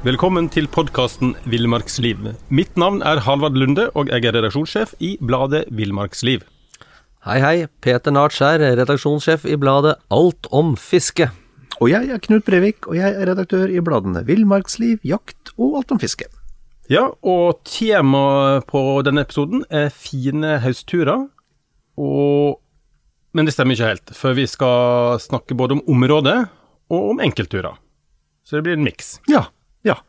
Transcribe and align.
Velkommen 0.00 0.46
til 0.48 0.64
podkasten 0.72 1.34
Villmarksliv. 1.44 2.16
Mitt 2.48 2.78
navn 2.80 3.02
er 3.04 3.20
Halvard 3.20 3.58
Lunde, 3.60 3.90
og 3.92 4.08
jeg 4.08 4.24
er 4.24 4.32
redaksjonssjef 4.38 4.94
i 5.04 5.18
bladet 5.20 5.66
Villmarksliv. 5.68 6.46
Hei, 7.28 7.36
hei. 7.44 7.66
Peter 7.84 8.08
Nartskjær, 8.08 8.64
redaksjonssjef 8.80 9.44
i 9.44 9.58
bladet 9.60 9.98
Alt 10.08 10.48
om 10.48 10.72
fiske. 10.80 11.28
Og 11.76 11.92
jeg 11.92 12.08
er 12.08 12.24
Knut 12.24 12.48
Brevik, 12.48 12.88
og 12.88 12.96
jeg 12.96 13.12
er 13.12 13.28
redaktør 13.28 13.68
i 13.68 13.84
bladene 13.84 14.24
Villmarksliv, 14.24 15.04
Jakt 15.04 15.52
og 15.58 15.82
Alt 15.82 15.92
om 15.92 16.00
fiske. 16.00 16.24
Ja, 16.88 17.10
og 17.20 17.60
temaet 17.68 18.64
på 18.72 19.02
denne 19.04 19.28
episoden 19.28 19.68
er 19.68 19.92
fine 19.92 20.56
høstturer. 20.64 21.28
Og 22.00 22.56
Men 23.36 23.46
det 23.46 23.54
stemmer 23.54 23.76
ikke 23.76 23.92
helt, 23.92 24.12
for 24.16 24.34
vi 24.34 24.46
skal 24.50 25.20
snakke 25.22 25.56
både 25.58 25.78
om 25.78 25.84
området 25.90 26.38
og 26.90 27.12
om 27.12 27.22
enkeltturer. 27.22 27.78
Så 28.42 28.58
det 28.58 28.66
blir 28.66 28.78
en 28.78 28.86
miks. 28.86 29.18
Ja, 29.30 29.44
ja. 29.86 30.00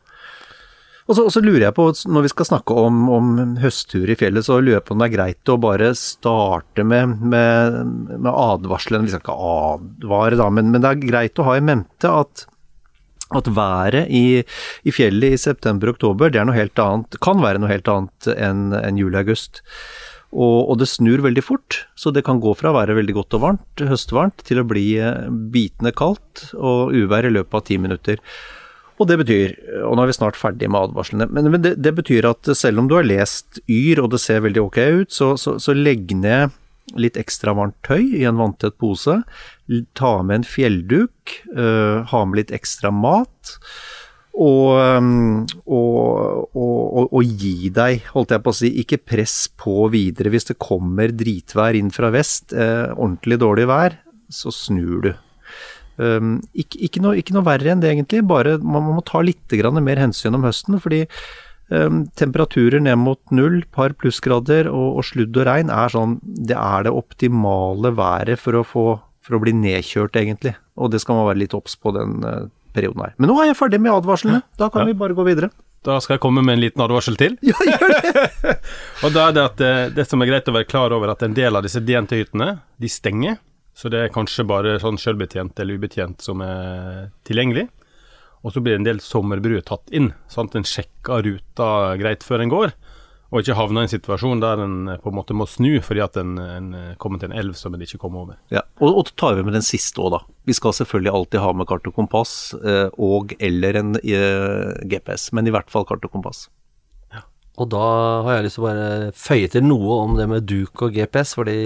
Og 1.06 1.16
så, 1.16 1.24
og 1.26 1.32
så 1.34 1.42
lurer 1.42 1.66
jeg 1.66 1.76
på, 1.76 1.88
når 2.14 2.26
vi 2.26 2.30
skal 2.32 2.48
snakke 2.48 2.74
om, 2.78 3.02
om 3.10 3.32
høsttur 3.62 4.10
i 4.10 4.16
fjellet, 4.18 4.46
så 4.46 4.58
lurer 4.58 4.78
jeg 4.80 4.86
på 4.86 4.94
om 4.94 5.02
det 5.02 5.10
er 5.10 5.16
greit 5.16 5.50
å 5.50 5.58
bare 5.62 5.92
starte 5.98 6.86
med, 6.86 7.18
med, 7.22 7.78
med 8.16 8.30
advarselen. 8.32 9.06
Vi 9.06 9.14
skal 9.14 9.22
ikke 9.22 9.52
advare, 9.52 10.38
da, 10.38 10.48
men, 10.54 10.70
men 10.74 10.82
det 10.82 10.90
er 10.90 11.04
greit 11.04 11.42
å 11.42 11.46
ha 11.50 11.58
i 11.58 11.64
mente 11.64 12.10
at 12.10 12.46
at 13.32 13.48
været 13.48 14.10
i, 14.12 14.42
i 14.84 14.92
fjellet 14.92 15.32
i 15.32 15.40
september-oktober 15.40 16.28
det 16.28 16.42
er 16.42 16.44
noe 16.44 16.56
helt 16.58 16.76
annet, 16.82 17.16
kan 17.24 17.40
være 17.40 17.62
noe 17.62 17.70
helt 17.70 17.88
annet 17.88 18.28
enn 18.34 18.74
en 18.76 18.98
juli-august. 19.00 19.62
Og, 20.32 20.70
og, 20.70 20.78
det 20.80 20.88
snur 20.88 21.20
veldig 21.20 21.42
fort, 21.44 21.82
så 21.98 22.08
det 22.14 22.24
kan 22.24 22.40
gå 22.40 22.54
fra 22.56 22.70
å 22.70 22.78
være 22.78 22.96
veldig 22.96 23.14
godt 23.18 23.36
og 23.36 23.42
varmt, 23.42 23.82
høstvarmt, 23.84 24.40
til 24.48 24.62
å 24.62 24.66
bli 24.68 24.86
eh, 24.96 25.28
bitende 25.52 25.92
kaldt 25.92 26.46
og 26.56 26.94
uvær 26.96 27.28
i 27.28 27.34
løpet 27.34 27.58
av 27.58 27.64
ti 27.68 27.76
minutter. 27.76 28.22
Og 28.96 29.08
det 29.10 29.18
betyr, 29.20 29.54
og 29.88 29.96
nå 29.96 30.04
er 30.04 30.10
vi 30.12 30.16
snart 30.16 30.38
ferdig 30.38 30.70
med 30.70 30.88
advarslene, 30.88 31.28
men, 31.32 31.50
men 31.52 31.64
det, 31.64 31.74
det, 31.84 31.92
betyr 31.98 32.28
at 32.30 32.48
selv 32.56 32.80
om 32.80 32.88
du 32.88 32.96
har 32.96 33.04
lest 33.04 33.60
Yr 33.68 34.00
og 34.04 34.12
det 34.14 34.22
ser 34.24 34.44
veldig 34.44 34.64
ok 34.64 34.80
ut, 35.02 35.12
så, 35.12 35.32
så, 35.40 35.58
så 35.60 35.76
legg 35.76 36.14
ned 36.16 36.54
litt 36.98 37.16
ekstra 37.20 37.54
varmt 37.56 37.78
tøy 37.86 38.02
i 38.18 38.24
en 38.28 38.38
vanntett 38.40 38.76
pose. 38.80 39.20
Ta 39.98 40.12
med 40.24 40.40
en 40.40 40.46
fjellduk, 40.48 41.36
øh, 41.54 42.02
ha 42.08 42.22
med 42.28 42.40
litt 42.40 42.54
ekstra 42.54 42.92
mat. 42.94 43.56
Og, 44.32 44.78
og, 45.68 46.54
og, 46.56 47.02
og, 47.12 47.20
gi 47.22 47.68
deg, 47.74 48.06
holdt 48.14 48.32
jeg 48.32 48.42
på 48.44 48.52
å 48.52 48.56
si, 48.56 48.70
ikke 48.80 49.02
press 49.12 49.36
på 49.60 49.90
videre. 49.92 50.32
Hvis 50.32 50.48
det 50.48 50.60
kommer 50.62 51.12
dritvær 51.12 51.76
inn 51.76 51.92
fra 51.92 52.08
vest, 52.14 52.54
eh, 52.56 52.88
ordentlig 52.96 53.38
dårlig 53.42 53.68
vær, 53.68 53.98
så 54.32 54.52
snur 54.54 55.04
du. 55.04 55.12
Um, 56.00 56.38
ikke, 56.56 56.78
ikke, 56.88 57.02
noe, 57.04 57.18
ikke, 57.20 57.34
noe, 57.36 57.44
verre 57.46 57.74
enn 57.74 57.82
det, 57.82 57.92
egentlig. 57.92 58.22
Bare 58.28 58.56
man, 58.64 58.88
må 58.96 59.04
ta 59.06 59.20
litt 59.20 59.52
mer 59.52 60.00
hensyn 60.00 60.38
om 60.38 60.46
høsten. 60.48 60.80
fordi 60.80 61.04
um, 61.68 62.06
temperaturer 62.16 62.80
ned 62.80 62.96
mot 62.98 63.20
null, 63.30 63.62
par 63.70 63.92
plussgrader 63.92 64.70
og, 64.72 64.96
og 64.96 65.04
sludd 65.04 65.36
og 65.36 65.46
regn 65.46 65.70
er 65.70 65.92
sånn 65.92 66.18
Det 66.22 66.56
er 66.56 66.88
det 66.88 66.96
optimale 66.96 67.92
været 67.92 68.40
for 68.40 68.56
å, 68.56 68.64
få, 68.64 68.86
for 69.20 69.36
å 69.36 69.42
bli 69.44 69.52
nedkjørt, 69.52 70.16
egentlig. 70.16 70.56
Og 70.80 70.90
det 70.90 71.02
skal 71.04 71.20
man 71.20 71.28
være 71.28 71.44
litt 71.44 71.54
obs 71.54 71.76
på 71.76 71.92
den 71.92 72.24
uh, 72.24 72.48
perioden 72.74 73.04
her. 73.04 73.12
Men 73.20 73.30
nå 73.32 73.36
er 73.42 73.50
jeg 73.50 73.58
ferdig 73.58 73.80
med 73.82 73.94
advarslene. 73.94 74.42
Da 74.60 74.68
kan 74.72 74.84
ja. 74.84 74.90
vi 74.90 74.98
bare 74.98 75.16
gå 75.16 75.26
videre. 75.26 75.50
Da 75.82 75.96
skal 76.02 76.16
jeg 76.16 76.22
komme 76.22 76.44
med 76.46 76.56
en 76.56 76.62
liten 76.62 76.82
advarsel 76.84 77.16
til. 77.18 77.34
Ja, 77.42 77.58
gjør 77.66 77.94
det! 77.94 78.52
og 79.04 79.14
da 79.14 79.28
er 79.28 79.36
det 79.36 79.46
at 79.48 79.62
det, 79.62 80.04
eh, 80.04 80.08
som 80.08 80.22
er 80.22 80.30
greit 80.30 80.50
å 80.50 80.54
være 80.54 80.68
klar 80.70 80.94
over, 80.94 81.10
at 81.10 81.24
en 81.26 81.34
del 81.34 81.58
av 81.58 81.66
disse 81.66 81.82
DNT-hyttene, 81.82 82.52
de 82.78 82.90
stenger. 82.90 83.40
Så 83.74 83.90
det 83.90 84.02
er 84.04 84.12
kanskje 84.14 84.46
bare 84.46 84.76
sånn 84.82 85.00
selvbetjent 85.00 85.58
eller 85.62 85.80
ubetjent 85.80 86.22
som 86.22 86.42
er 86.44 87.08
tilgjengelig. 87.26 87.66
Og 88.42 88.54
så 88.54 88.62
blir 88.62 88.76
en 88.76 88.86
del 88.86 89.00
sommerbruer 89.02 89.62
tatt 89.66 89.90
inn, 89.94 90.10
Sant? 90.30 90.52
at 90.52 90.60
en 90.60 90.66
sjekker 90.66 91.22
ruta 91.26 91.68
greit 91.98 92.26
før 92.26 92.42
en 92.44 92.52
går 92.52 92.74
og 93.32 93.40
ikke 93.40 93.56
havne 93.56 93.80
i 93.80 93.86
en 93.86 93.90
situasjon 93.90 94.42
der 94.42 94.60
en 94.60 94.76
eh, 94.92 95.00
på 95.00 95.08
en 95.08 95.16
måte 95.16 95.36
må 95.36 95.46
snu 95.48 95.78
fordi 95.84 96.02
at 96.04 96.18
en, 96.20 96.34
en 96.36 96.68
eh, 96.76 96.94
kommer 97.00 97.20
til 97.20 97.30
en 97.30 97.38
elv 97.40 97.56
som 97.56 97.72
en 97.72 97.84
ikke 97.84 98.00
kommer 98.02 98.26
over. 98.26 98.38
Ja, 98.52 98.60
Og, 98.82 98.98
og 99.00 99.12
tar 99.16 99.38
vi 99.38 99.44
med 99.46 99.56
den 99.56 99.64
siste 99.64 100.02
òg, 100.04 100.12
da. 100.12 100.20
Vi 100.48 100.56
skal 100.58 100.76
selvfølgelig 100.76 101.14
alltid 101.16 101.40
ha 101.40 101.52
med 101.56 101.68
kart 101.70 101.88
og 101.88 101.96
kompass 101.96 102.52
eh, 102.60 102.88
og 103.00 103.32
eller 103.40 103.80
en 103.80 103.96
GPS, 103.96 105.30
men 105.32 105.48
i 105.48 105.54
hvert 105.54 105.72
fall 105.72 105.88
kart 105.88 106.04
og 106.04 106.12
kompass. 106.12 106.46
Ja. 107.14 107.24
Og 107.56 107.72
da 107.72 107.84
har 108.26 108.36
jeg 108.36 108.48
lyst 108.48 108.60
til 108.60 108.66
å 108.66 108.68
bare 108.68 109.12
føye 109.16 109.52
til 109.54 109.64
noe 109.64 110.00
om 110.04 110.16
det 110.20 110.28
med 110.28 110.48
duk 110.50 110.84
og 110.84 110.96
GPS, 110.98 111.36
fordi 111.38 111.58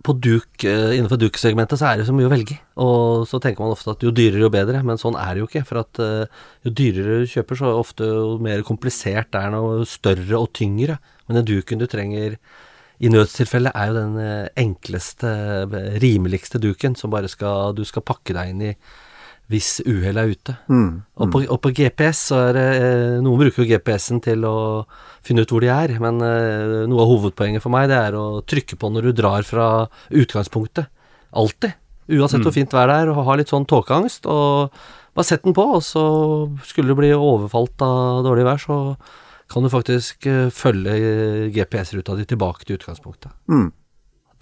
på 0.00 0.14
duk, 0.18 0.64
eh, 0.64 0.96
innenfor 0.96 1.20
duk-segmentet 1.20 1.78
så 1.78 1.90
er 1.90 2.00
det 2.00 2.06
så 2.08 2.14
mye 2.16 2.26
å 2.26 2.32
velge 2.32 2.56
Og 2.80 3.26
så 3.28 3.38
tenker 3.42 3.62
man 3.62 3.74
ofte 3.74 3.92
at 3.92 4.02
jo 4.02 4.10
dyrere, 4.10 4.40
jo 4.42 4.50
bedre, 4.50 4.80
men 4.82 4.98
sånn 4.98 5.18
er 5.20 5.34
det 5.34 5.42
jo 5.42 5.48
ikke. 5.50 5.64
For 5.68 5.82
at 5.82 6.00
uh, 6.02 6.40
jo 6.64 6.72
dyrere 6.80 7.20
du 7.22 7.30
kjøper, 7.30 7.60
så 7.60 7.70
ofte 7.76 8.08
jo 8.08 8.38
mer 8.42 8.64
komplisert 8.66 9.36
er 9.38 9.52
noe 9.52 9.84
større 9.86 10.40
og 10.40 10.50
tyngre. 10.56 10.98
Men 11.28 11.38
den 11.38 11.50
duken 11.52 11.82
du 11.82 11.86
trenger 11.86 12.38
i 13.02 13.12
nødstilfelle, 13.12 13.74
er 13.76 13.92
jo 13.92 13.98
den 14.00 14.18
uh, 14.18 14.50
enkleste, 14.58 15.30
rimeligste 16.02 16.62
duken 16.62 16.96
som 16.98 17.12
bare 17.12 17.30
skal 17.30 17.76
Du 17.76 17.84
skal 17.86 18.06
pakke 18.06 18.34
deg 18.34 18.54
inn 18.54 18.68
i 18.72 18.74
hvis 19.52 19.82
uhellet 19.84 20.22
er 20.22 20.32
ute. 20.32 20.54
Mm, 20.66 20.78
mm. 20.80 20.94
Og, 21.20 21.28
på, 21.32 21.42
og, 21.44 21.58
på, 21.62 21.72
GPS 21.76 22.24
så 22.30 22.38
er 22.48 22.56
det 22.56 22.64
eh, 22.78 23.18
Noen 23.24 23.42
bruker 23.42 23.62
jo 23.62 23.68
GPS-en 23.68 24.22
til 24.24 24.46
å 24.48 24.56
finne 25.24 25.44
ut 25.44 25.52
hvor 25.52 25.62
de 25.64 25.70
er, 25.72 25.94
men 26.02 26.18
eh, 26.24 26.80
noe 26.90 27.04
av 27.04 27.12
hovedpoenget 27.12 27.64
for 27.64 27.74
meg 27.74 27.90
det 27.92 27.98
er 27.98 28.16
å 28.18 28.40
trykke 28.48 28.78
på 28.80 28.90
når 28.92 29.10
du 29.10 29.12
drar 29.22 29.46
fra 29.46 29.68
utgangspunktet. 30.08 30.88
Alltid. 31.36 31.76
Uansett 32.12 32.40
mm. 32.40 32.46
hvor 32.48 32.56
fint 32.56 32.74
vær 32.74 32.90
det 32.90 32.98
er, 33.02 33.12
og 33.12 33.22
ha 33.28 33.38
litt 33.38 33.52
sånn 33.52 33.68
tåkeangst. 33.68 34.26
Og 34.30 34.72
bare 35.12 35.28
sett 35.28 35.44
den 35.44 35.56
på, 35.56 35.64
og 35.76 35.84
så 35.84 36.04
skulle 36.66 36.92
du 36.92 36.98
bli 36.98 37.12
overfalt 37.14 37.84
av 37.84 38.24
dårlig 38.26 38.48
vær, 38.48 38.60
så 38.62 38.78
kan 39.52 39.64
du 39.64 39.68
faktisk 39.72 40.26
uh, 40.32 40.48
følge 40.54 41.50
GPS-ruta 41.52 42.16
di 42.16 42.24
tilbake 42.28 42.64
til 42.64 42.78
utgangspunktet. 42.78 43.34
Mm. 43.52 43.68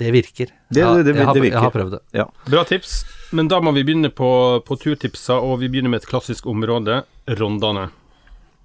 Det 0.01 0.13
virker. 0.15 0.53
Det, 0.71 0.81
det, 0.81 1.03
det, 1.05 1.17
jeg, 1.19 1.27
har, 1.27 1.35
det 1.35 1.43
virker. 1.43 1.57
jeg 1.57 1.67
har 1.67 1.75
prøvd 1.75 1.97
det. 1.97 2.03
Ja. 2.17 2.29
Bra 2.47 2.63
tips. 2.69 3.01
Men 3.31 3.49
da 3.49 3.61
må 3.63 3.73
vi 3.77 3.85
begynne 3.87 4.11
på, 4.11 4.31
på 4.67 4.77
turtipsa, 4.81 5.39
og 5.39 5.61
vi 5.63 5.71
begynner 5.71 5.93
med 5.93 6.03
et 6.03 6.11
klassisk 6.11 6.49
område, 6.51 7.03
Rondane. 7.39 7.89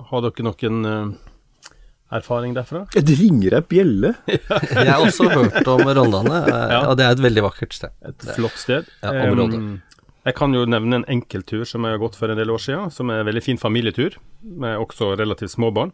Har 0.10 0.24
dere 0.26 0.46
noen 0.48 0.88
uh, 0.90 1.74
erfaring 2.18 2.56
derfra? 2.58 2.86
Det 2.96 3.18
ringer 3.20 3.60
ei 3.60 3.66
bjelle. 3.70 4.16
jeg 4.28 4.90
har 4.90 5.04
også 5.04 5.30
hørt 5.30 5.70
om 5.70 5.86
Rondane, 5.86 6.42
ja. 6.74 6.82
og 6.90 6.98
det 6.98 7.06
er 7.06 7.18
et 7.18 7.26
veldig 7.28 7.46
vakkert 7.46 7.78
sted. 7.78 7.94
Et 8.10 8.30
flott 8.34 8.58
sted. 8.60 8.90
Ja, 9.06 9.14
område. 9.28 9.62
Um, 9.62 10.02
jeg 10.26 10.38
kan 10.40 10.58
jo 10.58 10.66
nevne 10.66 11.02
en 11.02 11.10
enkelttur 11.14 11.68
som 11.70 11.86
jeg 11.86 11.94
har 11.94 12.02
gått 12.02 12.18
for 12.18 12.34
en 12.34 12.40
del 12.40 12.50
år 12.50 12.64
siden, 12.64 12.90
som 12.94 13.14
er 13.14 13.22
en 13.22 13.30
veldig 13.30 13.46
fin 13.46 13.62
familietur, 13.62 14.18
med 14.42 14.82
også 14.82 15.14
relativt 15.20 15.54
små 15.54 15.70
barn. 15.76 15.94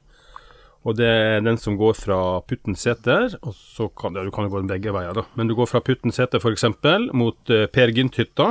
Og 0.81 0.97
det 0.97 1.05
er 1.05 1.43
den 1.45 1.59
som 1.61 1.77
går 1.77 1.93
fra 1.93 2.17
Puttenseter, 2.49 3.35
og 3.45 3.53
så 3.53 3.85
kan 3.93 4.17
ja, 4.17 4.23
du 4.25 4.31
kan 4.33 4.47
jo 4.47 4.55
gå 4.55 4.63
den 4.63 4.71
begge 4.71 4.93
veier, 4.95 5.13
da. 5.13 5.27
Men 5.37 5.51
du 5.51 5.53
går 5.57 5.69
fra 5.69 5.81
Puttenseter 5.85 6.41
f.eks. 6.41 6.65
mot 7.13 7.53
uh, 7.53 7.67
Per 7.69 7.93
Gynt-hytta. 7.93 8.47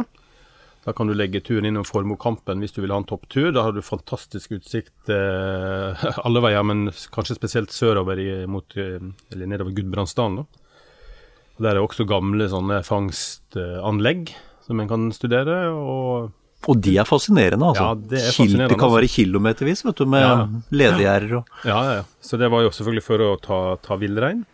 Da 0.87 0.95
kan 0.97 1.11
du 1.11 1.13
legge 1.13 1.43
turen 1.45 1.67
innom 1.69 1.85
Formokampen 1.85 2.63
hvis 2.63 2.73
du 2.73 2.81
vil 2.81 2.95
ha 2.95 3.01
en 3.03 3.09
topptur. 3.09 3.51
Da 3.53 3.67
har 3.67 3.75
du 3.75 3.83
fantastisk 3.83 4.55
utsikt 4.61 5.11
uh, 5.11 6.07
alle 6.27 6.45
veier, 6.47 6.63
men 6.67 6.87
kanskje 7.13 7.37
spesielt 7.41 7.75
sørover 7.75 8.23
i, 8.23 8.31
mot, 8.47 8.79
uh, 8.79 9.11
eller 9.35 9.51
nedover 9.51 9.75
Gudbrandsdalen. 9.75 10.45
Og 10.47 11.67
Der 11.67 11.75
er 11.75 11.83
også 11.83 12.07
gamle 12.09 12.47
sånne 12.49 12.79
fangstanlegg 12.87 14.31
som 14.65 14.79
en 14.79 14.89
kan 14.89 15.11
studere. 15.13 15.65
og 15.75 16.31
Og 16.69 16.81
de 16.85 16.97
er 17.01 17.05
fascinerende, 17.09 17.65
altså. 17.71 17.85
Ja, 17.87 17.95
det 17.95 18.19
er 18.21 18.27
fascinerende, 18.35 18.69
det 18.69 18.77
kan 18.79 18.89
altså. 18.91 18.97
være 18.99 19.09
kilometervis, 19.15 19.85
vet 19.87 19.97
du, 19.97 20.05
med 20.07 20.21
Ja. 20.27 20.35
ledegjerder 20.71 21.37
og 21.39 21.47
Ja, 21.65 21.79
ja, 21.85 21.93
ja. 22.01 22.03
Så 22.21 22.37
det 22.39 22.51
var 22.53 22.63
jo 22.63 22.69
selvfølgelig 22.71 23.03
for 23.07 23.19
å 23.19 23.31
ta, 23.41 23.77
ta 23.81 23.97
villrein 23.97 24.45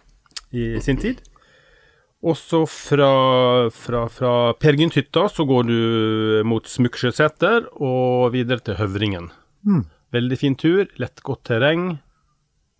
i 0.52 0.78
sin 0.80 0.96
tid. 1.02 1.18
Også 2.26 2.62
fra, 2.70 3.68
fra, 3.70 4.06
fra 4.08 4.52
Per 4.58 4.72
Gynt-hytta 4.78 5.26
så 5.30 5.44
går 5.46 5.66
du 5.68 6.42
mot 6.48 6.64
Smuksjøseter 6.66 7.68
og 7.80 8.32
videre 8.32 8.62
til 8.64 8.74
Høvringen. 8.78 9.28
Veldig 10.14 10.38
fin 10.38 10.54
tur, 10.56 10.86
lett 10.98 11.20
godt 11.26 11.44
terreng. 11.50 11.98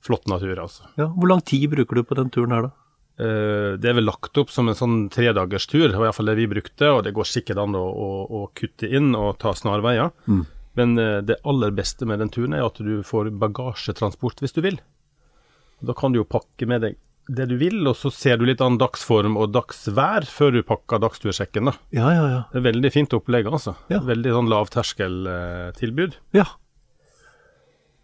Flott 0.07 0.27
natur, 0.31 0.55
altså. 0.63 0.87
ja, 0.97 1.09
Hvor 1.11 1.29
lang 1.29 1.43
tid 1.45 1.69
bruker 1.71 1.97
du 1.99 2.03
på 2.07 2.15
den 2.15 2.31
turen 2.31 2.53
her, 2.55 2.63
da? 2.69 2.71
Eh, 3.19 3.77
det 3.81 3.89
er 3.89 3.97
vel 3.97 4.05
lagt 4.05 4.37
opp 4.37 4.51
som 4.53 4.69
en 4.69 4.77
sånn 4.77 4.97
tredagerstur, 5.13 5.87
det 5.89 5.97
var 5.97 6.11
iallfall 6.11 6.29
det 6.33 6.37
vi 6.37 6.51
brukte, 6.51 6.91
og 6.93 7.05
det 7.07 7.15
går 7.17 7.29
sikkert 7.31 7.63
an 7.63 7.77
å, 7.79 7.85
å, 7.87 8.11
å 8.29 8.43
kutte 8.57 8.91
inn 8.93 9.15
og 9.17 9.39
ta 9.41 9.55
snarveier. 9.57 10.13
Men 10.77 10.99
eh, 11.01 11.23
det 11.25 11.39
aller 11.49 11.73
beste 11.73 12.09
med 12.09 12.21
den 12.21 12.33
turen 12.33 12.57
er 12.57 12.67
at 12.67 12.77
du 12.85 13.01
får 13.07 13.33
bagasjetransport 13.41 14.45
hvis 14.45 14.53
du 14.57 14.61
vil. 14.67 14.79
Da 15.81 15.97
kan 15.97 16.13
du 16.13 16.21
jo 16.21 16.29
pakke 16.29 16.69
med 16.69 16.85
deg 16.85 17.01
det 17.27 17.49
du 17.51 17.57
vil, 17.59 17.81
og 17.91 17.97
så 17.99 18.13
ser 18.15 18.39
du 18.39 18.45
litt 18.47 18.61
an 18.63 18.77
dagsform 18.79 19.35
og 19.41 19.51
dagsvær 19.51 20.29
før 20.31 20.53
du 20.55 20.61
pakker 20.63 21.01
dagstursjekken. 21.03 21.73
da. 21.73 21.75
Ja, 21.91 22.13
ja, 22.15 22.27
ja. 22.31 22.43
Det 22.53 22.61
er 22.61 22.67
veldig 22.69 22.93
fint 22.95 23.17
opplegg, 23.17 23.49
altså. 23.51 23.75
Ja. 23.91 23.99
Veldig 24.07 24.35
sånn 24.37 24.53
lavterskeltilbud. 24.53 26.21
ja. 26.37 26.47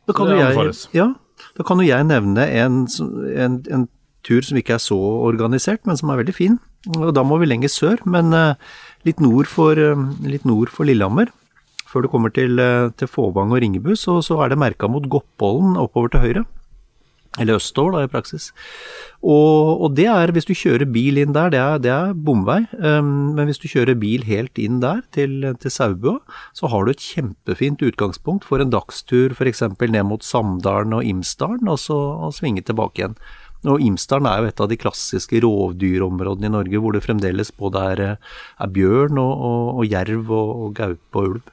Da 0.03 0.17
kan, 0.19 0.33
jo 0.33 0.35
jeg, 0.35 0.73
ja, 0.99 1.05
da 1.55 1.63
kan 1.63 1.79
jo 1.79 1.85
jeg 1.87 2.05
nevne 2.09 2.43
en, 2.59 2.81
en, 3.39 3.61
en 3.71 3.85
tur 4.27 4.45
som 4.47 4.59
ikke 4.59 4.77
er 4.77 4.83
så 4.83 4.99
organisert, 4.99 5.85
men 5.87 5.99
som 5.99 6.13
er 6.13 6.23
veldig 6.23 6.37
fin. 6.37 6.59
Og 6.97 7.13
da 7.15 7.25
må 7.27 7.39
vi 7.43 7.51
lenger 7.51 7.71
sør, 7.73 8.03
men 8.09 8.33
eh, 8.37 8.59
litt, 9.07 9.23
nord 9.23 9.51
for, 9.51 9.79
eh, 9.79 10.09
litt 10.27 10.47
nord 10.49 10.73
for 10.73 10.89
Lillehammer. 10.89 11.31
Før 11.93 12.07
du 12.07 12.11
kommer 12.13 12.33
til, 12.33 12.59
eh, 12.59 12.89
til 12.97 13.11
Fåvang 13.11 13.53
og 13.53 13.63
Ringebu, 13.63 13.95
så, 13.99 14.21
så 14.25 14.41
er 14.43 14.53
det 14.53 14.61
merka 14.63 14.91
mot 14.91 15.07
Goppollen 15.13 15.79
oppover 15.81 16.15
til 16.15 16.27
høyre. 16.27 16.45
Eller 17.41 17.57
østover, 17.57 17.95
da, 17.95 18.01
i 18.05 18.11
praksis. 18.13 18.51
Og, 19.25 19.81
og 19.81 19.95
det 19.97 20.05
er, 20.11 20.33
hvis 20.37 20.45
du 20.45 20.53
kjører 20.53 20.85
bil 20.93 21.17
inn 21.23 21.33
der, 21.33 21.49
det 21.55 21.61
er, 21.63 21.79
det 21.81 21.93
er 21.95 22.11
bomvei. 22.13 22.59
Um, 22.77 23.33
men 23.39 23.49
hvis 23.49 23.63
du 23.63 23.71
kjører 23.71 23.97
bil 23.97 24.27
helt 24.29 24.61
inn 24.61 24.83
der, 24.83 25.01
til, 25.17 25.47
til 25.63 25.73
Saubua, 25.73 26.19
så 26.53 26.69
har 26.69 26.85
du 26.85 26.93
et 26.93 27.01
kjempefint 27.01 27.81
utgangspunkt 27.89 28.45
for 28.45 28.61
en 28.61 28.75
dagstur 28.75 29.33
f.eks. 29.33 29.65
ned 29.81 30.03
mot 30.11 30.27
Samdalen 30.27 30.93
og 30.99 31.09
Imsdalen, 31.09 31.73
og 31.73 31.81
så 31.81 31.97
og 31.97 32.37
svinge 32.37 32.67
tilbake 32.69 33.01
igjen. 33.01 33.17
Og 33.71 33.83
Imsdalen 33.85 34.27
er 34.27 34.43
jo 34.43 34.51
et 34.51 34.61
av 34.65 34.69
de 34.71 34.79
klassiske 34.81 35.39
rovdyrområdene 35.45 36.49
i 36.51 36.55
Norge, 36.57 36.83
hvor 36.83 36.97
det 36.97 37.05
fremdeles 37.05 37.53
både 37.55 37.83
er, 37.93 38.05
er 38.17 38.73
bjørn 38.75 39.21
og, 39.23 39.33
og, 39.33 39.67
og 39.79 39.87
jerv 39.87 40.33
og, 40.35 40.55
og 40.67 40.79
gaupe 40.79 41.21
og 41.21 41.37
ulv. 41.37 41.53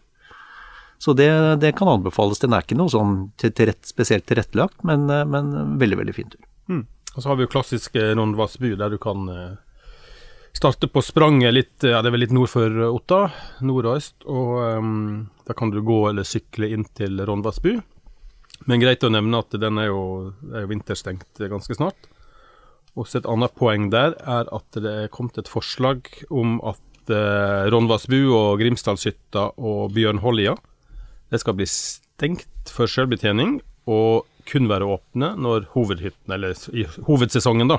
Så 0.99 1.13
det, 1.15 1.29
det 1.61 1.75
kan 1.77 1.87
anbefales. 1.87 2.41
Den 2.41 2.53
er 2.53 2.65
ikke 2.65 2.75
noe 2.79 2.91
sånn 2.91 3.29
til, 3.39 3.53
til 3.55 3.69
rett, 3.71 3.85
spesielt 3.87 4.25
tilrettelagt, 4.27 4.81
men, 4.87 5.07
eh, 5.13 5.25
men 5.27 5.77
veldig, 5.79 5.99
veldig 6.01 6.15
fin 6.17 6.33
tur. 6.33 6.43
Og 7.15 7.23
så 7.23 7.31
har 7.31 7.39
vi 7.39 7.45
jo 7.47 7.51
klassisk 7.51 7.95
eh, 7.97 8.13
der 8.13 8.89
du 8.93 8.97
kan 9.01 9.29
eh, 9.33 9.55
starte 10.53 10.87
på 10.87 11.01
spranget 11.01 11.53
litt 11.53 11.87
Ja, 11.87 12.01
det 12.01 12.09
er 12.09 12.15
vel 12.17 12.25
litt 12.25 12.35
nord 12.35 12.51
for 12.51 12.81
Otta, 12.89 13.29
nord 13.61 13.87
og 13.89 13.97
øst. 13.97 14.15
Og 14.27 14.59
um, 14.79 15.29
da 15.47 15.55
kan 15.57 15.71
du 15.73 15.81
gå 15.81 16.01
eller 16.09 16.27
sykle 16.27 16.69
inn 16.73 16.85
til 16.97 17.21
Rondvassbu. 17.25 17.79
Men 18.67 18.81
greit 18.81 19.03
å 19.05 19.11
nevne 19.13 19.39
at 19.39 19.55
den 19.55 19.79
er 19.79 19.89
jo, 19.89 20.01
er 20.51 20.65
jo 20.65 20.71
vinterstengt 20.71 21.39
ganske 21.39 21.77
snart. 21.77 22.09
Også 22.99 23.21
et 23.21 23.29
annet 23.29 23.55
poeng 23.55 23.87
der 23.93 24.17
er 24.19 24.49
at 24.51 24.75
det 24.75 24.95
er 25.05 25.13
kommet 25.13 25.37
et 25.39 25.51
forslag 25.51 26.09
om 26.29 26.57
at 26.67 27.13
eh, 27.13 27.69
Rondvassbu 27.71 28.17
og 28.35 28.59
Grimsdalshytta 28.59 29.51
og 29.57 29.93
Bjørnholja 29.95 30.57
det 31.29 31.39
skal 31.43 31.55
bli 31.59 31.67
stengt 31.69 32.73
for 32.73 32.89
selvbetjening 32.89 33.59
og 33.89 34.25
kun 34.49 34.65
være 34.69 34.87
åpne 34.89 35.35
når 35.37 35.67
hovedhytten, 35.75 36.33
eller 36.33 36.57
i 36.73 36.85
hovedsesongen, 37.05 37.69
da. 37.69 37.77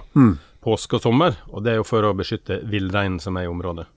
Påske 0.62 0.98
og 0.98 1.02
sommer. 1.02 1.34
Og 1.50 1.64
det 1.66 1.72
er 1.72 1.80
jo 1.80 1.86
for 1.88 2.06
å 2.06 2.14
beskytte 2.14 2.60
villreinen 2.70 3.18
som 3.22 3.36
er 3.40 3.48
i 3.48 3.50
området. 3.50 3.88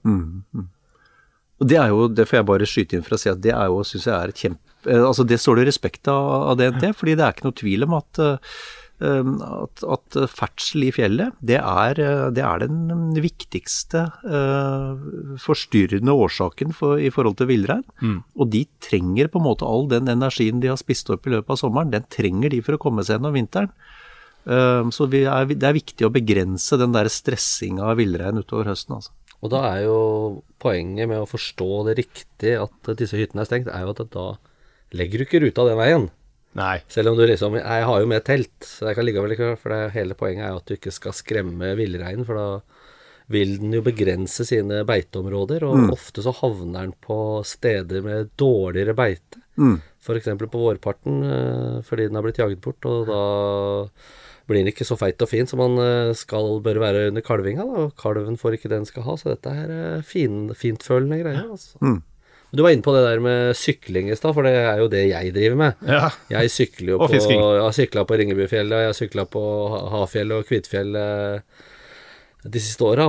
Og 1.62 1.70
det 1.70 1.80
er 1.80 1.90
jo, 1.92 2.06
det 2.10 2.26
får 2.28 2.40
jeg 2.40 2.48
bare 2.50 2.68
skyte 2.68 2.96
inn 2.96 3.04
for 3.06 3.16
å 3.16 3.20
si 3.20 3.30
at 3.30 3.42
det 3.44 3.52
er 3.54 3.68
jo, 3.70 3.82
synes 3.86 4.08
jeg 4.08 4.14
er 4.14 4.32
et 4.32 4.40
kjempe 4.46 4.90
eh, 4.90 5.02
Altså 5.02 5.26
det 5.28 5.38
står 5.42 5.60
det 5.60 5.68
respekt 5.70 6.10
av, 6.10 6.30
av 6.50 6.56
DNT, 6.58 6.90
fordi 6.98 7.18
det 7.18 7.26
er 7.26 7.36
ikke 7.36 7.46
noe 7.46 7.60
tvil 7.60 7.86
om 7.86 8.00
at 8.00 8.24
eh, 8.24 8.56
at, 9.04 9.82
at 9.82 10.16
ferdsel 10.30 10.86
i 10.86 10.92
fjellet, 10.94 11.34
det 11.42 11.58
er, 11.58 11.98
eh, 12.00 12.28
det 12.34 12.44
er 12.46 12.62
den 12.62 13.16
viktigste 13.18 14.04
uh, 14.22 14.94
forstyrrende 15.42 16.14
årsaken 16.14 16.72
for, 16.72 17.02
i 17.02 17.10
forhold 17.12 17.36
til 17.40 17.50
villrein. 17.50 17.82
Og 18.38 18.48
de 18.52 18.64
trenger 18.84 19.28
på 19.28 19.42
en 19.42 19.48
måte 19.48 19.66
all 19.66 19.88
den 19.90 20.08
energien 20.08 20.62
de 20.62 20.70
har 20.70 20.78
spist 20.80 21.10
opp 21.10 21.26
i 21.26 21.34
løpet 21.34 21.56
av 21.56 21.60
sommeren, 21.60 21.92
den 21.92 22.06
trenger 22.06 22.54
de 22.54 22.62
for 22.62 22.78
å 22.78 22.82
komme 22.86 23.04
seg 23.04 23.18
gjennom 23.18 23.34
vinteren. 23.36 23.74
Uh, 24.46 24.86
så 24.94 25.08
vi 25.10 25.24
er, 25.24 25.50
det 25.50 25.68
er 25.68 25.76
viktig 25.76 26.06
å 26.06 26.12
begrense 26.14 26.78
den 26.78 26.94
der 26.94 27.10
stressinga 27.10 27.90
av 27.90 27.98
villrein 27.98 28.40
utover 28.40 28.70
høsten. 28.72 29.00
altså. 29.00 29.12
Og 29.44 29.52
da 29.52 29.60
er 29.74 29.84
jo 29.84 29.98
poenget 30.62 31.10
med 31.10 31.20
å 31.20 31.28
forstå 31.28 31.70
det 31.90 31.98
riktig 32.00 32.54
at 32.56 32.92
disse 32.96 33.18
hyttene 33.18 33.44
er 33.44 33.48
stengt, 33.50 33.68
er 33.68 33.84
jo 33.84 33.92
at 33.92 34.04
da 34.14 34.28
legger 34.96 35.20
du 35.20 35.26
ikke 35.26 35.42
ruta 35.44 35.66
den 35.68 35.80
veien. 35.80 36.06
Nei. 36.54 36.78
Selv 36.90 37.10
om 37.10 37.18
du 37.18 37.24
liksom 37.26 37.56
Jeg 37.58 37.86
har 37.88 38.00
jo 38.00 38.08
med 38.08 38.24
telt, 38.26 38.54
så 38.62 38.88
jeg 38.88 38.96
kan 38.96 39.06
likevel 39.06 39.34
ikke. 39.34 39.54
For 39.60 39.74
det, 39.74 39.94
hele 39.96 40.16
poenget 40.18 40.46
er 40.46 40.54
jo 40.54 40.60
at 40.62 40.70
du 40.70 40.76
ikke 40.76 40.94
skal 40.94 41.16
skremme 41.16 41.74
villreinen, 41.78 42.26
for 42.26 42.38
da 42.38 42.48
vil 43.34 43.56
den 43.60 43.72
jo 43.74 43.82
begrense 43.84 44.44
sine 44.46 44.82
beiteområder. 44.88 45.64
Og 45.66 45.94
ofte 45.96 46.24
så 46.24 46.34
havner 46.40 46.86
den 46.86 46.94
på 47.04 47.18
steder 47.48 48.04
med 48.04 48.32
dårligere 48.40 48.96
beite. 48.96 49.42
Mm. 49.60 49.78
F.eks. 50.04 50.30
på 50.40 50.60
vårparten 50.60 51.20
eh, 51.22 51.76
fordi 51.86 52.08
den 52.08 52.18
har 52.18 52.24
blitt 52.26 52.40
jaget 52.40 52.62
bort. 52.64 52.86
Og 52.88 53.10
da 53.10 53.22
blir 54.48 54.60
den 54.60 54.72
ikke 54.72 54.86
så 54.86 54.96
feit 55.00 55.22
og 55.24 55.30
fin 55.30 55.48
som 55.48 55.62
man 55.62 55.78
eh, 55.80 56.14
skal 56.18 56.58
bør 56.64 56.80
være 56.82 57.06
under 57.10 57.24
kalvinga. 57.24 57.66
Da. 57.68 57.84
Og 57.86 57.94
kalven 58.00 58.40
får 58.40 58.58
ikke 58.58 58.70
det 58.70 58.80
den 58.82 58.88
skal 58.88 59.06
ha. 59.06 59.16
Så 59.20 59.32
dette 59.32 59.52
er 59.52 59.72
eh, 59.74 60.02
fin, 60.06 60.48
fintfølende 60.58 61.20
greier. 61.22 61.46
Altså. 61.56 61.78
Mm. 61.84 62.00
Du 62.54 62.62
var 62.62 62.70
inne 62.70 62.86
på 62.86 62.94
det 62.94 63.02
der 63.02 63.22
med 63.22 63.56
sykling 63.58 64.12
i 64.12 64.16
stad, 64.18 64.34
for 64.36 64.46
det 64.46 64.54
er 64.60 64.78
jo 64.78 64.90
det 64.92 65.08
jeg 65.08 65.34
driver 65.34 65.58
med. 65.58 65.86
Ja. 65.90 66.10
Jeg 66.30 66.52
sykler 66.54 66.94
jo 66.94 66.98
Og 67.00 67.08
på 67.08 67.16
fisking. 67.16 67.40
Jeg 67.42 67.64
har 67.66 67.74
sykla 67.74 68.04
på 68.06 68.18
Ringebufjellet, 68.20 68.84
jeg 68.84 68.92
har 68.92 68.98
sykla 68.98 69.24
på 69.26 69.44
Hafjellet 69.72 69.94
Hafjell 69.96 70.36
og 70.36 70.46
Kvitfjell 70.50 70.98
de 72.44 72.60
siste 72.60 72.84
åra, 72.84 73.06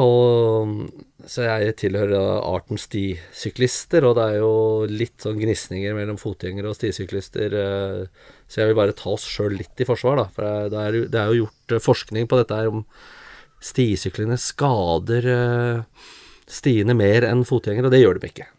så 1.27 1.43
jeg 1.43 1.75
tilhører 1.81 2.39
arten 2.45 2.79
stisyklister, 2.79 4.05
og 4.07 4.15
det 4.15 4.27
er 4.29 4.37
jo 4.39 4.53
litt 4.87 5.25
sånn 5.25 5.39
gnisninger 5.41 5.95
mellom 5.97 6.19
fotgjengere 6.21 6.71
og 6.71 6.77
stisyklister, 6.77 7.55
eh, 7.59 8.29
så 8.47 8.61
jeg 8.61 8.71
vil 8.71 8.77
bare 8.77 8.95
ta 8.97 9.09
oss 9.15 9.25
sjøl 9.27 9.55
litt 9.57 9.81
i 9.81 9.87
forsvar, 9.87 10.19
da. 10.21 10.25
For 10.33 10.69
det 10.71 10.81
er, 10.81 10.97
det 11.11 11.21
er 11.21 11.31
jo 11.31 11.45
gjort 11.45 11.75
eh, 11.77 11.83
forskning 11.83 12.27
på 12.29 12.39
dette 12.41 12.59
her 12.59 12.71
om 12.71 12.83
stisyklene 13.65 14.37
skader 14.41 15.29
eh, 15.31 16.09
stiene 16.45 16.93
mer 16.97 17.25
enn 17.25 17.45
fotgjengere, 17.47 17.89
og 17.89 17.95
det 17.95 18.03
gjør 18.03 18.19
de 18.21 18.29
ikke. 18.29 18.49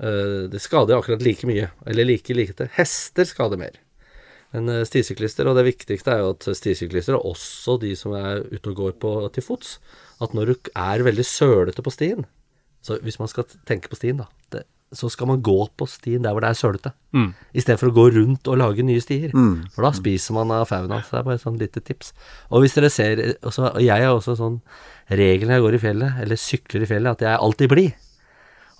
Eh, 0.00 0.46
Det 0.52 0.62
skader 0.64 0.96
akkurat 0.96 1.24
like 1.24 1.48
mye, 1.48 1.68
eller 1.86 2.08
like 2.08 2.36
lite. 2.36 2.70
Hester 2.78 3.28
skader 3.28 3.60
mer 3.60 3.76
enn 4.56 4.70
stisyklister, 4.88 5.48
og 5.50 5.56
det 5.58 5.66
viktigste 5.66 6.14
er 6.14 6.22
jo 6.22 6.30
at 6.32 6.46
stisyklister, 6.56 7.18
og 7.18 7.34
også 7.34 7.74
de 7.82 7.90
som 7.98 8.14
er 8.16 8.44
ute 8.46 8.70
og 8.70 8.78
går 8.78 8.94
på 9.02 9.10
til 9.34 9.44
fots, 9.44 9.76
at 10.22 10.32
når 10.32 10.52
du 10.54 10.70
er 10.72 11.04
veldig 11.04 11.26
sølete 11.28 11.82
på 11.84 11.92
stien 11.92 12.24
Så 12.80 12.96
hvis 13.02 13.18
man 13.18 13.28
skal 13.28 13.44
tenke 13.68 13.90
på 13.90 13.98
stien, 13.98 14.22
da, 14.22 14.30
det, 14.54 14.62
så 14.96 15.10
skal 15.12 15.28
man 15.30 15.42
gå 15.44 15.54
på 15.76 15.86
stien 15.88 16.24
der 16.24 16.32
hvor 16.34 16.40
det 16.44 16.50
er 16.50 16.58
sølete, 16.58 16.92
Mm. 17.16 17.30
i 17.54 17.60
stedet 17.62 17.78
for 17.80 17.88
å 17.88 17.94
gå 17.96 18.06
rundt 18.16 18.48
og 18.48 18.58
lage 18.60 18.82
nye 18.84 19.00
stier. 19.00 19.30
For 19.72 19.82
da 19.86 19.90
spiser 19.96 20.34
man 20.36 20.50
av 20.52 20.66
fauna. 20.68 20.98
Så 21.04 21.14
det 21.14 21.20
er 21.20 21.28
bare 21.28 21.38
et 21.38 21.44
sånn 21.44 21.58
lite 21.60 21.80
tips. 21.84 22.12
Og 22.50 22.60
hvis 22.64 22.74
dere 22.76 22.90
ser 22.92 23.22
også, 23.42 23.70
Og 23.76 23.80
jeg 23.80 24.02
har 24.02 24.12
også 24.12 24.34
sånn 24.36 24.58
regel 25.10 25.48
når 25.48 25.54
jeg 25.56 25.64
går 25.66 25.74
i 25.78 25.82
fjellet, 25.84 26.20
eller 26.24 26.36
sykler 26.36 26.82
i 26.82 26.90
fjellet, 26.90 27.10
at 27.16 27.20
jeg 27.24 27.30
er 27.32 27.38
alltid 27.46 27.68
blid. 27.72 27.92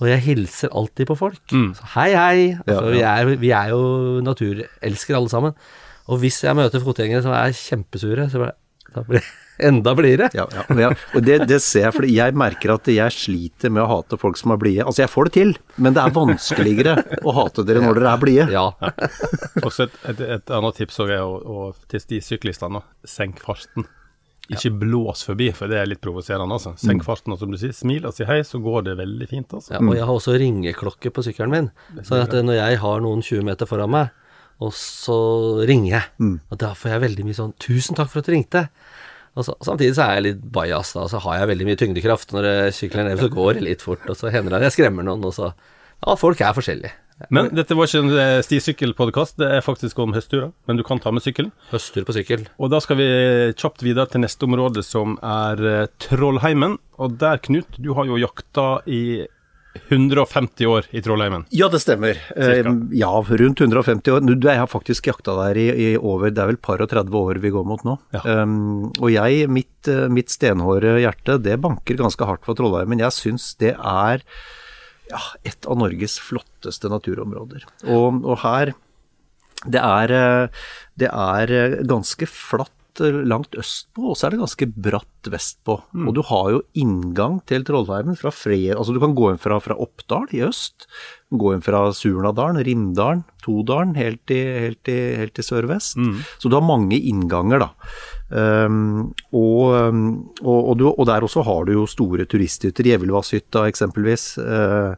Og 0.00 0.08
jeg 0.10 0.20
hilser 0.26 0.68
alltid 0.76 1.06
på 1.08 1.16
folk. 1.16 1.40
Så 1.48 1.84
hei, 1.94 2.10
hei. 2.12 2.58
Altså, 2.66 2.90
vi, 2.92 3.00
er, 3.00 3.36
vi 3.40 3.50
er 3.56 3.68
jo 3.72 4.20
naturelskere 4.20 5.16
alle 5.16 5.32
sammen. 5.32 5.54
Og 6.12 6.20
hvis 6.20 6.42
jeg 6.44 6.54
møter 6.54 6.84
fotgjengere 6.84 7.22
som 7.24 7.32
er 7.32 7.56
kjempesure, 7.56 8.28
så 8.30 8.38
bare, 8.44 8.52
da 8.94 9.02
blir 9.08 9.20
jeg 9.22 9.32
enda 9.58 9.94
blidere. 9.96 10.28
Ja, 10.36 10.46
ja, 10.52 10.90
og 10.92 11.16
og 11.16 11.26
det, 11.26 11.38
det 11.50 11.60
ser 11.64 11.86
jeg, 11.88 11.96
fordi 11.96 12.14
jeg 12.16 12.36
merker 12.36 12.74
at 12.76 12.88
jeg 12.92 13.14
sliter 13.14 13.72
med 13.72 13.84
å 13.84 13.88
hate 13.90 14.18
folk 14.20 14.38
som 14.40 14.54
er 14.54 14.60
blide. 14.60 14.86
Altså, 14.86 15.04
jeg 15.04 15.12
får 15.12 15.28
det 15.28 15.34
til, 15.38 15.52
men 15.80 15.96
det 15.96 16.04
er 16.04 16.14
vanskeligere 16.16 16.96
å 17.24 17.36
hate 17.36 17.66
dere 17.66 17.84
når 17.84 18.00
dere 18.00 18.14
er 18.14 18.22
blide. 18.22 18.48
Ja. 18.52 18.66
Også 19.62 19.86
et, 19.88 20.00
et, 20.12 20.24
et 20.38 20.56
annet 20.58 20.80
tips 20.80 21.00
er 21.06 21.18
å, 21.22 21.36
å, 21.36 21.68
til 21.90 22.08
de 22.12 22.22
syklistene, 22.24 22.82
senk 23.08 23.40
farten. 23.44 23.88
Ikke 24.46 24.70
blås 24.78 25.24
forbi, 25.26 25.48
for 25.56 25.66
det 25.70 25.80
er 25.80 25.88
litt 25.90 26.02
provoserende. 26.04 26.54
altså. 26.54 26.76
Senk 26.78 27.02
farten, 27.06 27.34
og 27.34 27.40
som 27.40 27.50
du 27.50 27.58
sier, 27.58 27.72
smil 27.74 28.06
og 28.06 28.14
si 28.14 28.26
hei, 28.28 28.38
så 28.46 28.60
går 28.62 28.84
det 28.86 28.94
veldig 29.00 29.26
fint. 29.30 29.56
altså. 29.58 29.74
Ja, 29.74 29.80
og 29.82 29.96
jeg 29.96 30.06
har 30.06 30.14
også 30.14 30.36
ringeklokke 30.38 31.10
på 31.10 31.24
sykkelen 31.26 31.54
min. 31.54 31.72
Så 32.06 32.20
at 32.20 32.36
når 32.36 32.60
jeg 32.60 32.78
har 32.84 33.02
noen 33.02 33.24
20 33.26 33.42
meter 33.48 33.66
foran 33.66 33.90
meg, 33.96 34.14
og 34.62 34.70
så 34.72 35.16
ringer 35.68 35.90
jeg, 35.90 36.30
og 36.48 36.60
da 36.62 36.70
får 36.78 36.94
jeg 36.94 37.02
veldig 37.02 37.24
mye 37.26 37.36
sånn 37.36 37.50
'Tusen 37.60 37.98
takk 37.98 38.08
for 38.08 38.22
at 38.22 38.30
du 38.30 38.32
ringte'. 38.32 38.68
Og 39.36 39.44
så, 39.44 39.54
samtidig 39.64 39.94
så 39.96 40.06
er 40.06 40.18
jeg 40.18 40.26
litt 40.30 40.44
bajas, 40.52 40.94
da, 40.96 41.04
og 41.04 41.12
så 41.12 41.20
har 41.26 41.42
jeg 41.42 41.50
veldig 41.52 41.66
mye 41.68 41.80
tyngdekraft. 41.80 42.32
Når 42.32 42.50
jeg 42.50 42.76
sykler 42.80 43.08
ned, 43.08 43.20
så 43.20 43.32
går 43.32 43.58
det 43.58 43.66
litt 43.66 43.84
fort, 43.84 44.04
og 44.08 44.16
så 44.16 44.32
hender 44.32 44.54
det 44.54 44.62
at 44.62 44.70
jeg 44.70 44.78
skremmer 44.78 45.06
noen, 45.06 45.24
og 45.28 45.34
så 45.36 45.52
Ja, 46.04 46.12
folk 46.20 46.40
er 46.44 46.56
forskjellige. 46.56 46.92
Men 47.32 47.48
dette 47.56 47.72
var 47.72 47.88
ikke 47.88 48.02
en 48.04 48.10
eh, 48.20 48.42
stisykkelpodkast, 48.44 49.38
det 49.40 49.46
er 49.48 49.62
faktisk 49.64 49.98
om 50.04 50.12
høstturer. 50.12 50.50
Men 50.68 50.76
du 50.76 50.82
kan 50.84 51.00
ta 51.00 51.08
med 51.14 51.24
sykkelen. 51.24 51.48
Høsttur 51.70 52.04
på 52.04 52.12
sykkel. 52.12 52.44
Og 52.60 52.68
da 52.72 52.80
skal 52.84 52.98
vi 53.00 53.06
kjapt 53.56 53.84
videre 53.86 54.10
til 54.12 54.20
neste 54.20 54.44
område, 54.44 54.84
som 54.84 55.16
er 55.24 55.62
eh, 55.64 55.86
Trollheimen. 56.04 56.76
Og 57.00 57.16
der, 57.20 57.40
Knut, 57.40 57.80
du 57.80 57.94
har 57.96 58.08
jo 58.08 58.20
jakta 58.20 58.66
i 58.84 59.24
150 59.88 60.68
år 60.70 60.88
i 60.96 61.02
Trollheimen. 61.04 61.46
Ja, 61.54 61.68
det 61.72 61.80
stemmer. 61.84 62.18
Cirka. 62.34 62.70
Eh, 62.70 62.98
Ja, 63.00 63.10
rundt 63.20 63.60
150 63.60 64.12
år. 64.14 64.24
Du, 64.26 64.48
jeg 64.48 64.58
har 64.60 64.70
faktisk 64.70 65.08
jakta 65.10 65.34
der 65.38 65.58
i, 65.60 65.66
i 65.70 65.88
over 65.96 66.30
Det 66.30 66.42
er 66.42 66.52
vel 66.52 66.60
par 66.60 66.82
og 66.82 66.90
30 66.90 67.16
år 67.20 67.40
vi 67.42 67.52
går 67.54 67.66
mot 67.68 67.82
nå. 67.86 67.98
Ja. 68.16 68.22
Um, 68.42 68.92
og 69.00 69.10
jeg, 69.12 69.48
mitt, 69.52 69.88
eh, 69.88 70.06
mitt 70.12 70.32
stenhåre 70.32 70.96
hjerte, 71.02 71.38
det 71.42 71.58
banker 71.60 71.98
ganske 72.00 72.28
hardt 72.28 72.46
for 72.46 72.58
Trollheimen. 72.58 73.02
Jeg 73.02 73.14
syns 73.16 73.54
det 73.60 73.74
er 73.76 74.24
ja, 75.10 75.22
et 75.46 75.68
av 75.68 75.78
Norges 75.78 76.18
flotteste 76.22 76.90
naturområder. 76.90 77.66
Og, 77.86 78.24
og 78.24 78.42
her 78.42 78.74
det 79.66 79.80
er, 79.80 80.12
eh, 80.12 80.64
det 81.00 81.08
er 81.10 81.52
eh, 81.54 81.76
ganske 81.88 82.28
flatt 82.28 82.72
eh, 83.04 83.18
langt 83.28 83.56
østpå, 83.58 84.10
og 84.10 84.16
så 84.16 84.26
er 84.26 84.34
det 84.34 84.40
ganske 84.42 84.68
bratt 84.86 85.30
vestpå. 85.32 85.76
Og 86.06 86.12
du 86.16 86.22
har 86.28 86.50
jo 86.54 86.62
inngang 86.78 87.40
til 87.48 87.66
Trollheimen 87.66 88.18
fra 88.18 88.32
Fred... 88.34 88.74
Altså 88.76 88.94
du 88.94 89.00
kan 89.02 89.16
gå 89.18 89.32
inn 89.32 89.40
fra, 89.42 89.58
fra 89.62 89.76
Oppdal 89.82 90.28
i 90.36 90.42
øst, 90.46 90.86
gå 91.34 91.54
inn 91.54 91.64
fra 91.66 91.84
Surnadalen, 91.96 92.62
Rimdalen, 92.66 93.24
Todalen, 93.42 93.96
helt 93.98 94.22
til, 94.30 94.46
helt 94.66 94.82
til, 94.86 95.02
helt 95.20 95.34
til 95.34 95.46
sør-vest. 95.46 95.98
Så 96.38 96.50
du 96.50 96.56
har 96.58 96.66
mange 96.66 96.98
innganger, 96.98 97.66
da. 97.66 97.70
Um, 98.26 99.12
og, 99.30 99.74
um, 99.74 100.06
og, 100.42 100.56
og, 100.58 100.72
du, 100.80 100.88
og 100.90 101.06
der 101.06 101.22
også 101.22 101.44
har 101.46 101.66
du 101.66 101.76
jo 101.76 101.86
store 101.90 102.26
turisthytter, 102.26 102.90
Gjevillvasshytta 102.90 103.68
eksempelvis. 103.70 104.32
Uh, 104.42 104.94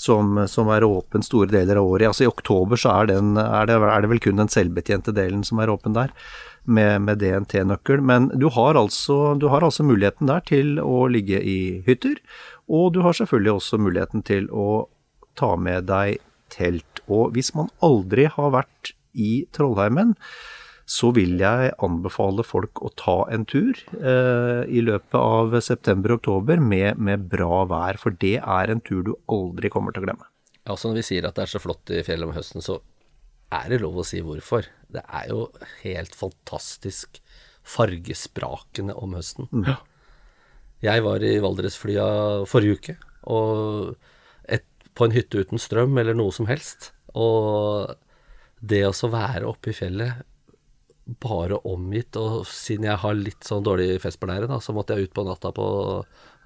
som, 0.00 0.38
som 0.48 0.70
er 0.72 0.86
åpen 0.86 1.24
store 1.24 1.50
deler 1.52 1.76
av 1.76 1.88
året. 1.88 2.08
Altså 2.08 2.24
I 2.24 2.30
oktober 2.30 2.80
så 2.80 2.94
er, 2.94 3.10
den, 3.12 3.34
er, 3.36 3.68
det, 3.68 3.76
er 3.76 4.00
det 4.00 4.10
vel 4.14 4.22
kun 4.24 4.40
den 4.40 4.52
selvbetjente 4.52 5.12
delen 5.16 5.42
som 5.44 5.60
er 5.60 5.72
åpen 5.72 5.96
der, 5.96 6.14
med, 6.64 7.02
med 7.06 7.20
DNT-nøkkel. 7.22 8.02
Men 8.04 8.30
du 8.34 8.48
har, 8.54 8.78
altså, 8.78 9.34
du 9.40 9.48
har 9.52 9.64
altså 9.66 9.86
muligheten 9.86 10.30
der 10.30 10.44
til 10.48 10.80
å 10.82 11.06
ligge 11.10 11.40
i 11.40 11.60
hytter, 11.86 12.20
og 12.70 12.94
du 12.94 13.02
har 13.06 13.16
selvfølgelig 13.16 13.56
også 13.56 13.80
muligheten 13.82 14.24
til 14.26 14.48
å 14.52 14.86
ta 15.38 15.54
med 15.56 15.88
deg 15.90 16.20
telt. 16.52 17.04
Og 17.10 17.34
hvis 17.34 17.52
man 17.56 17.70
aldri 17.84 18.26
har 18.30 18.54
vært 18.54 18.94
i 19.14 19.44
Trollheimen, 19.54 20.16
så 20.90 21.12
vil 21.14 21.36
jeg 21.38 21.70
anbefale 21.86 22.42
folk 22.42 22.80
å 22.82 22.90
ta 22.98 23.20
en 23.30 23.44
tur 23.46 23.78
eh, 23.94 24.62
i 24.66 24.82
løpet 24.82 25.14
av 25.14 25.54
september-oktober 25.62 26.58
med, 26.58 26.98
med 26.98 27.28
bra 27.30 27.62
vær, 27.70 27.98
for 28.02 28.16
det 28.18 28.40
er 28.40 28.72
en 28.72 28.82
tur 28.82 29.04
du 29.06 29.12
aldri 29.30 29.70
kommer 29.70 29.94
til 29.94 30.02
å 30.02 30.08
glemme. 30.08 30.26
Ja, 30.64 30.74
altså 30.74 30.90
når 30.90 31.00
vi 31.00 31.06
sier 31.12 31.28
at 31.28 31.38
det 31.38 31.46
er 31.46 31.52
så 31.52 31.62
flott 31.62 31.94
i 31.94 32.02
fjellet 32.06 32.26
om 32.26 32.34
høsten, 32.34 32.64
så 32.64 32.80
er 33.50 33.70
det 33.72 33.80
lov 33.82 34.00
å 34.00 34.06
si 34.06 34.22
hvorfor. 34.24 34.68
Det 34.90 35.02
er 35.06 35.30
jo 35.30 35.48
helt 35.82 36.14
fantastisk 36.18 37.20
fargesprakende 37.66 38.96
om 38.98 39.16
høsten. 39.18 39.50
Jeg 40.80 41.04
var 41.04 41.24
i 41.26 41.34
Valdresflya 41.42 42.06
forrige 42.48 42.78
uke, 42.78 42.96
og 43.28 43.96
et, 44.48 44.64
på 44.96 45.06
en 45.06 45.14
hytte 45.14 45.42
uten 45.42 45.60
strøm 45.60 45.98
eller 46.00 46.16
noe 46.16 46.32
som 46.34 46.48
helst. 46.48 46.92
Og 47.12 47.92
det 48.60 48.84
å 48.86 48.94
så 48.96 49.10
være 49.12 49.48
oppe 49.48 49.72
i 49.72 49.76
fjellet 49.76 50.24
bare 51.20 51.58
omgitt, 51.66 52.16
og 52.20 52.44
siden 52.46 52.86
jeg 52.86 53.00
har 53.02 53.16
litt 53.18 53.46
sånn 53.46 53.64
dårlig 53.66 53.96
festbelære, 54.02 54.48
da, 54.50 54.60
så 54.62 54.74
måtte 54.76 54.94
jeg 54.94 55.08
ut 55.08 55.14
på 55.16 55.24
natta 55.26 55.50
på, 55.54 55.66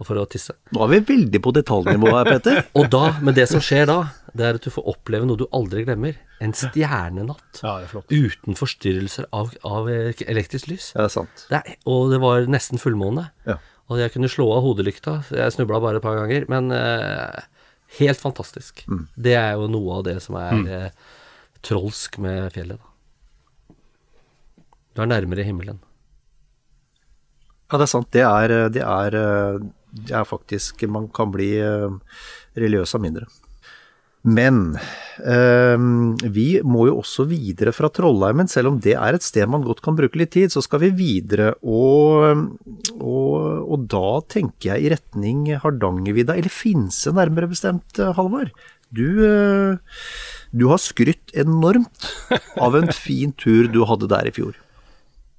for 0.01 0.21
å 0.21 0.25
tisse. 0.31 0.55
Nå 0.73 0.85
er 0.87 0.93
vi 0.95 1.01
veldig 1.11 1.41
på 1.45 1.53
detaljnivå 1.57 2.13
her, 2.15 2.31
Petter. 2.31 2.63
Og 2.79 2.89
da, 2.93 3.03
men 3.25 3.37
det 3.37 3.47
som 3.51 3.63
skjer 3.65 3.87
da, 3.91 3.99
det 4.33 4.47
er 4.47 4.59
at 4.59 4.65
du 4.65 4.71
får 4.73 4.89
oppleve 4.95 5.29
noe 5.29 5.41
du 5.41 5.45
aldri 5.55 5.85
glemmer. 5.87 6.17
En 6.43 6.55
stjernenatt. 6.57 7.61
Ja, 7.61 7.77
det 7.83 7.89
er 7.89 7.93
flott. 7.93 8.15
Uten 8.15 8.59
forstyrrelser 8.59 9.29
av, 9.37 9.53
av 9.69 9.91
elektrisk 9.91 10.71
lys. 10.73 10.91
Ja, 10.95 11.05
det 11.05 11.11
er 11.11 11.15
sant. 11.19 11.45
Det 11.51 11.61
er, 11.61 11.77
og 11.91 12.15
det 12.15 12.23
var 12.25 12.49
nesten 12.51 12.83
fullmåne. 12.83 13.29
Ja. 13.49 13.59
Og 13.93 14.01
jeg 14.01 14.15
kunne 14.15 14.33
slå 14.33 14.49
av 14.57 14.65
hodelykta. 14.65 15.19
Jeg 15.35 15.55
snubla 15.55 15.83
bare 15.85 16.01
et 16.01 16.07
par 16.07 16.17
ganger. 16.17 16.49
Men 16.51 16.73
eh, 16.73 17.45
helt 18.01 18.23
fantastisk. 18.23 18.87
Det 19.15 19.37
er 19.37 19.55
jo 19.61 19.69
noe 19.71 20.01
av 20.01 20.09
det 20.09 20.17
som 20.25 20.41
er 20.41 20.65
eh, 20.65 21.15
trolsk 21.65 22.19
med 22.25 22.49
fjellet. 22.57 22.81
da. 22.81 22.94
Du 24.95 25.03
er 25.03 25.11
nærmere 25.11 25.47
himmelen. 25.47 25.81
Ja, 27.71 27.79
det 27.79 27.87
er 27.87 27.93
sant. 27.95 28.11
Det 28.15 28.23
er, 28.23 28.55
det 28.71 28.85
er, 28.85 29.17
det 29.91 30.15
er 30.15 30.29
faktisk 30.29 30.85
Man 30.87 31.09
kan 31.15 31.33
bli 31.35 31.57
eh, 31.59 31.91
religiøs 32.55 32.95
av 32.95 33.03
mindre. 33.03 33.27
Men 34.25 34.79
eh, 35.21 35.77
vi 36.33 36.47
må 36.65 36.87
jo 36.89 36.97
også 37.03 37.27
videre 37.29 37.75
fra 37.77 37.91
Trollheimen, 37.93 38.49
selv 38.49 38.71
om 38.71 38.79
det 38.81 38.95
er 38.97 39.17
et 39.17 39.25
sted 39.25 39.45
man 39.53 39.67
godt 39.67 39.83
kan 39.85 39.99
bruke 39.99 40.17
litt 40.17 40.33
tid. 40.33 40.53
Så 40.53 40.63
skal 40.65 40.81
vi 40.87 40.95
videre, 40.97 41.53
og, 41.61 42.47
og, 42.97 43.35
og 43.69 43.85
da 43.93 44.07
tenker 44.33 44.73
jeg 44.73 44.87
i 44.87 44.93
retning 44.95 45.45
Hardangervidda, 45.61 46.39
eller 46.41 46.53
Finse 46.53 47.13
nærmere 47.13 47.51
bestemt, 47.53 48.01
eh, 48.01 48.15
Halvard. 48.17 48.55
Du, 48.95 49.07
eh, 49.27 49.77
du 50.57 50.69
har 50.71 50.81
skrytt 50.81 51.35
enormt 51.37 52.09
av 52.65 52.79
en 52.81 52.89
fin 52.97 53.35
tur 53.37 53.69
du 53.69 53.83
hadde 53.85 54.09
der 54.09 54.31
i 54.31 54.33
fjor. 54.33 54.57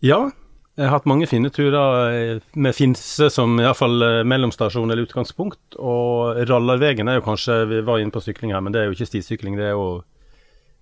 Ja, 0.03 0.31
jeg 0.75 0.89
har 0.89 0.97
hatt 0.97 1.07
mange 1.07 1.27
fine 1.29 1.49
turer 1.55 2.09
eh, 2.11 2.41
med 2.59 2.75
Finse 2.75 3.29
som 3.31 3.55
iallfall 3.61 4.25
mellomstasjon 4.27 4.91
eller 4.91 5.07
utgangspunkt. 5.07 5.77
Og 5.79 6.41
Rallarvegen 6.49 7.07
er 7.07 7.21
jo 7.21 7.27
kanskje 7.29 7.61
Vi 7.69 7.79
var 7.87 8.01
inne 8.03 8.11
på 8.11 8.23
sykling 8.23 8.51
her, 8.51 8.63
men 8.65 8.75
det 8.75 8.81
er 8.81 8.89
jo 8.89 8.97
ikke 8.97 9.07
stisykling, 9.07 9.55
det 9.55 9.69
er 9.69 9.77
jo 9.77 10.03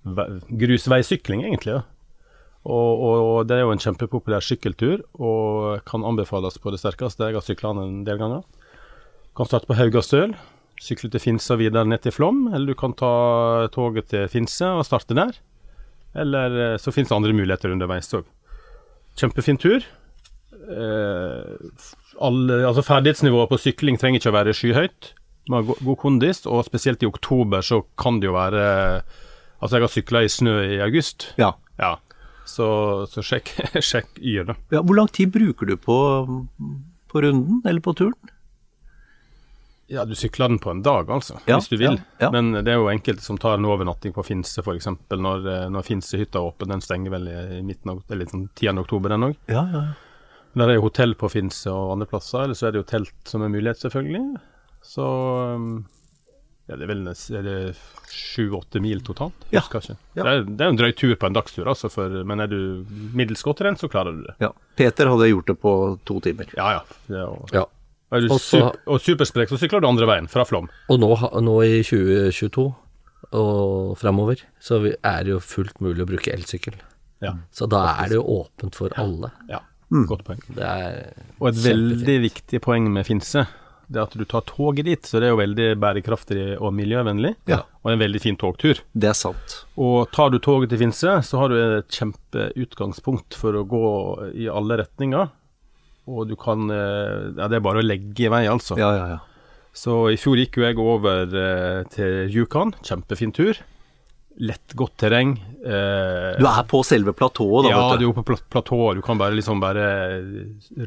grusveisykling, 0.03 1.45
egentlig. 1.45 1.77
Ja. 1.77 1.83
Og, 2.63 3.01
og, 3.03 3.47
det 3.47 3.57
er 3.57 3.65
jo 3.65 3.73
en 3.73 3.81
kjempepopulær 3.81 4.43
sykkeltur, 4.43 5.03
og 5.19 5.83
kan 5.87 6.05
anbefales 6.07 6.59
på 6.63 6.71
det 6.71 6.79
sterkeste. 6.79 7.27
Jeg 7.27 7.35
har 7.35 7.43
sykla 7.43 7.73
den 7.75 7.83
en 7.83 8.03
del 8.07 8.19
ganger. 8.21 8.43
Du 8.43 9.33
Kan 9.35 9.49
starte 9.49 9.67
på 9.67 9.75
Haugastøl, 9.75 10.35
sykle 10.79 11.09
til 11.11 11.23
Finse 11.23 11.55
og 11.55 11.59
videre 11.59 11.85
ned 11.87 12.03
til 12.05 12.15
Flåm. 12.15 12.47
Eller 12.53 12.71
du 12.71 12.79
kan 12.79 12.95
ta 12.95 13.67
toget 13.73 14.07
til 14.13 14.29
Finse 14.31 14.69
og 14.79 14.85
starte 14.87 15.17
der. 15.17 15.35
Eller 16.15 16.59
eh, 16.61 16.77
så 16.77 16.93
finnes 16.93 17.09
det 17.09 17.17
andre 17.17 17.35
muligheter 17.35 17.73
underveis 17.73 18.11
òg. 18.13 18.27
Kjempefin 19.19 19.59
tur. 19.61 19.83
Eh, 20.63 21.83
alle, 22.23 22.59
altså 22.67 22.83
ferdighetsnivået 22.85 23.51
på 23.51 23.59
sykling 23.61 23.99
trenger 23.99 24.21
ikke 24.21 24.31
å 24.31 24.37
være 24.37 24.55
skyhøyt. 24.57 25.11
Man 25.51 25.63
har 25.63 25.83
god 25.83 25.99
kondis, 25.99 26.45
og 26.47 26.63
spesielt 26.65 27.03
i 27.03 27.09
oktober 27.09 27.65
så 27.65 27.81
kan 27.99 28.21
det 28.21 28.29
jo 28.31 28.37
være 28.37 28.65
Altså, 29.63 29.77
jeg 29.77 29.83
har 29.85 29.91
sykla 29.93 30.21
i 30.25 30.31
snø 30.31 30.53
i 30.75 30.79
august. 30.83 31.29
Ja. 31.39 31.53
Ja. 31.79 31.93
Så, 32.43 32.65
så 33.07 33.21
sjekk, 33.23 33.53
sjekk 33.89 34.17
Yr, 34.19 34.49
da. 34.49 34.55
Ja, 34.75 34.81
hvor 34.83 34.97
lang 34.97 35.07
tid 35.07 35.31
bruker 35.31 35.69
du 35.69 35.77
på, 35.79 35.95
på 37.07 37.21
runden, 37.23 37.61
eller 37.63 37.79
på 37.79 37.93
turen? 37.95 38.32
Ja, 39.91 40.05
du 40.05 40.15
sykler 40.15 40.47
den 40.49 40.59
på 40.63 40.71
en 40.71 40.81
dag, 40.81 41.09
altså, 41.11 41.39
Ja, 41.45 41.57
hvis 41.57 41.67
du 41.69 41.77
vil. 41.77 41.97
ja, 41.99 42.27
ja. 42.27 42.29
Men 42.31 42.53
det 42.63 42.71
er 42.71 42.79
jo 42.79 42.87
enkelte 42.89 43.21
som 43.25 43.37
tar 43.37 43.57
en 43.57 43.65
overnatting 43.67 44.13
på 44.15 44.23
Finse, 44.25 44.63
f.eks. 44.63 44.87
Når, 45.11 45.47
eh, 45.51 45.65
når 45.69 45.83
Finsehytta 45.87 46.39
er 46.39 46.47
åpen. 46.47 46.71
Den 46.71 46.81
stenger 46.81 47.11
vel 47.11 47.27
i, 47.27 47.61
midten 47.67 47.91
av, 47.91 48.03
eller 48.09 48.25
sånn 48.31 48.47
10. 48.55 48.79
oktober, 48.79 49.09
den 49.13 49.27
òg. 49.31 49.35
Ja, 49.51 49.65
ja. 49.73 49.83
Der 50.53 50.69
er 50.69 50.77
jo 50.77 50.85
hotell 50.85 51.15
på 51.17 51.29
Finse 51.33 51.71
og 51.73 51.95
andre 51.95 52.07
plasser, 52.07 52.45
eller 52.45 52.57
så 52.57 52.67
er 52.69 52.75
det 52.75 52.83
jo 52.83 52.89
telt 52.93 53.13
som 53.27 53.41
er 53.41 53.51
mulighet, 53.51 53.81
selvfølgelig. 53.81 54.39
Så 54.85 55.03
um, 55.57 55.85
ja, 56.69 56.77
det 56.77 56.85
er 56.85 56.91
vel 56.93 57.07
er 57.09 57.43
det 57.43 57.57
sju-åtte 58.13 58.79
mil 58.83 59.01
totalt. 59.03 59.47
Ja. 59.49 59.63
Husker 59.63 59.81
ikke. 59.83 59.97
Ja. 60.13 60.23
Det, 60.23 60.29
er, 60.29 60.43
det 60.47 60.65
er 60.65 60.73
en 60.73 60.79
drøy 60.79 60.91
tur 60.95 61.15
på 61.19 61.27
en 61.27 61.35
dagstur, 61.35 61.67
altså, 61.67 61.89
for, 61.91 62.21
men 62.29 62.39
er 62.43 62.51
du 62.51 62.85
middels 63.17 63.43
godt 63.43 63.59
trent, 63.63 63.81
så 63.81 63.89
klarer 63.91 64.15
du 64.15 64.23
det. 64.29 64.35
ja. 64.45 64.53
Peter 64.79 65.09
hadde 65.11 65.27
gjort 65.29 65.49
det 65.51 65.57
på 65.61 65.73
to 66.07 66.19
timer. 66.23 66.47
Ja, 66.57 66.69
ja. 66.77 66.83
Det 67.09 67.25
Ja. 67.53 67.65
Er 68.13 68.21
du 68.27 68.33
Og 68.33 68.39
så- 68.39 68.59
super, 68.61 68.79
og 68.87 69.01
supersprek, 69.01 69.49
så 69.49 69.57
sykler 69.59 69.81
du 69.81 69.87
andre 69.87 70.05
veien, 70.07 70.27
fra 70.29 70.43
Flåm. 70.45 70.69
Og 70.89 70.99
nå, 70.99 71.11
nå 71.41 71.57
i 71.65 71.81
2022 71.83 72.67
og 73.33 73.97
framover, 73.97 74.41
så 74.61 74.79
er 75.03 75.23
det 75.23 75.31
jo 75.33 75.39
fullt 75.39 75.79
mulig 75.81 76.03
å 76.05 76.09
bruke 76.09 76.31
elsykkel. 76.33 76.75
Ja. 77.23 77.33
Så 77.51 77.67
da 77.71 77.95
er 78.03 78.09
det 78.11 78.17
jo 78.19 78.23
åpent 78.43 78.75
for 78.75 78.89
alle. 78.97 79.31
ja. 79.49 79.59
Mm. 79.91 80.07
Godt 80.07 80.23
poeng. 80.25 80.39
Det 80.55 80.63
er 80.65 81.13
Og 81.39 81.49
et 81.51 81.55
veldig 81.55 82.15
viktig 82.23 82.59
poeng 82.65 82.87
med 82.91 83.05
Finse, 83.05 83.43
det 83.91 83.99
er 83.99 84.07
at 84.07 84.15
du 84.17 84.23
tar 84.25 84.41
toget 84.41 84.85
dit, 84.85 85.01
så 85.05 85.19
det 85.19 85.27
er 85.27 85.35
jo 85.35 85.37
veldig 85.37 85.67
bærekraftig 85.79 86.59
og 86.59 86.73
miljøvennlig. 86.73 87.35
Ja. 87.45 87.59
Og 87.85 87.91
en 87.91 87.99
veldig 87.99 88.21
fin 88.23 88.35
togtur. 88.35 88.79
Det 88.97 89.09
er 89.11 89.13
sant. 89.13 89.65
Og 89.77 90.09
tar 90.11 90.31
du 90.31 90.39
toget 90.39 90.69
til 90.69 90.79
Finse, 90.79 91.19
så 91.21 91.37
har 91.37 91.49
du 91.49 91.55
et 91.77 91.89
kjempeutgangspunkt 91.93 93.35
for 93.37 93.53
å 93.53 93.63
gå 93.67 94.33
i 94.33 94.47
alle 94.49 94.79
retninger. 94.81 95.29
Og 96.07 96.25
du 96.27 96.35
kan 96.35 96.65
eh, 96.73 97.29
Ja, 97.37 97.47
det 97.47 97.59
er 97.59 97.63
bare 97.63 97.79
å 97.83 97.85
legge 97.85 98.25
i 98.25 98.31
vei, 98.33 98.43
altså. 98.51 98.75
Ja, 98.79 98.89
ja, 98.97 99.05
ja. 99.15 99.19
Så 99.73 100.11
i 100.13 100.17
fjor 100.21 100.37
gikk 100.37 100.59
jo 100.59 100.65
jeg 100.67 100.77
over 100.77 101.31
eh, 101.33 101.83
til 101.93 102.27
Yukon. 102.29 102.75
Kjempefin 102.85 103.31
tur. 103.33 103.57
lett, 104.37 104.73
godt 104.75 104.95
terreng. 104.97 105.35
Eh, 105.63 106.37
Du 106.41 106.45
er 106.49 106.63
på 106.69 106.83
selve 106.85 107.13
platået, 107.13 107.65
da, 107.67 107.69
ja, 107.73 107.79
vet 107.91 107.99
du 108.01 108.05
er 108.05 108.07
jo 108.09 108.13
på 108.17 108.23
plat 108.25 108.43
platået. 108.49 108.97
Du 108.97 109.01
kan 109.05 109.17
bare 109.17 109.33
liksom 109.37 109.59
bare 109.61 109.85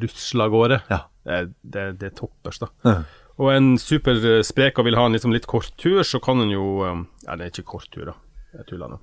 rusle 0.02 0.42
av 0.46 0.50
gårde. 0.54 0.80
Ja. 0.90 1.00
Det, 1.26 1.40
det, 1.62 1.85
det 2.00 2.11
er 2.12 2.16
toppers, 2.18 2.58
da. 2.62 2.68
Ja. 2.87 2.96
Og 3.37 3.50
en 3.52 3.75
super 3.78 4.16
sprek 4.46 4.78
og 4.80 4.87
vil 4.88 4.96
ha 4.96 5.04
en 5.06 5.12
liksom 5.16 5.35
litt 5.35 5.46
kort 5.50 5.73
tur, 5.80 6.00
så 6.06 6.20
kan 6.25 6.40
en 6.44 6.50
jo 6.54 6.66
eh, 6.87 7.02
Ja, 7.26 7.37
det 7.37 7.49
er 7.49 7.52
ikke 7.54 7.66
kort 7.76 7.90
tur, 7.94 8.06
da. 8.12 8.16
Jeg 8.56 8.68
tuller 8.70 8.92
nå. 8.94 9.00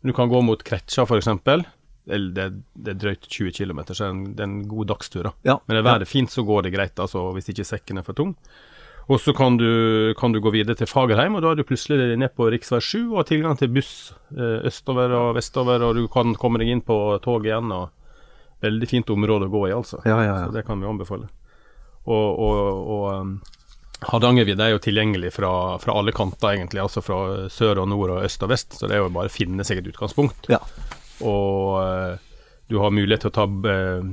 Men 0.00 0.10
du 0.12 0.16
kan 0.16 0.30
gå 0.32 0.40
mot 0.44 0.62
Kretsa, 0.64 1.04
f.eks. 1.06 1.28
Det, 2.10 2.18
det, 2.36 2.48
det 2.74 2.94
er 2.94 2.98
drøyt 3.04 3.28
20 3.30 3.54
km, 3.56 3.84
så 3.88 3.94
det 3.94 4.08
er 4.08 4.10
en, 4.14 4.24
det 4.36 4.46
en 4.46 4.58
god 4.68 4.90
dagstur. 4.90 5.28
da. 5.30 5.32
Ja. 5.46 5.56
Men 5.66 5.78
er 5.78 5.86
været 5.86 6.10
fint, 6.10 6.32
så 6.32 6.44
går 6.46 6.66
det 6.66 6.74
greit, 6.74 6.98
altså, 6.98 7.28
hvis 7.36 7.48
ikke 7.52 7.68
sekken 7.68 8.02
er 8.02 8.06
for 8.06 8.18
tung. 8.18 8.34
Og 9.10 9.18
så 9.18 9.32
kan 9.34 9.56
du, 9.58 10.14
kan 10.18 10.30
du 10.30 10.38
gå 10.42 10.52
videre 10.54 10.76
til 10.78 10.86
Fagerheim, 10.86 11.34
og 11.34 11.42
da 11.42 11.50
er 11.50 11.58
du 11.58 11.66
plutselig 11.66 12.12
ned 12.18 12.30
på 12.36 12.46
rv. 12.46 12.60
7 12.78 13.10
og 13.10 13.16
har 13.18 13.26
tilgang 13.26 13.56
til 13.58 13.72
buss 13.74 14.12
eh, 14.36 14.60
østover 14.70 15.10
og 15.18 15.32
vestover, 15.34 15.82
og 15.82 15.98
du 15.98 16.04
kan 16.12 16.36
komme 16.38 16.60
deg 16.62 16.70
inn 16.70 16.84
på 16.86 17.18
toget 17.24 17.50
igjen. 17.50 17.72
og 17.74 17.90
Veldig 18.62 18.86
fint 18.86 19.10
område 19.10 19.48
å 19.48 19.52
gå 19.52 19.64
i, 19.70 19.72
altså. 19.74 20.02
Ja, 20.04 20.20
ja, 20.22 20.34
ja. 20.42 20.46
Så 20.46 20.54
det 20.54 20.66
kan 20.68 20.78
vi 20.82 20.86
anbefale. 20.86 21.30
Og, 22.04 22.28
og, 22.38 22.60
og 22.92 23.04
um, 23.16 23.32
Hardangervidda 24.08 24.68
er 24.68 24.74
jo 24.74 24.82
tilgjengelig 24.84 25.32
fra, 25.36 25.50
fra 25.82 25.96
alle 25.96 26.12
kanter, 26.16 26.54
egentlig. 26.54 26.82
Altså 26.84 27.02
fra 27.04 27.48
sør 27.52 27.82
og 27.82 27.90
nord 27.90 28.14
og 28.14 28.24
øst 28.28 28.44
og 28.46 28.52
vest, 28.52 28.78
så 28.78 28.86
det 28.88 28.96
er 28.96 29.02
jo 29.02 29.10
bare 29.16 29.32
å 29.32 29.34
finne 29.34 29.66
seg 29.66 29.80
et 29.80 29.90
utgangspunkt. 29.90 30.52
Ja. 30.52 30.60
Og 31.26 31.80
eh, 31.82 32.18
du 32.70 32.78
har 32.82 32.94
mulighet 32.94 33.26
til 33.26 33.32
å 33.32 33.38
ta 33.38 33.46
eh, 33.72 34.12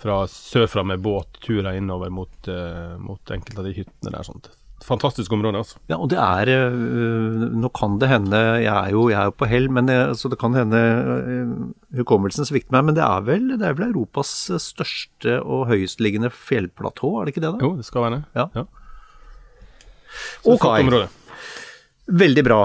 fra 0.00 0.22
sørfra 0.30 0.84
med 0.86 1.02
båt 1.04 1.42
turer 1.44 1.76
innover 1.76 2.12
mot, 2.12 2.32
eh, 2.48 2.96
mot 3.00 3.34
enkelte 3.34 3.62
av 3.62 3.68
de 3.68 3.76
hyttene 3.76 4.14
der. 4.14 4.26
Sånt. 4.26 4.50
Fantastisk 4.80 5.32
område, 5.36 5.60
altså. 5.60 5.76
Ja, 5.92 5.98
og 6.00 6.08
det 6.08 6.16
er 6.16 6.72
Nå 7.52 7.68
kan 7.76 7.98
det 8.00 8.08
hende 8.08 8.38
Jeg 8.62 8.72
er 8.72 8.94
jo, 8.94 9.02
jeg 9.12 9.18
er 9.20 9.28
jo 9.28 9.34
på 9.36 9.48
hell, 9.50 9.68
men 9.68 9.90
jeg, 9.92 10.14
så 10.16 10.30
det 10.32 10.38
kan 10.40 10.56
hende 10.56 10.80
hukommelsen 11.98 12.48
svikter 12.48 12.72
meg. 12.78 12.88
Men 12.88 12.96
det 12.96 13.04
er 13.04 13.26
vel, 13.28 13.50
det 13.60 13.68
er 13.68 13.76
vel 13.76 13.90
Europas 13.90 14.32
største 14.64 15.36
og 15.44 15.68
høyestliggende 15.68 16.32
fjellplatå, 16.32 17.12
er 17.20 17.28
det 17.28 17.36
ikke 17.36 17.44
det? 17.44 17.54
da? 17.58 17.66
Jo, 17.66 17.74
det 17.76 17.88
skal 17.90 18.06
være 18.06 18.22
det. 18.22 18.24
Ja. 18.40 18.66
Så 20.40 20.56
et 20.56 20.64
Ok. 20.64 21.19
Veldig 22.08 22.42
bra. 22.46 22.60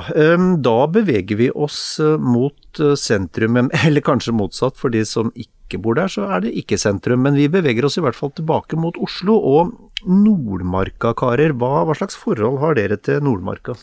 Da 0.64 0.78
beveger 0.90 1.38
vi 1.38 1.50
oss 1.52 2.00
øh, 2.00 2.16
mot 2.22 2.80
øh, 2.82 2.96
sentrum, 2.98 3.60
eller 3.86 4.02
kanskje 4.06 4.34
motsatt. 4.34 4.78
For 4.80 4.94
de 4.94 5.04
som 5.06 5.32
ikke 5.36 5.82
bor 5.82 5.98
der, 6.00 6.10
så 6.12 6.30
er 6.32 6.46
det 6.46 6.56
ikke 6.58 6.80
sentrum. 6.82 7.26
Men 7.26 7.38
vi 7.38 7.50
beveger 7.52 7.86
oss 7.86 8.00
i 8.00 8.06
hvert 8.06 8.18
fall 8.18 8.34
tilbake 8.38 8.80
mot 8.80 8.98
Oslo. 8.98 9.36
Og 9.38 9.76
Nordmarka, 10.06 11.14
karer. 11.18 11.54
Hva, 11.58 11.84
hva 11.86 11.98
slags 11.98 12.18
forhold 12.20 12.62
har 12.64 12.78
dere 12.80 12.98
til 12.98 13.22
Nordmarka? 13.26 13.78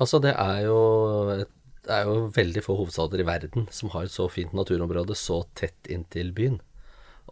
Altså, 0.00 0.22
det 0.22 0.32
er 0.38 0.64
jo 0.64 0.78
det 1.82 1.90
er 1.90 2.06
jo 2.06 2.28
veldig 2.32 2.62
få 2.62 2.76
hovedstader 2.78 3.20
i 3.20 3.26
verden 3.26 3.64
som 3.74 3.90
har 3.92 4.06
et 4.06 4.14
så 4.14 4.28
fint 4.30 4.52
naturområde 4.54 5.16
så 5.18 5.40
tett 5.58 5.90
inntil 5.90 6.30
byen. 6.36 6.60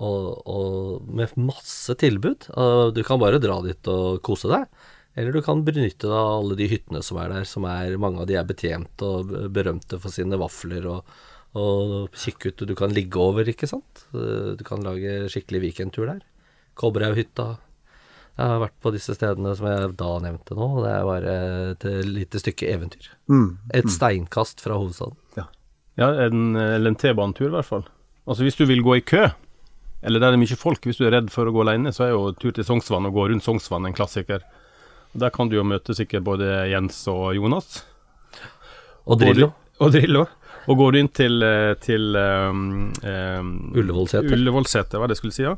Og, 0.01 0.41
og 0.49 1.07
med 1.07 1.37
masse 1.39 1.95
tilbud. 2.01 2.49
Du 2.95 3.01
kan 3.07 3.21
bare 3.21 3.41
dra 3.43 3.61
dit 3.63 3.91
og 3.91 4.21
kose 4.27 4.51
deg. 4.51 4.67
Eller 5.19 5.35
du 5.35 5.41
kan 5.43 5.65
benytte 5.67 6.07
deg 6.07 6.15
av 6.15 6.37
alle 6.39 6.57
de 6.59 6.69
hyttene 6.71 7.03
som 7.03 7.19
er 7.23 7.33
der, 7.33 7.47
som 7.49 7.67
er 7.69 7.97
mange 8.01 8.23
av 8.23 8.29
de 8.31 8.37
er 8.39 8.47
betjent 8.47 9.03
og 9.05 9.33
berømte 9.53 9.99
for 10.03 10.15
sine 10.15 10.39
vafler 10.39 10.87
og, 10.91 11.09
og 11.59 12.15
kikkhytte 12.15 12.69
Du 12.69 12.77
kan 12.79 12.95
ligge 12.95 13.19
over, 13.19 13.49
ikke 13.51 13.69
sant. 13.71 14.05
Du 14.13 14.63
kan 14.67 14.87
lage 14.87 15.27
skikkelig 15.33 15.65
weekendtur 15.67 16.07
der. 16.07 16.23
Kobberhaughytta. 16.79 17.49
Jeg 18.39 18.53
har 18.55 18.63
vært 18.63 18.79
på 18.81 18.93
disse 18.95 19.17
stedene 19.19 19.53
som 19.59 19.67
jeg 19.69 19.91
da 20.01 20.13
nevnte 20.23 20.57
nå. 20.57 20.69
og 20.79 20.85
Det 20.87 20.93
er 20.95 21.09
bare 21.09 21.35
et 21.75 21.89
lite 22.07 22.41
stykke 22.41 22.71
eventyr. 22.71 23.11
Mm. 23.29 23.49
Et 23.77 23.91
steinkast 23.91 24.63
fra 24.63 24.79
hovedstaden. 24.79 25.19
Ja, 25.99 26.09
en, 26.25 26.55
eller 26.57 26.93
en 26.93 26.97
T-banetur 26.97 27.51
i 27.51 27.55
hvert 27.59 27.69
fall. 27.69 27.85
Altså 28.25 28.47
Hvis 28.47 28.57
du 28.57 28.65
vil 28.69 28.83
gå 28.87 28.97
i 28.97 29.05
kø, 29.05 29.27
eller 30.01 30.23
der 30.23 30.33
det 30.33 30.39
er 30.39 30.43
mye 30.45 30.57
folk, 30.57 30.87
hvis 30.87 31.01
du 31.01 31.05
er 31.05 31.17
redd 31.19 31.29
for 31.33 31.49
å 31.49 31.53
gå 31.53 31.65
alene, 31.65 31.93
så 31.93 32.07
er 32.07 32.15
jo 32.15 32.31
tur 32.41 32.55
til 32.57 32.65
Sognsvann 32.65 33.09
og 33.11 33.17
gå 33.19 33.27
rundt 33.33 33.45
Sognsvann 33.45 33.89
en 33.89 33.97
klassiker. 33.97 34.45
Der 35.13 35.33
kan 35.35 35.51
du 35.51 35.57
jo 35.59 35.67
møte 35.67 35.95
sikkert 35.97 36.25
både 36.27 36.47
Jens 36.71 37.03
og 37.11 37.33
Jonas. 37.35 37.83
Og 39.11 39.19
Drillo. 39.21 39.51
Og 39.83 39.95
Drillo. 39.95 40.27
Og 40.71 40.79
går 40.79 40.93
du 40.93 40.99
inn 41.01 41.11
til, 41.11 41.43
eh, 41.43 41.73
til 41.83 42.15
um, 42.15 42.91
um, 43.03 43.53
Ullevålseter. 43.75 44.29
Ullevålseter, 44.37 45.01
hva 45.01 45.09
det 45.11 45.17
skulle 45.19 45.35
si, 45.35 45.47
ja. 45.47 45.57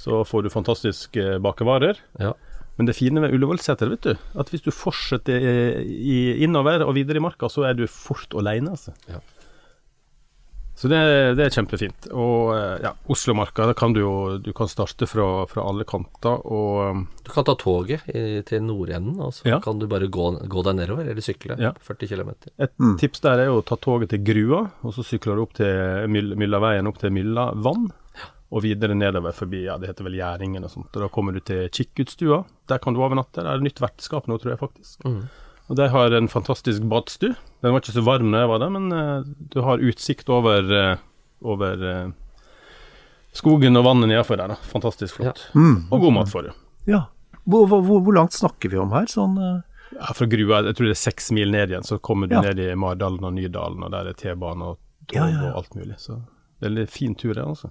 Så 0.00 0.22
får 0.24 0.46
du 0.46 0.52
fantastiske 0.54 1.36
bakevarer. 1.44 1.98
Ja. 2.22 2.32
Men 2.78 2.88
det 2.88 2.96
fine 2.96 3.20
med 3.20 3.34
Ullevålseter, 3.34 3.90
vet 3.90 4.06
du, 4.06 4.12
at 4.38 4.52
hvis 4.52 4.64
du 4.64 4.70
fortsetter 4.72 5.42
i, 5.42 5.56
i, 5.82 6.18
innover 6.46 6.84
og 6.86 6.94
videre 6.96 7.20
i 7.20 7.24
marka, 7.24 7.50
så 7.52 7.66
er 7.68 7.76
du 7.76 7.86
fort 7.90 8.36
alene, 8.38 8.76
altså. 8.76 8.94
Ja. 9.10 9.20
Så 10.76 10.90
det, 10.92 10.98
det 11.38 11.46
er 11.46 11.54
kjempefint. 11.54 12.06
Og 12.12 12.50
eh, 12.52 12.82
ja, 12.84 12.90
Oslomarka, 13.08 13.70
kan 13.78 13.94
du 13.96 14.02
jo 14.02 14.10
du 14.44 14.50
kan 14.52 14.68
starte 14.68 15.06
fra, 15.08 15.46
fra 15.48 15.64
alle 15.70 15.86
kanter. 15.88 16.42
Og 16.44 16.90
um, 16.92 17.04
Du 17.24 17.30
kan 17.32 17.46
ta 17.48 17.54
toget 17.56 18.04
i, 18.12 18.42
til 18.44 18.60
nordenden, 18.66 19.16
og 19.24 19.32
så 19.32 19.48
Ja. 19.48 19.58
kan 19.64 19.78
du 19.80 19.86
bare 19.88 20.10
gå, 20.12 20.26
gå 20.44 20.64
deg 20.66 20.76
nedover, 20.76 21.08
eller 21.08 21.24
sykle 21.24 21.56
Ja. 21.58 21.72
40 21.80 22.10
km. 22.12 22.30
et 22.60 22.76
tips 23.00 23.20
der 23.24 23.38
er 23.40 23.48
jo 23.48 23.62
å 23.62 23.64
ta 23.64 23.76
toget 23.80 24.10
til 24.12 24.20
Grua, 24.26 24.66
og 24.84 24.92
så 24.92 25.00
sykler 25.02 25.36
du 25.40 25.42
opp 25.46 25.54
til 25.56 26.06
Myllaveien 26.12 26.86
opp 26.92 26.98
til 27.00 27.10
Myllavann. 27.16 27.88
Og 28.52 28.62
videre 28.62 28.94
nedover 28.94 29.32
forbi 29.34 29.64
ja, 29.64 29.74
det 29.80 29.88
heter 29.90 30.04
vel 30.06 30.20
Gjæringen 30.20 30.62
og 30.62 30.70
sånt. 30.70 30.92
Og 30.94 31.02
da 31.02 31.08
kommer 31.10 31.32
du 31.34 31.40
til 31.40 31.66
Kikkutstua. 31.72 32.44
Der 32.70 32.78
kan 32.78 32.94
du 32.94 33.00
overnatte. 33.02 33.40
Det 33.42 33.48
er 33.50 33.64
nytt 33.64 33.80
vertskap 33.82 34.28
nå, 34.30 34.36
tror 34.38 34.52
jeg 34.54 34.60
faktisk. 34.60 35.00
Og 35.68 35.76
de 35.76 35.88
har 35.90 36.14
en 36.14 36.28
fantastisk 36.30 36.82
badstue. 36.86 37.34
Den 37.62 37.72
var 37.74 37.80
ikke 37.82 37.94
så 37.96 38.04
varm 38.06 38.28
når 38.30 38.44
jeg 38.44 38.50
var 38.52 38.60
der, 38.62 38.70
men 38.70 38.92
uh, 38.94 39.24
du 39.50 39.60
har 39.66 39.82
utsikt 39.82 40.28
over, 40.30 40.62
uh, 40.70 41.00
over 41.42 41.82
uh, 41.82 42.12
skogen 43.34 43.76
og 43.76 43.84
vannet 43.88 44.12
nedenfor 44.12 44.38
der. 44.38 44.54
Da. 44.54 44.58
Fantastisk 44.70 45.18
flott. 45.18 45.48
Og 45.56 46.00
god 46.06 46.14
mat 46.20 46.30
for 46.30 46.46
det. 46.46 46.54
Ja. 46.86 47.06
Hvor, 47.46 47.66
hvor, 47.66 47.82
hvor 48.02 48.14
langt 48.14 48.34
snakker 48.34 48.70
vi 48.72 48.78
om 48.78 48.94
her? 48.94 49.06
Sånn 49.10 49.36
Ja, 49.96 50.10
fra 50.18 50.26
Grua, 50.26 50.62
jeg 50.66 50.74
tror 50.74 50.88
det 50.88 50.96
er 50.96 51.02
seks 51.02 51.30
mil 51.34 51.50
ned 51.54 51.70
igjen, 51.70 51.84
så 51.86 51.98
kommer 52.02 52.26
du 52.30 52.34
Ja. 52.34 52.40
ned 52.42 52.58
i 52.58 52.72
Mardalen 52.74 53.22
og 53.24 53.32
Nydalen, 53.36 53.84
og 53.86 53.92
der 53.94 54.10
er 54.10 54.18
T-bane 54.18 54.72
og 54.72 54.78
tog 55.06 55.14
Ja, 55.20 55.28
ja, 55.30 55.42
ja. 55.44 55.52
og 55.52 55.62
alt 55.62 55.74
mulig. 55.78 55.94
Så 56.02 56.18
veldig 56.60 56.88
fin 56.90 57.14
tur, 57.14 57.34
det, 57.34 57.44
altså. 57.46 57.70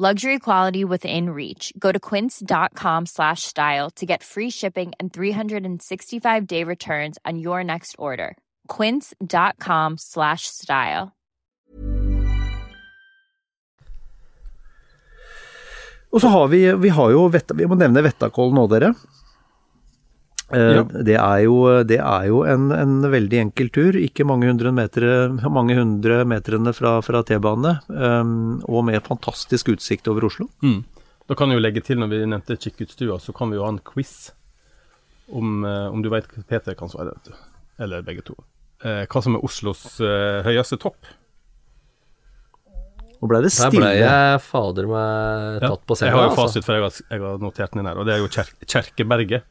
Luxury 0.00 0.38
quality 0.38 0.82
within 0.82 1.28
reach. 1.28 1.74
Go 1.78 1.92
to 1.92 2.00
quince.com 2.00 3.04
slash 3.04 3.42
style 3.42 3.90
to 3.96 4.06
get 4.06 4.22
free 4.22 4.48
shipping 4.48 4.92
and 4.98 5.12
365 5.12 6.46
day 6.46 6.64
returns 6.64 7.18
on 7.26 7.38
your 7.38 7.62
next 7.62 7.96
order. 7.98 8.38
Quince.com 8.66 9.98
slash 9.98 10.46
style. 10.46 11.12
Og 16.12 16.20
så 16.20 16.28
har 16.28 16.48
vi, 16.48 16.72
vi 16.72 16.88
har 16.88 17.10
jo 17.10 17.28
Vi 17.28 17.66
må 17.66 17.74
nevne 17.74 18.02
Vettakollen 18.02 18.54
nå, 18.54 18.66
dere. 18.72 18.94
Eh, 20.52 20.74
Ja. 20.76 20.82
Det 20.84 21.16
er 21.16 21.42
jo, 21.44 21.56
det 21.86 21.98
er 22.00 22.24
jo 22.28 22.40
en, 22.44 22.70
en 22.74 22.94
veldig 23.12 23.38
enkel 23.46 23.68
tur, 23.70 23.92
ikke 23.96 24.24
mange 24.26 24.48
hundre, 24.50 24.72
meter, 24.74 25.04
mange 25.50 25.76
hundre 25.78 26.24
meterne 26.26 26.72
fra, 26.74 26.96
fra 27.06 27.22
T-banene, 27.22 27.76
Um, 27.88 28.60
og 28.66 28.84
med 28.88 29.02
fantastisk 29.06 29.68
utsikt 29.74 30.08
over 30.10 30.26
Oslo. 30.26 30.48
Mm. 30.62 30.82
Da 31.30 31.36
kan 31.38 31.48
jeg 31.52 31.60
jo 31.60 31.62
legge 31.62 31.82
til, 31.86 31.98
når 32.02 32.08
vi 32.10 32.18
nevnte 32.26 32.56
Kikkutstua, 32.58 33.20
så 33.22 33.32
kan 33.36 33.50
vi 33.52 33.56
jo 33.60 33.62
ha 33.62 33.70
en 33.70 33.78
quiz 33.86 34.32
om, 35.30 35.62
eh, 35.64 35.86
om 35.94 36.02
du 36.02 36.08
vet 36.10 36.26
hva 36.26 36.42
Peter 36.50 36.74
kan 36.74 36.90
svare, 36.90 37.12
vet 37.14 37.30
du. 37.30 37.38
Eller 37.78 38.02
begge 38.02 38.24
to. 38.26 38.34
Eh, 38.82 39.04
hva 39.06 39.22
som 39.22 39.36
er 39.38 39.44
Oslos 39.46 39.84
eh, 40.02 40.40
høyeste 40.42 40.76
topp. 40.82 40.98
Nå 43.20 43.28
ble 43.28 43.42
det 43.44 43.50
Der 43.52 43.68
stille. 43.68 43.84
ble 43.84 43.88
jeg 44.00 44.40
fader 44.40 44.86
meg 44.88 45.60
Ja, 45.62 45.68
tatt 45.74 45.82
på 45.86 45.96
jeg 46.00 46.10
har 46.14 46.22
jo 46.24 46.28
altså. 46.30 46.46
fasit, 46.48 46.64
for 46.64 46.72
jeg 46.78 46.82
har, 46.86 46.94
jeg 47.12 47.20
har 47.20 47.42
notert 47.42 47.74
den 47.74 47.82
inn 47.82 47.90
her, 47.90 47.98
og 48.00 48.06
det 48.08 48.14
er 48.16 48.22
jo 48.22 48.30
Kjer 48.32 48.48
Kjerkeberget. 48.64 49.44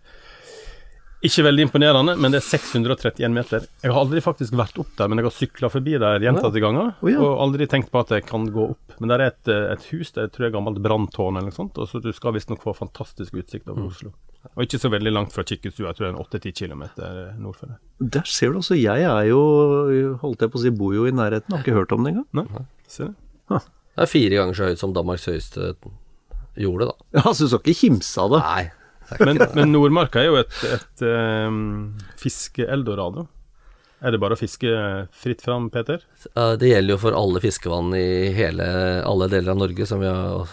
Ikke 1.22 1.44
veldig 1.44 1.66
imponerende, 1.68 2.14
men 2.16 2.32
det 2.32 2.40
er 2.40 2.46
631 2.48 3.34
meter. 3.36 3.66
Jeg 3.84 3.92
har 3.92 4.00
aldri 4.00 4.22
faktisk 4.24 4.54
vært 4.56 4.78
opp 4.80 4.94
der, 4.96 5.10
men 5.12 5.20
jeg 5.20 5.26
har 5.28 5.34
sykla 5.36 5.70
forbi 5.74 5.98
der 6.00 6.22
gjentatte 6.24 6.62
ganger, 6.64 6.94
Oh, 7.04 7.10
ja. 7.12 7.20
og 7.20 7.42
aldri 7.44 7.68
tenkt 7.68 7.92
på 7.92 8.00
at 8.00 8.14
jeg 8.16 8.24
kan 8.30 8.46
gå 8.56 8.70
opp. 8.72 8.96
Men 9.02 9.12
der 9.12 9.20
er 9.26 9.34
et, 9.34 9.50
et 9.76 9.84
hus, 9.92 10.14
det 10.16 10.30
tror 10.32 10.46
jeg 10.48 10.54
er 10.54 10.56
gammelt 10.56 10.80
branntårn 10.86 11.36
eller 11.36 11.50
noe 11.52 11.58
sånt, 11.58 11.76
og 11.78 11.90
så 11.92 12.00
du 12.00 12.08
skal 12.16 12.32
visstnok 12.38 12.64
få 12.64 12.72
fantastisk 12.78 13.36
utsikt 13.36 13.68
Mm. 13.68 13.74
over 13.74 13.90
Oslo. 13.92 14.14
Og 14.56 14.64
ikke 14.64 14.80
så 14.80 14.88
veldig 14.94 15.12
langt 15.12 15.34
fra 15.36 15.44
Kikkestua, 15.44 15.90
jeg 15.92 15.98
tror 15.98 16.06
det 16.08 16.14
er 16.14 16.16
en 16.16 16.24
8-10 16.24 16.56
km 16.56 16.84
nord 17.44 17.58
for 17.60 17.68
det. 17.68 17.78
Der 18.16 18.24
ser 18.24 18.54
du 18.56 18.62
også, 18.62 18.80
jeg 18.80 19.04
er 19.04 19.24
jo, 19.28 20.16
holdt 20.24 20.40
jeg 20.48 20.54
på 20.54 20.56
å 20.58 20.64
si, 20.64 20.70
bor 20.72 20.96
jo 20.96 21.04
i 21.06 21.12
nærheten, 21.12 21.52
har 21.52 21.60
ikke 21.66 21.76
hørt 21.76 21.92
om 21.92 22.08
det 22.08 22.14
engang. 22.16 22.28
Nei, 22.48 22.64
ser 22.88 23.12
du? 23.12 23.60
Det 23.60 24.06
er 24.06 24.08
fire 24.08 24.40
ganger 24.40 24.56
så 24.56 24.70
høyt 24.72 24.80
som 24.80 24.94
Danmarks 24.96 25.28
høyeste 25.28 25.74
gjorde, 26.56 26.88
da. 26.94 26.96
Ja, 27.20 27.34
så 27.36 27.44
du 27.44 27.52
skal 27.52 27.60
ikke 27.68 27.82
kimse 27.90 28.24
av 28.24 28.32
det. 28.38 28.40
Nei. 28.48 28.64
Men, 29.26 29.42
men 29.56 29.72
Nordmarka 29.74 30.22
er 30.22 30.30
jo 30.30 30.40
et, 30.40 30.56
et 30.70 31.04
um, 31.04 31.98
fiske-eldorado. 32.20 33.26
Er 34.00 34.14
det 34.14 34.20
bare 34.22 34.38
å 34.38 34.40
fiske 34.40 34.70
fritt 35.12 35.42
fram, 35.44 35.68
Peter? 35.74 36.04
Det 36.62 36.70
gjelder 36.70 36.94
jo 36.94 37.00
for 37.02 37.18
alle 37.18 37.42
fiskevann 37.44 37.92
i 37.98 38.30
hele, 38.36 38.68
alle 39.04 39.28
deler 39.32 39.52
av 39.52 39.60
Norge, 39.60 39.88
som 39.90 40.00
vi 40.00 40.08
har 40.08 40.46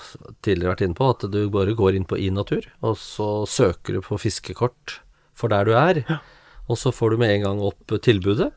tidligere 0.42 0.72
vært 0.72 0.82
inne 0.88 0.98
på, 0.98 1.10
at 1.14 1.28
du 1.30 1.38
bare 1.54 1.76
går 1.78 1.98
inn 1.98 2.08
på 2.08 2.18
iNatur, 2.18 2.66
og 2.82 2.96
så 2.98 3.28
søker 3.50 3.98
du 3.98 4.02
på 4.02 4.18
fiskekort 4.18 4.98
for 5.36 5.52
der 5.52 5.68
du 5.68 5.76
er, 5.78 6.02
og 6.66 6.80
så 6.80 6.90
får 6.94 7.14
du 7.14 7.22
med 7.22 7.36
en 7.36 7.44
gang 7.44 7.62
opp 7.68 7.94
tilbudet, 8.02 8.50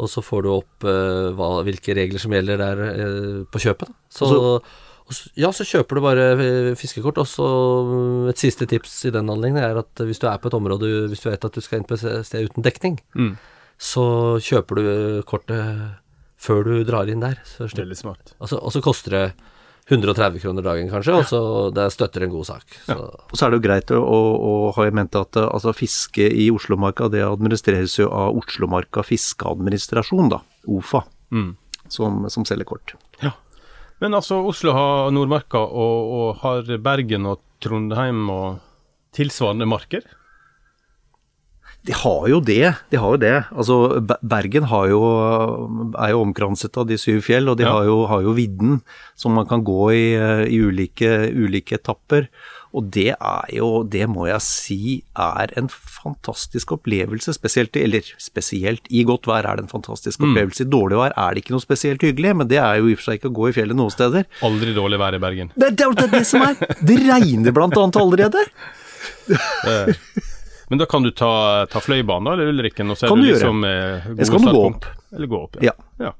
og 0.00 0.08
så 0.08 0.24
får 0.24 0.46
du 0.46 0.50
opp 0.54 0.86
uh, 0.88 1.28
hva, 1.36 1.50
hvilke 1.66 1.94
regler 1.98 2.22
som 2.22 2.32
gjelder 2.32 2.62
der 2.62 2.80
uh, 2.80 3.42
på 3.52 3.60
kjøpet. 3.66 3.92
Da. 3.92 3.98
Så, 4.16 4.30
så, 4.32 4.40
ja, 5.38 5.50
så 5.52 5.64
kjøper 5.68 5.98
du 5.98 6.02
bare 6.04 6.26
eh, 6.34 6.74
fiskekort, 6.78 7.18
og 7.22 7.26
så 7.30 7.46
mm, 7.86 8.28
et 8.32 8.38
siste 8.42 8.66
tips 8.70 8.94
i 9.08 9.12
den 9.14 9.30
anledning 9.32 9.58
er 9.62 9.78
at 9.82 10.02
hvis 10.06 10.20
du 10.22 10.26
er 10.30 10.38
på 10.42 10.50
et 10.50 10.56
område, 10.58 10.90
hvis 11.12 11.22
du 11.24 11.30
vet 11.30 11.44
at 11.48 11.52
du 11.56 11.60
skal 11.64 11.80
inn 11.80 11.88
på 11.88 11.96
et 11.98 12.26
sted 12.28 12.48
uten 12.50 12.62
dekning, 12.66 12.98
Mm. 13.14 13.34
så 13.78 14.04
kjøper 14.42 14.78
du 14.78 15.22
kortet 15.26 15.96
før 16.42 16.64
du 16.66 16.74
drar 16.84 17.08
inn 17.10 17.20
der. 17.22 17.38
Så 17.46 17.68
Veldig 17.70 17.96
smart. 17.98 18.34
Altså, 18.40 18.58
og 18.58 18.72
så 18.74 18.80
koster 18.82 19.10
det 19.14 19.24
130 19.90 20.38
kroner 20.42 20.62
dagen, 20.62 20.88
kanskje, 20.90 21.14
og 21.18 21.24
så 21.26 21.38
det 21.74 21.88
støtter 21.92 22.22
en 22.22 22.30
god 22.30 22.46
sak. 22.46 22.62
Så, 22.86 22.94
Og 22.94 23.34
så 23.34 23.46
er 23.46 23.50
det 23.50 23.58
jo 23.58 23.64
greit 23.66 23.90
å, 23.90 23.98
å, 23.98 24.20
å 24.46 24.52
ha 24.76 24.86
i 24.86 24.92
mente 24.94 25.18
at 25.20 25.36
eh, 25.36 25.48
altså, 25.50 25.72
fiske 25.74 26.22
i 26.30 26.46
Oslomarka, 26.54 27.08
det 27.10 27.24
administreres 27.26 27.98
jo 27.98 28.06
av 28.14 28.38
Oslomarka 28.38 29.02
fiskeadministrasjon, 29.06 30.30
da, 30.32 30.40
OFA, 30.70 31.02
Mm. 31.32 31.54
som, 31.88 32.26
som 32.30 32.44
selger 32.44 32.64
kort. 32.68 32.94
Men 34.02 34.16
altså, 34.18 34.40
Oslo 34.50 34.72
har 34.74 35.12
Nordmarka, 35.14 35.60
og, 35.62 36.12
og 36.18 36.40
har 36.42 36.66
Bergen 36.82 37.28
og 37.30 37.38
Trondheim 37.62 38.26
og 38.34 38.58
tilsvarende 39.14 39.68
marker. 39.70 40.02
De 41.82 41.92
har 41.98 42.28
jo 42.30 42.38
det, 42.46 42.74
de 42.92 42.98
har 43.02 43.16
jo 43.16 43.18
det. 43.18 43.34
Altså, 43.50 43.76
Bergen 44.22 44.68
har 44.70 44.86
jo, 44.92 45.00
er 45.98 46.12
jo 46.14 46.20
omkranset 46.22 46.76
av 46.78 46.86
de 46.86 46.94
syv 47.00 47.22
fjell, 47.26 47.48
og 47.50 47.56
de 47.58 47.64
Ja. 47.66 47.72
har, 47.74 47.84
jo, 47.88 47.96
har 48.06 48.22
jo 48.22 48.34
vidden 48.36 48.80
som 49.18 49.34
man 49.34 49.48
kan 49.50 49.64
gå 49.66 49.90
i, 49.90 50.04
i 50.46 50.60
ulike, 50.62 51.10
ulike 51.34 51.74
etapper. 51.80 52.28
Og 52.72 52.86
det 52.94 53.10
er 53.18 53.50
jo, 53.52 53.82
det 53.84 54.06
må 54.08 54.28
jeg 54.30 54.40
si, 54.46 54.78
er 55.18 55.50
en 55.60 55.66
fantastisk 55.68 56.70
opplevelse. 56.78 57.34
Spesielt, 57.36 57.74
eller 57.76 58.06
spesielt 58.16 58.86
i 58.88 59.02
godt 59.04 59.26
vær 59.28 59.44
er 59.44 59.58
det 59.58 59.66
en 59.66 59.72
fantastisk 59.74 60.22
opplevelse. 60.24 60.62
I 60.64 60.70
dårlig 60.72 60.96
vær 61.02 61.12
er 61.18 61.34
det 61.34 61.42
ikke 61.42 61.52
noe 61.58 61.66
spesielt 61.66 62.00
hyggelig, 62.06 62.32
men 62.38 62.48
det 62.48 62.62
er 62.62 62.78
jo 62.78 62.88
i 62.88 62.94
og 62.94 63.02
for 63.02 63.10
seg 63.10 63.18
ikke 63.20 63.28
å 63.34 63.36
gå 63.42 63.50
i 63.50 63.56
fjellet 63.58 63.76
noen 63.76 63.92
steder. 63.92 64.24
Aldri 64.46 64.72
dårlig 64.78 65.02
vær 65.02 65.18
i 65.18 65.20
Bergen. 65.26 65.50
Det, 65.58 65.74
det 65.76 65.84
er 65.84 65.90
jo 65.90 65.98
det, 66.00 66.08
det 66.14 66.22
som 66.30 66.46
er! 66.46 66.56
Det 66.80 66.96
regner 67.10 67.52
blant 67.58 67.76
annet 67.76 68.00
allerede. 68.00 68.46
Men 70.72 70.80
da 70.80 70.86
kan 70.88 71.04
du 71.04 71.10
ta, 71.12 71.66
ta 71.68 71.82
Fløibanen, 71.84 72.30
eller 72.32 72.48
Ulrikken, 72.48 72.88
og 72.88 72.96
så 72.96 73.04
er 73.04 73.10
Kan 73.12 73.20
du 73.20 73.26
du 73.26 73.32
liksom 73.34 73.64
eh, 73.68 74.06
gå 74.16 74.24
startpunkt. 74.24 74.86
Eller 75.12 75.28
gå 75.28 75.40
opp, 75.44 75.58
ja. 75.60 75.74
Ja. 76.00 76.14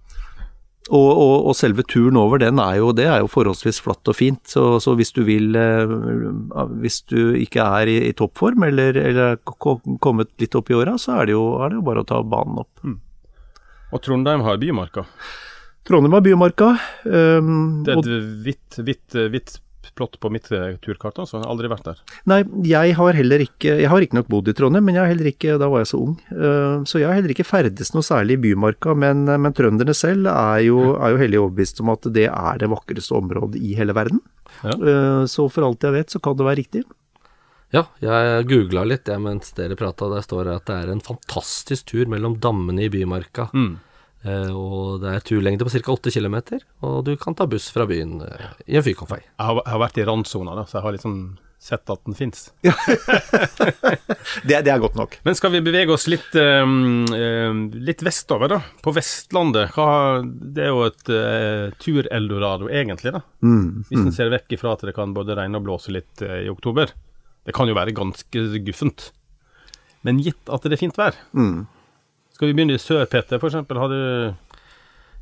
Og, 0.93 1.07
og, 1.09 1.47
og 1.49 1.55
selve 1.57 1.87
turen 1.89 2.19
over 2.21 2.43
den 2.43 2.61
er 2.61 2.75
jo, 2.83 2.91
det 2.93 3.07
er 3.09 3.23
jo 3.23 3.31
forholdsvis 3.33 3.79
flatt 3.81 4.11
og 4.13 4.19
fint. 4.19 4.43
Så, 4.53 4.67
så 4.85 4.93
hvis 4.99 5.15
du 5.17 5.23
vil 5.25 5.57
eh, 5.57 5.95
Hvis 6.83 7.01
du 7.09 7.33
ikke 7.39 7.65
er 7.65 7.89
i, 7.89 7.97
i 8.11 8.13
toppform 8.19 8.67
eller, 8.69 8.99
eller 9.01 9.39
er 9.39 9.41
kommet 10.05 10.29
litt 10.43 10.59
opp 10.61 10.69
i 10.69 10.77
åra, 10.77 10.99
så 11.01 11.23
er 11.23 11.31
det, 11.31 11.39
jo, 11.39 11.47
er 11.65 11.73
det 11.73 11.81
jo 11.81 11.87
bare 11.89 12.05
å 12.05 12.11
ta 12.13 12.21
banen 12.21 12.61
opp. 12.67 12.85
Og 13.97 14.05
Trondheim 14.05 14.45
har 14.45 14.61
Bymarka. 14.61 15.07
Trondheim 15.89 16.13
har 16.21 16.29
bymarka. 16.29 16.75
Um, 17.09 17.83
Det 17.89 17.97
er 17.97 18.05
et 18.05 18.43
hvitt, 18.45 18.83
hvitt, 18.85 19.21
hvitt 19.33 19.57
plott 19.99 20.19
på 20.21 20.31
mitt 20.33 20.49
eh, 20.55 20.77
turkart, 20.83 21.19
altså. 21.21 21.39
Jeg 21.39 21.45
har 21.45 21.53
aldri 21.53 21.71
vært 21.73 21.89
der. 21.91 22.01
nei, 22.31 22.41
jeg 22.69 22.97
har 22.99 23.19
heller 23.19 23.45
ikke 23.45 23.77
Jeg 23.83 23.91
har 23.91 24.01
riktignok 24.03 24.31
bodd 24.33 24.49
i 24.51 24.55
Trondheim, 24.57 24.87
men 24.87 24.97
jeg 24.97 25.05
har 25.05 25.13
heller 25.13 25.29
ikke 25.33 25.59
Da 25.61 25.69
var 25.73 25.83
jeg 25.83 25.91
så 25.93 26.01
ung. 26.03 26.17
Uh, 26.31 26.83
så 26.89 27.03
jeg 27.03 27.09
har 27.11 27.19
heller 27.19 27.35
ikke 27.35 27.49
ferdes 27.49 27.93
noe 27.95 28.07
særlig 28.07 28.39
i 28.39 28.43
bymarka. 28.47 28.97
Men, 28.99 29.25
men 29.27 29.57
trønderne 29.57 29.95
selv 29.97 30.31
er 30.33 30.65
jo, 30.67 30.81
er 30.97 31.15
jo 31.15 31.21
hellig 31.23 31.43
overbevist 31.43 31.85
om 31.85 31.93
at 31.95 32.09
det 32.15 32.29
er 32.31 32.63
det 32.63 32.71
vakreste 32.73 33.17
området 33.19 33.61
i 33.63 33.77
hele 33.79 33.97
verden. 33.97 34.23
Ja. 34.63 34.75
Uh, 34.77 35.23
så 35.31 35.49
for 35.53 35.69
alt 35.69 35.85
jeg 35.85 35.97
vet, 35.97 36.13
så 36.13 36.23
kan 36.23 36.37
det 36.39 36.49
være 36.49 36.63
riktig. 36.63 36.85
ja, 37.73 37.87
jeg 38.05 38.49
googla 38.51 38.85
litt 38.89 39.09
jeg, 39.09 39.21
mens 39.23 39.55
dere 39.57 39.79
prata. 39.79 40.11
Der 40.13 40.25
står 40.25 40.49
det 40.49 40.59
at 40.61 40.69
det 40.69 40.81
er 40.81 40.93
en 40.93 41.05
fantastisk 41.05 41.93
tur 41.93 42.11
mellom 42.11 42.41
dammene 42.41 42.87
i 42.87 42.93
Bymarka. 42.93 43.51
Mm. 43.53 43.77
Eh, 44.23 44.51
og 44.55 45.01
det 45.03 45.17
er 45.17 45.25
turlengde 45.27 45.67
på 45.67 45.73
ca. 45.75 45.95
8 45.97 46.13
km, 46.15 46.37
og 46.87 47.01
du 47.07 47.15
kan 47.19 47.35
ta 47.35 47.47
buss 47.51 47.71
fra 47.75 47.87
byen 47.91 48.21
eh, 48.23 48.51
i 48.71 48.77
en 48.79 48.85
fyrkomfei. 48.87 49.19
Jeg 49.25 49.49
har, 49.49 49.59
jeg 49.65 49.75
har 49.75 49.83
vært 49.83 49.99
i 49.99 50.07
randsona, 50.07 50.61
så 50.67 50.79
jeg 50.79 50.87
har 50.87 50.95
liksom 50.99 51.17
sett 51.63 51.91
at 51.95 52.01
den 52.09 52.17
fins. 52.19 52.49
Det, 54.43 54.57
det 54.67 54.71
er 54.71 54.81
godt 54.83 54.97
nok. 54.99 55.15
Men 55.27 55.37
skal 55.39 55.53
vi 55.55 55.61
bevege 55.63 55.93
oss 55.95 56.09
litt, 56.11 56.35
ehm, 56.39 57.05
litt 57.87 58.03
vestover, 58.03 58.51
da? 58.51 58.59
På 58.83 58.91
Vestlandet. 58.95 59.71
Hva, 59.77 59.87
det 60.25 60.65
er 60.67 60.71
jo 60.73 60.81
et 60.87 61.11
uh, 61.11 61.75
tur-eldorado, 61.83 62.67
egentlig, 62.73 63.13
da. 63.15 63.21
Mm, 63.45 63.85
Hvis 63.91 64.01
en 64.01 64.15
ser 64.15 64.33
vekk 64.33 64.57
ifra 64.57 64.75
at 64.75 64.83
det 64.89 64.95
kan 64.97 65.15
både 65.15 65.37
regne 65.39 65.61
og 65.61 65.67
blåse 65.69 65.95
litt 65.95 66.23
uh, 66.25 66.41
i 66.43 66.51
oktober. 66.51 66.91
Det 67.47 67.55
kan 67.55 67.71
jo 67.71 67.77
være 67.79 67.95
ganske 67.95 68.45
guffent. 68.67 69.11
Men 70.07 70.23
gitt 70.23 70.51
at 70.51 70.67
det 70.67 70.79
er 70.79 70.83
fint 70.83 70.99
vær. 70.99 71.19
mm. 71.35 71.57
Skal 72.33 72.49
vi 72.51 72.57
begynne 72.57 72.77
i 72.77 72.81
sør, 72.83 73.05
Petter, 73.11 73.39
eksempel? 73.43 73.79
Har 73.83 73.93
du 73.93 74.35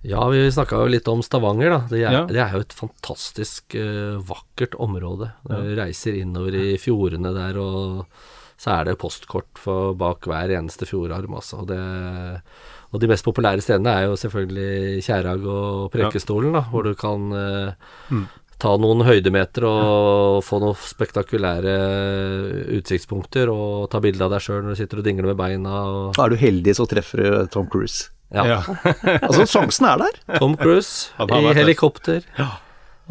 Ja, 0.07 0.23
vi 0.33 0.47
snakka 0.49 0.79
jo 0.81 0.89
litt 0.89 1.09
om 1.13 1.21
Stavanger, 1.21 1.71
da. 1.75 1.81
Det 1.91 1.99
er, 2.01 2.13
Ja. 2.15 2.25
det 2.25 2.41
er 2.41 2.53
jo 2.57 2.61
et 2.65 2.73
fantastisk 2.73 3.75
uh, 3.77 4.17
vakkert 4.25 4.73
område. 4.81 5.33
Du 5.45 5.75
reiser 5.77 6.17
innover 6.23 6.55
i 6.57 6.79
fjordene 6.81 7.35
der, 7.37 7.59
og 7.61 8.07
så 8.61 8.79
er 8.79 8.85
det 8.89 8.99
postkort 9.01 9.61
for 9.61 9.93
bak 9.97 10.25
hver 10.29 10.53
eneste 10.57 10.89
fjordarm, 10.89 11.35
altså. 11.37 11.61
Og, 11.61 11.69
det, 11.69 12.43
og 12.93 13.01
de 13.01 13.09
mest 13.13 13.25
populære 13.25 13.61
stedene 13.65 13.93
er 13.93 14.09
jo 14.09 14.17
selvfølgelig 14.21 15.05
Kjærag 15.05 15.45
og 15.49 15.91
Prekestolen, 15.93 16.53
da, 16.57 16.65
hvor 16.73 16.85
du 16.89 16.95
kan 16.97 17.31
eh, 17.37 17.73
ta 18.61 18.75
noen 18.81 19.03
høydemeter 19.07 19.65
og 19.69 20.41
få 20.47 20.59
noen 20.63 20.77
spektakulære 20.79 21.75
utsiktspunkter, 22.79 23.51
og 23.53 23.89
ta 23.93 24.01
bilde 24.05 24.25
av 24.27 24.33
deg 24.35 24.45
sjøl 24.45 24.63
når 24.65 24.75
du 24.77 24.81
sitter 24.83 25.01
og 25.03 25.07
dingler 25.07 25.31
med 25.33 25.39
beina. 25.41 25.77
Og, 25.89 26.19
Er 26.21 26.33
du 26.33 26.41
heldig, 26.41 26.75
så 26.79 26.87
treffer 26.91 27.23
du 27.25 27.47
Tom 27.53 27.69
Cruise. 27.73 28.11
ja. 28.35 28.45
Ja. 28.47 28.59
Altså, 29.27 29.47
sjansen 29.49 29.87
er 29.91 29.99
der. 30.05 30.19
Tom 30.39 30.57
Cruise 30.61 31.11
i 31.19 31.55
helikopter. 31.57 32.23
Ja. 32.39 32.53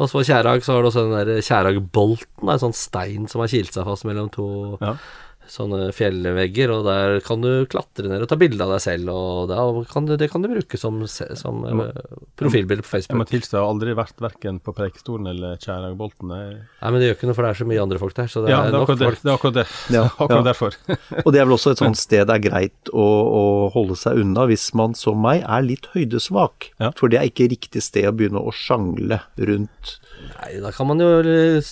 Og 0.00 0.08
så 0.08 0.16
på 0.16 0.24
Kjærag 0.24 0.62
så 0.64 0.72
har 0.72 0.82
du 0.82 0.88
også 0.88 1.02
den 1.10 1.18
der 1.28 1.42
Kjæragbolten, 1.44 2.48
en 2.48 2.62
sånn 2.62 2.72
stein 2.76 3.26
som 3.28 3.42
har 3.42 3.50
kilt 3.52 3.74
seg 3.76 3.84
fast 3.84 4.06
mellom 4.08 4.30
to 4.32 4.46
Ja. 4.80 4.94
Sånne 5.50 5.88
fjellvegger, 5.96 6.70
og 6.74 6.84
der 6.86 7.16
kan 7.26 7.42
du 7.42 7.64
klatre 7.70 8.08
ned 8.10 8.22
og 8.24 8.28
ta 8.30 8.38
bilde 8.40 8.62
av 8.64 8.70
deg 8.76 8.82
selv, 8.84 9.10
og 9.10 9.48
da 9.50 9.64
kan 9.90 10.06
du, 10.08 10.14
det 10.20 10.28
kan 10.32 10.44
du 10.44 10.48
bruke 10.52 10.78
som, 10.80 11.00
som 11.10 11.64
eh, 11.66 11.90
profilbilde 12.40 12.84
på 12.86 13.00
Jeg 13.00 13.10
må 13.10 13.24
Facebook. 13.24 13.30
tilstå, 13.32 13.56
jeg 13.58 13.64
har 13.64 13.72
aldri 13.74 13.94
vært 13.98 14.22
verken 14.22 14.60
på 14.62 14.74
Preikestolen 14.76 15.30
eller 15.32 15.58
Kjærangbolten. 15.62 16.30
Nei, 16.30 16.90
men 16.90 16.98
det 17.02 17.10
gjør 17.10 17.18
ikke 17.18 17.30
noe, 17.30 17.38
for 17.38 17.48
det 17.48 17.52
er 17.54 17.60
så 17.62 17.68
mye 17.72 17.82
andre 17.84 18.00
folk 18.02 18.16
der, 18.20 18.30
så 18.30 18.44
det 18.46 18.52
Ja, 18.54 18.60
er 18.62 18.70
det 18.70 18.74
er 18.74 18.78
nok 18.78 18.88
akkurat 18.88 19.00
det. 19.00 19.08
folk. 19.10 19.22
det, 19.22 19.30
er 19.30 19.38
akkurat 19.40 19.58
det. 19.58 19.66
Ja, 19.96 20.04
akkurat 20.06 20.36
ja. 20.38 20.46
derfor. 20.50 20.78
Og 21.26 21.32
det 21.34 21.40
er 21.42 21.48
vel 21.50 21.56
også 21.58 21.74
et 21.74 21.82
sånt 21.82 21.98
sted 22.00 22.26
det 22.30 22.36
er 22.36 22.44
greit 22.46 22.92
å, 22.94 23.06
å 23.40 23.42
holde 23.74 23.96
seg 23.98 24.20
unna 24.22 24.46
hvis 24.50 24.68
man 24.78 24.94
som 24.98 25.18
meg 25.24 25.42
er 25.42 25.66
litt 25.66 25.88
høydesvak. 25.96 26.70
Ja. 26.80 26.92
For 27.00 27.10
det 27.12 27.18
er 27.20 27.28
ikke 27.30 27.50
riktig 27.50 27.82
sted 27.82 28.06
å 28.08 28.14
begynne 28.14 28.42
å 28.44 28.52
sjangle 28.54 29.20
rundt. 29.40 29.96
Nei, 30.20 30.50
da 30.60 30.68
kan 30.72 30.84
man 30.86 31.00
jo 31.00 31.08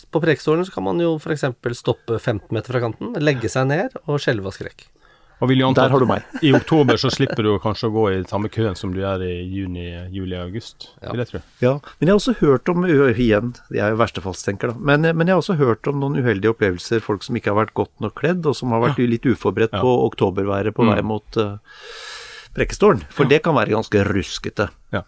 På 0.09 0.23
Preikestolen 0.25 0.64
så 0.64 0.73
kan 0.73 0.87
man 0.87 1.01
jo 1.03 1.11
f.eks. 1.21 1.45
stoppe 1.77 2.17
15 2.17 2.49
meter 2.57 2.73
fra 2.73 2.81
kanten, 2.81 3.12
legge 3.21 3.51
seg 3.53 3.68
ned 3.69 3.99
og 4.07 4.19
skjelve 4.25 4.49
av 4.51 4.57
skrekk. 4.57 4.87
Og 5.39 5.47
vil 5.53 5.61
jo 5.63 5.69
anta 5.69 5.85
Der 5.85 5.93
har 5.95 6.01
du 6.03 6.07
at 6.09 6.11
meg. 6.11 6.23
I 6.49 6.51
oktober 6.57 6.99
så 6.99 7.13
slipper 7.15 7.47
du 7.47 7.53
kanskje 7.63 7.87
å 7.87 7.93
gå 7.95 8.05
i 8.11 8.23
samme 8.27 8.49
køen 8.51 8.75
som 8.75 8.91
du 8.91 8.99
gjør 8.99 9.23
i 9.23 9.37
juni, 9.47 9.85
juli, 10.11 10.35
august. 10.35 10.89
Ja. 10.99 11.13
Vil 11.13 11.23
jeg 11.23 11.31
tro. 11.31 11.41
Ja, 11.63 11.75
men 12.01 12.09
jeg 12.09 12.11
har 12.11 12.19
også 12.19 12.35
hørt 12.41 12.73
om 12.73 12.83
Igjen, 12.89 13.53
jeg 13.71 13.85
er 13.87 13.95
jo 13.95 14.01
verstefallstenker, 14.01 14.73
da. 14.73 14.81
Men, 14.91 15.07
men 15.15 15.31
jeg 15.31 15.37
har 15.37 15.45
også 15.45 15.55
hørt 15.61 15.87
om 15.87 16.01
noen 16.03 16.19
uheldige 16.19 16.51
opplevelser. 16.57 17.05
Folk 17.07 17.23
som 17.23 17.39
ikke 17.39 17.53
har 17.53 17.61
vært 17.61 17.71
godt 17.79 17.95
nok 18.03 18.17
kledd, 18.19 18.49
og 18.51 18.57
som 18.59 18.75
har 18.75 18.83
vært 18.89 18.99
litt 18.99 19.29
uforberedt 19.31 19.77
Ja. 19.79 19.85
på 19.85 19.93
oktoberværet 20.09 20.75
på 20.75 20.89
Mm. 20.89 20.91
vei 20.97 21.07
mot 21.07 21.39
uh, 21.39 21.55
Preikestolen. 22.59 23.05
For 23.15 23.31
det 23.31 23.43
kan 23.47 23.55
være 23.55 23.77
ganske 23.77 24.03
ruskete. 24.11 24.69
Ja. 24.95 25.05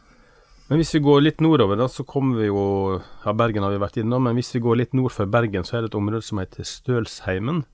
Men 0.71 0.79
hvis 0.79 0.95
vi 0.95 1.01
går 1.03 1.25
litt 1.27 1.41
nordover, 1.43 1.75
da, 1.81 1.89
så 1.91 2.05
kommer 2.07 2.39
vi 2.39 2.47
jo 2.53 3.01
Ja, 3.25 3.33
Bergen 3.35 3.65
har 3.67 3.75
vi 3.75 3.83
vært 3.83 3.99
innom, 3.99 4.23
men 4.31 4.39
hvis 4.39 4.55
vi 4.55 4.63
går 4.63 4.79
litt 4.85 4.95
nord 4.95 5.11
for 5.11 5.27
Bergen, 5.27 5.67
så 5.67 5.79
er 5.81 5.83
det 5.83 5.91
et 5.91 5.99
område 5.99 6.23
som 6.23 6.39
heter 6.39 6.63
Stølsheimen. 6.63 7.65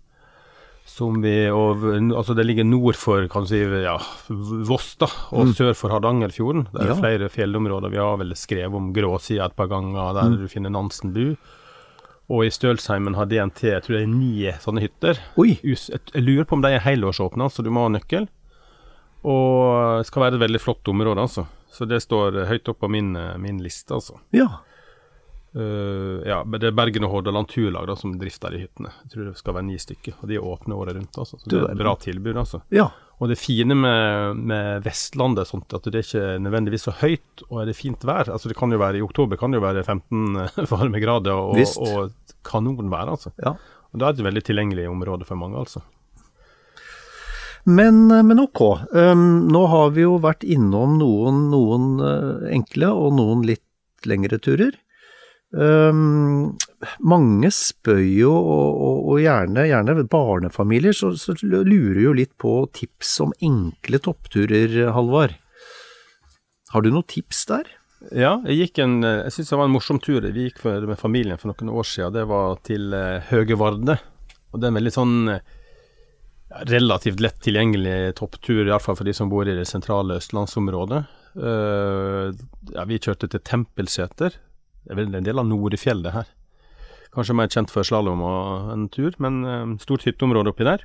Som 0.87 1.19
vi 1.21 1.33
og, 1.51 1.83
Altså, 2.15 2.35
det 2.39 2.45
ligger 2.47 2.65
nord 2.65 2.95
for 2.97 3.27
kan 3.29 3.43
du 3.43 3.49
si, 3.51 3.59
ja, 3.83 3.97
Voss, 4.69 4.93
da, 5.01 5.09
og 5.35 5.51
sør 5.59 5.75
for 5.77 5.91
Hardangerfjorden. 5.93 6.69
Det 6.73 6.83
er 6.85 6.93
Ja. 6.93 6.95
flere 7.01 7.29
fjellområder. 7.29 7.91
Vi 7.91 7.99
har 7.99 8.17
vel 8.17 8.31
skrevet 8.39 8.73
om 8.75 8.93
Gråsida 8.95 9.47
et 9.51 9.57
par 9.57 9.67
ganger, 9.69 10.15
der 10.15 10.37
du 10.37 10.47
finner 10.49 10.71
Nansenbu. 10.71 11.37
Og 12.31 12.45
i 12.45 12.51
Stølsheimen 12.51 13.15
har 13.15 13.27
DNT 13.27 13.63
jeg 13.71 13.83
tror 13.85 13.97
det 13.99 14.03
er 14.03 14.07
ni 14.11 14.47
sånne 14.63 14.81
hytter. 14.83 15.19
Oi! 15.39 15.59
Jeg 15.63 16.23
lurer 16.23 16.45
på 16.45 16.55
om 16.55 16.63
de 16.63 16.69
er 16.75 16.81
helårsåpne, 16.83 17.51
så 17.51 17.63
du 17.63 17.71
må 17.71 17.83
ha 17.87 17.89
nøkkel. 17.99 18.27
Og 19.27 19.99
det 20.01 20.07
skal 20.07 20.23
være 20.23 20.35
et 20.39 20.43
veldig 20.47 20.61
flott 20.63 20.89
område, 20.91 21.19
altså. 21.23 21.47
Så 21.71 21.87
det 21.89 22.01
står 22.03 22.47
høyt 22.49 22.69
opp 22.69 22.81
på 22.81 22.89
min, 22.91 23.15
eh, 23.17 23.37
min 23.39 23.59
liste, 23.63 23.91
altså. 23.95 24.19
Ja. 24.33 24.47
Eh, 25.57 26.29
ja, 26.29 26.43
det 26.45 26.69
er 26.69 26.75
Bergen 26.77 27.07
og 27.07 27.15
Hordaland 27.15 27.49
Turlag 27.49 27.87
da, 27.89 27.95
som 27.97 28.13
drifter 28.21 28.53
de 28.53 28.61
hyttene. 28.67 28.91
Jeg 29.07 29.13
tror 29.15 29.29
det 29.31 29.39
skal 29.39 29.57
være 29.57 29.69
ni 29.71 29.79
stykker, 29.81 30.19
og 30.21 30.29
de 30.29 30.37
er 30.37 30.45
åpne 30.45 30.77
året 30.77 30.99
rundt. 30.99 31.17
Altså. 31.17 31.39
Så 31.41 31.49
det 31.49 31.63
er 31.63 31.71
et 31.73 31.81
bra 31.81 31.95
tilbud, 32.03 32.37
altså. 32.43 32.61
Ja. 32.75 32.91
Og 33.17 33.31
det 33.31 33.39
fine 33.41 33.73
med, 33.79 34.43
med 34.51 34.85
Vestlandet 34.85 35.49
sånt 35.49 35.73
at 35.73 35.87
det 35.89 36.03
er 36.03 36.05
ikke 36.05 36.25
nødvendigvis 36.45 36.85
så 36.91 36.93
høyt, 36.99 37.47
og 37.49 37.63
er 37.63 37.71
det 37.71 37.79
fint 37.79 38.05
vær. 38.05 38.29
Altså 38.29 38.53
det 38.53 38.59
kan 38.59 38.75
jo 38.75 38.83
være 38.83 39.01
I 39.01 39.05
oktober 39.07 39.41
kan 39.41 39.55
det 39.55 39.63
jo 39.63 39.65
være 39.65 39.85
15 39.87 40.37
varmegrader 40.75 41.33
og, 41.33 41.57
Visst. 41.57 41.81
og 41.81 42.13
kanonvær, 42.45 43.15
altså. 43.17 43.33
ja. 43.41 43.57
Og 43.95 44.03
da 44.03 44.11
er 44.11 44.17
det 44.17 44.21
et 44.21 44.29
veldig 44.29 44.45
tilgjengelig 44.45 44.91
område 44.91 45.25
for 45.25 45.41
mange, 45.41 45.63
altså. 45.63 45.81
Men, 47.67 48.05
men 48.07 48.39
ok, 48.39 48.61
um, 48.93 49.23
nå 49.51 49.63
har 49.73 49.89
vi 49.97 50.05
jo 50.05 50.19
vært 50.23 50.45
innom 50.47 51.01
noen, 51.01 51.47
noen 51.51 51.87
eh, 51.99 52.45
enkle 52.55 52.93
og 52.95 53.17
noen 53.17 53.41
litt 53.49 53.65
lengre 54.07 54.39
turer. 54.39 54.77
Um, 55.55 56.57
mange 56.99 57.53
spør 57.55 58.03
jo, 58.03 58.33
og, 58.35 58.81
og, 58.83 58.97
og 59.13 59.21
gjerne, 59.23 59.67
gjerne 59.71 60.05
barnefamilier, 60.11 60.97
så, 60.97 61.13
så 61.17 61.37
lurer 61.43 62.03
jo 62.03 62.15
litt 62.19 62.35
på 62.43 62.59
tips 62.77 63.15
om 63.25 63.35
enkle 63.45 64.01
toppturer, 64.03 64.75
Halvard. 64.97 65.37
Har 66.75 66.83
du 66.83 66.91
noen 66.91 67.07
tips 67.09 67.45
der? 67.49 67.71
Ja, 68.13 68.37
jeg 68.45 68.59
gikk 68.59 68.81
en 68.85 68.99
Jeg 69.01 69.33
syns 69.33 69.49
det 69.49 69.57
var 69.57 69.67
en 69.71 69.73
morsom 69.73 69.99
tur. 70.03 70.27
Vi 70.35 70.49
gikk 70.49 70.59
for, 70.61 70.85
med 70.87 70.99
familien 71.01 71.39
for 71.41 71.49
noen 71.51 71.71
år 71.73 71.87
siden. 71.89 72.13
Det 72.19 72.27
var 72.29 72.59
til 72.67 72.91
uh, 72.93 73.23
Høgevarde. 73.31 73.97
Og 74.53 74.61
det 74.61 74.67
er 74.67 74.75
en 74.75 74.79
veldig 74.81 74.95
sånn 74.95 75.15
relativt 76.71 77.21
lett 77.21 77.39
tilgjengelig 77.43 78.15
topptur, 78.17 78.65
iallfall 78.67 78.97
for 78.99 79.09
de 79.09 79.15
som 79.17 79.31
bor 79.31 79.49
i 79.49 79.57
det 79.57 79.67
sentrale 79.69 80.19
østlandsområdet. 80.21 81.03
Uh, 81.37 82.31
ja, 82.73 82.85
vi 82.89 83.01
kjørte 83.03 83.29
til 83.33 83.43
Tempelseter. 83.45 84.39
Det 84.87 84.95
er 84.95 85.01
vel 85.01 85.15
en 85.19 85.27
del 85.27 85.43
av 85.43 85.49
Norefjell, 85.51 86.05
det 86.07 86.15
her. 86.15 86.33
Kanskje 87.15 87.35
mer 87.35 87.51
kjent 87.51 87.73
for 87.73 87.87
slalåm 87.87 88.23
og 88.23 88.73
en 88.75 88.89
tur, 88.93 89.17
men 89.23 89.43
eh, 89.43 89.77
stort 89.83 90.07
hytteområde 90.07 90.53
oppi 90.53 90.67
der. 90.69 90.85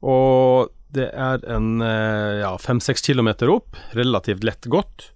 Og 0.00 0.70
det 0.96 1.10
er 1.12 1.42
en 1.52 1.80
eh, 1.84 2.40
ja, 2.40 2.54
fem-seks 2.58 3.04
kilometer 3.04 3.50
opp, 3.52 3.76
relativt 3.96 4.46
lett 4.46 4.68
gått. 4.72 5.10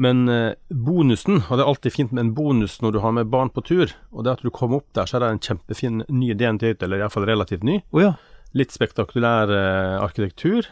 Men 0.00 0.24
eh, 0.28 0.54
bonusen, 0.68 1.42
og 1.44 1.58
det 1.58 1.62
er 1.62 1.70
alltid 1.70 1.94
fint 1.94 2.14
med 2.14 2.24
en 2.24 2.34
bonus 2.34 2.80
når 2.82 2.96
du 2.96 3.02
har 3.04 3.14
med 3.14 3.30
barn 3.30 3.52
på 3.54 3.62
tur, 3.66 3.92
og 4.10 4.24
det 4.24 4.38
at 4.38 4.46
du 4.46 4.50
kommer 4.54 4.80
opp 4.80 4.88
der, 4.96 5.06
så 5.06 5.18
er 5.18 5.24
det 5.24 5.32
en 5.34 5.44
kjempefin 5.50 6.06
ny 6.08 6.32
DNT-hytte, 6.34 6.88
eller 6.88 7.04
iallfall 7.04 7.28
relativt 7.28 7.66
ny. 7.66 7.78
Oh, 7.94 8.02
ja. 8.02 8.14
Litt 8.58 8.74
spektakulær 8.74 9.52
eh, 9.54 9.98
arkitektur, 10.02 10.70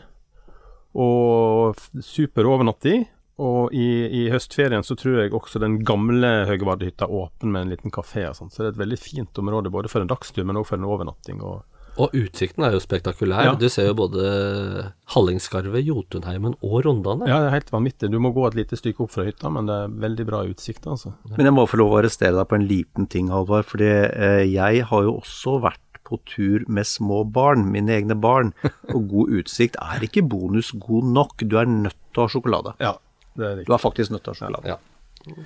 og 0.92 1.78
super 2.04 2.48
overnatt 2.50 2.88
i. 2.90 2.98
Og 3.40 3.72
i, 3.72 3.88
i 4.12 4.22
høstferien 4.32 4.84
så 4.84 4.96
tror 4.98 5.22
jeg 5.22 5.32
også 5.34 5.60
den 5.62 5.78
gamle 5.88 6.44
Høgevardhytta 6.50 7.06
er 7.06 7.14
åpen 7.22 7.54
med 7.54 7.64
en 7.64 7.72
liten 7.72 7.94
kafé 7.94 8.26
og 8.28 8.36
sånt, 8.36 8.52
så 8.52 8.62
det 8.62 8.72
er 8.72 8.74
et 8.76 8.82
veldig 8.82 8.98
fint 9.00 9.40
område 9.40 9.72
både 9.72 9.88
for 9.88 10.04
en 10.04 10.10
dagstur, 10.10 10.44
men 10.44 10.60
også 10.60 10.74
for 10.74 10.82
en 10.82 10.90
overnatting. 10.90 11.40
og 11.40 11.62
Og 11.96 12.14
utsikten 12.16 12.64
er 12.64 12.72
jo 12.76 12.80
spektakulær. 12.80 13.44
Ja. 13.44 13.54
Du 13.56 13.68
ser 13.72 13.88
jo 13.88 13.94
både 13.96 14.92
Hallingskarvet, 15.14 15.84
Jotunheimen 15.84 16.54
og 16.60 16.78
Rondane. 16.86 17.28
Ja, 17.28 17.40
det 17.40 17.50
er 17.50 17.56
helt 17.58 17.72
vanvittig. 17.72 18.10
Du 18.12 18.18
må 18.20 18.32
gå 18.36 18.46
et 18.48 18.56
lite 18.56 18.76
stykke 18.76 19.04
opp 19.04 19.12
fra 19.16 19.24
hytta, 19.26 19.50
men 19.52 19.68
det 19.68 19.76
er 19.76 19.96
veldig 20.06 20.26
bra 20.28 20.42
utsikt, 20.48 20.86
altså. 20.88 21.14
Men 21.36 21.48
jeg 21.48 21.56
må 21.56 21.66
få 21.68 21.80
lov 21.80 21.92
å 21.92 22.02
arrestere 22.02 22.36
deg 22.36 22.48
på 22.48 22.60
en 22.60 22.68
liten 22.68 23.08
ting, 23.12 23.32
Halvard. 23.32 23.68
For 23.68 23.80
jeg 23.80 24.84
har 24.92 25.08
jo 25.08 25.16
også 25.20 25.58
vært 25.64 25.80
på 26.08 26.18
tur 26.28 26.64
med 26.68 26.88
små 26.88 27.22
barn, 27.32 27.68
mine 27.72 27.92
egne 27.96 28.16
barn. 28.18 28.52
Og 28.94 29.08
god 29.12 29.38
utsikt 29.40 29.78
er 29.80 30.04
ikke 30.04 30.24
bonus 30.28 30.72
god 30.76 31.08
nok. 31.16 31.44
Du 31.48 31.56
er 31.60 31.68
nødt 31.68 31.96
til 32.12 32.22
å 32.22 32.26
ha 32.26 32.32
sjokolade. 32.32 32.74
Ja, 32.82 32.96
Du 33.38 33.72
er 33.72 33.80
faktisk 33.80 34.12
nødt 34.14 34.24
til 34.26 34.34
å 34.34 34.38
sjokolade. 34.38 34.74
Ja. 34.74 35.42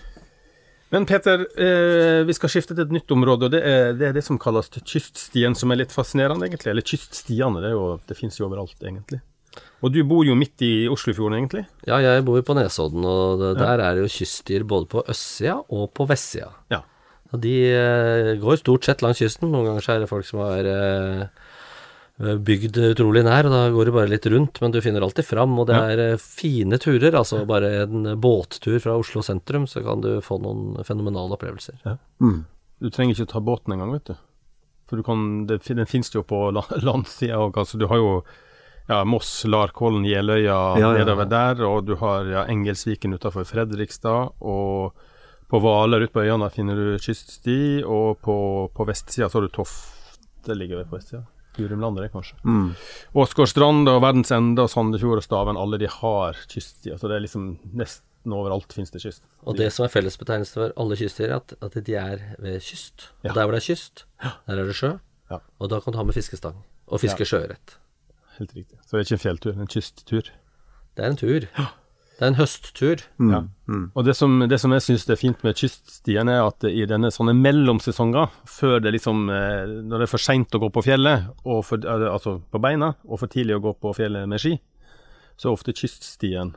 Men 0.95 1.07
Peter, 1.07 1.43
eh, 1.59 2.23
vi 2.27 2.35
skal 2.37 2.51
skifte 2.51 2.75
til 2.75 2.85
et 2.85 2.93
nytt 2.95 3.11
område, 3.11 3.49
og 3.49 3.55
det 3.55 3.63
er 3.67 3.97
det, 3.97 4.11
er 4.11 4.13
det 4.15 4.23
som 4.25 4.39
kalles 4.39 4.71
kyststien, 4.71 5.57
som 5.59 5.73
er 5.75 5.83
litt 5.83 5.95
fascinerende, 5.95 6.47
egentlig. 6.47 6.71
Eller 6.73 6.87
kyststiene, 6.87 7.63
det, 7.63 7.73
er 7.73 7.75
jo, 7.75 7.89
det 8.07 8.19
finnes 8.19 8.39
jo 8.39 8.47
overalt, 8.47 8.77
egentlig. 8.83 9.21
Og 9.85 9.93
du 9.93 10.01
bor 10.09 10.25
jo 10.27 10.37
midt 10.39 10.63
i 10.65 10.87
Oslofjorden, 10.93 11.39
egentlig. 11.41 11.65
Ja, 11.89 11.99
jeg 12.03 12.25
bor 12.27 12.39
på 12.45 12.57
Nesodden, 12.57 13.05
og 13.09 13.43
det, 13.43 13.55
der 13.59 13.83
er 13.83 13.97
det 13.97 14.07
jo 14.07 14.13
kystdyr 14.15 14.67
både 14.69 14.89
på 14.93 15.03
østsida 15.11 15.59
og 15.75 15.91
på 15.97 16.07
vestsida. 16.09 16.53
Ja. 16.73 16.85
Og 17.35 17.43
de 17.43 17.55
eh, 17.75 18.33
går 18.39 18.61
stort 18.61 18.87
sett 18.87 19.03
langs 19.03 19.19
kysten. 19.19 19.51
Noen 19.51 19.67
ganger 19.71 19.85
så 19.85 19.97
er 19.97 20.05
det 20.05 20.11
folk 20.11 20.29
som 20.29 20.45
har 20.45 20.69
eh, 20.71 21.27
bygd 22.19 22.79
utrolig 22.81 23.23
nær, 23.27 23.45
og 23.45 23.53
da 23.53 23.63
går 23.75 23.85
det 23.85 23.93
bare 23.93 24.09
litt 24.09 24.27
rundt, 24.33 24.61
men 24.63 24.73
du 24.73 24.81
finner 24.81 25.05
alltid 25.05 25.25
fram. 25.29 25.59
Og 25.61 25.67
det 25.69 25.77
Ja. 25.77 25.89
er 25.93 25.99
eh, 26.13 26.17
fine 26.17 26.79
turer. 26.81 27.13
Altså 27.15 27.43
bare 27.47 27.83
en 27.85 28.17
båttur 28.21 28.79
fra 28.81 28.97
Oslo 28.97 29.21
sentrum, 29.23 29.67
så 29.69 29.83
kan 29.85 30.01
du 30.01 30.21
få 30.25 30.39
noen 30.41 30.83
fenomenale 30.85 31.37
opplevelser. 31.37 31.77
Du 32.81 32.91
trenger 32.91 33.15
ikke 33.15 33.29
ta 33.33 33.41
båten 33.41 33.73
engang, 33.75 33.93
vet 33.93 34.05
du. 34.05 34.15
For 34.89 34.97
du 34.97 35.03
kan, 35.03 35.47
det, 35.47 35.61
den 35.67 35.87
finnes 35.87 36.11
jo 36.15 36.23
på 36.23 36.53
la- 36.55 36.65
landsida 36.81 37.37
òg. 37.37 37.53
Altså, 37.57 37.77
du 37.79 37.87
har 37.87 37.97
jo 37.97 38.23
ja, 38.89 39.03
Moss, 39.05 39.45
Larkollen, 39.45 40.05
Jeløya 40.07 40.47
Ja, 40.47 40.77
ja, 40.79 40.93
ja. 40.93 41.05
nedover 41.05 41.27
der, 41.29 41.61
og 41.67 41.85
du 41.87 41.97
har 41.97 42.25
ja, 42.25 42.45
Engelsviken 42.47 43.13
utafor 43.19 43.45
Fredrikstad. 43.45 44.33
Og 44.41 44.93
på 45.51 45.61
Hvaler 45.61 46.01
ute 46.07 46.13
på 46.15 46.23
øyene 46.25 46.49
finner 46.51 46.75
du 46.77 46.97
kyststi, 46.99 47.83
og 47.85 48.21
på, 48.23 48.71
på 48.73 48.87
vestsida 48.87 49.29
så 49.29 49.41
har 49.41 49.49
du 49.49 49.53
Tofte 49.57 50.55
ligger 50.55 50.77
vel 50.77 50.87
på 50.87 50.97
vestsida. 50.97 51.25
Gurumlandet, 51.57 52.07
det, 52.07 52.13
kanskje. 52.15 52.37
Mm. 52.45 52.75
Åsgårdstrand 53.23 53.89
og 53.93 54.03
Verdens 54.05 54.33
Ende 54.35 54.67
og 54.67 54.71
Sandefjord 54.73 55.23
og 55.23 55.27
Staven, 55.27 55.61
alle 55.61 55.81
de 55.83 55.89
har 55.91 56.39
kyststier. 56.53 56.99
Så 57.01 57.11
det 57.11 57.19
er 57.19 57.25
liksom 57.25 57.49
nesten 57.77 58.35
overalt 58.37 58.75
finnes 58.75 58.93
det 58.95 59.03
kyst. 59.05 59.25
Og 59.47 59.59
det 59.59 59.71
som 59.75 59.87
er 59.87 59.93
fellesbetegnelse 59.93 60.57
for 60.59 60.77
alle 60.77 60.99
kyststier, 60.99 61.33
er 61.33 61.41
at, 61.41 61.57
at 61.63 61.81
de 61.87 61.99
er 62.01 62.23
ved 62.43 62.61
kyst. 62.65 63.11
Og 63.25 63.33
der 63.33 63.43
hvor 63.43 63.57
det 63.57 63.63
er 63.63 63.69
kyst, 63.69 64.07
der 64.21 64.61
er 64.61 64.69
det 64.69 64.77
sjø. 64.79 64.97
Ja. 65.31 65.41
Og 65.59 65.71
da 65.73 65.81
kan 65.83 65.95
du 65.95 66.01
ha 66.01 66.07
med 66.07 66.15
fiskestang. 66.17 66.63
Og 66.87 67.03
fiske 67.03 67.27
sjøørret. 67.27 67.79
Helt 68.39 68.53
riktig. 68.55 68.79
Så 68.85 68.95
det 68.95 69.01
er 69.01 69.07
ikke 69.07 69.19
en 69.19 69.25
fjelltur, 69.25 69.51
det 69.53 69.59
er 69.59 69.67
en 69.67 69.75
kysttur. 69.75 70.31
Det 70.97 71.05
er 71.05 71.13
en 71.13 71.19
tur. 71.21 71.49
Det 72.17 72.25
er 72.25 72.31
en 72.31 72.39
høsttur. 72.39 73.03
Ja. 73.29 73.43
Og 73.93 74.07
det 74.07 74.15
som, 74.17 74.39
det 74.49 74.57
som 74.63 74.73
jeg 74.73 74.85
syns 74.87 75.05
er 75.13 75.19
fint 75.21 75.43
med 75.45 75.59
kyststiene, 75.59 76.39
er 76.39 76.47
at 76.49 76.65
i 76.69 76.87
denne 76.89 77.11
sånne 77.13 77.35
mellomsesonger, 77.37 78.31
før 78.49 78.79
det 78.81 78.95
liksom 78.97 79.27
eh, 79.29 79.67
Når 79.85 79.99
det 79.99 80.07
er 80.07 80.13
for 80.15 80.25
seint 80.25 80.57
å 80.57 80.63
gå 80.63 80.71
på 80.73 80.85
fjellet, 80.87 81.27
og 81.45 81.61
for, 81.69 81.85
eh, 81.85 82.07
altså 82.09 82.39
på 82.41 82.63
beina, 82.63 82.95
og 83.05 83.21
for 83.21 83.33
tidlig 83.33 83.59
å 83.59 83.65
gå 83.67 83.75
på 83.85 83.93
fjellet 83.99 84.25
med 84.31 84.41
ski, 84.41 84.55
så 85.37 85.51
er 85.51 85.59
ofte 85.59 85.77
kyststien 85.77 86.55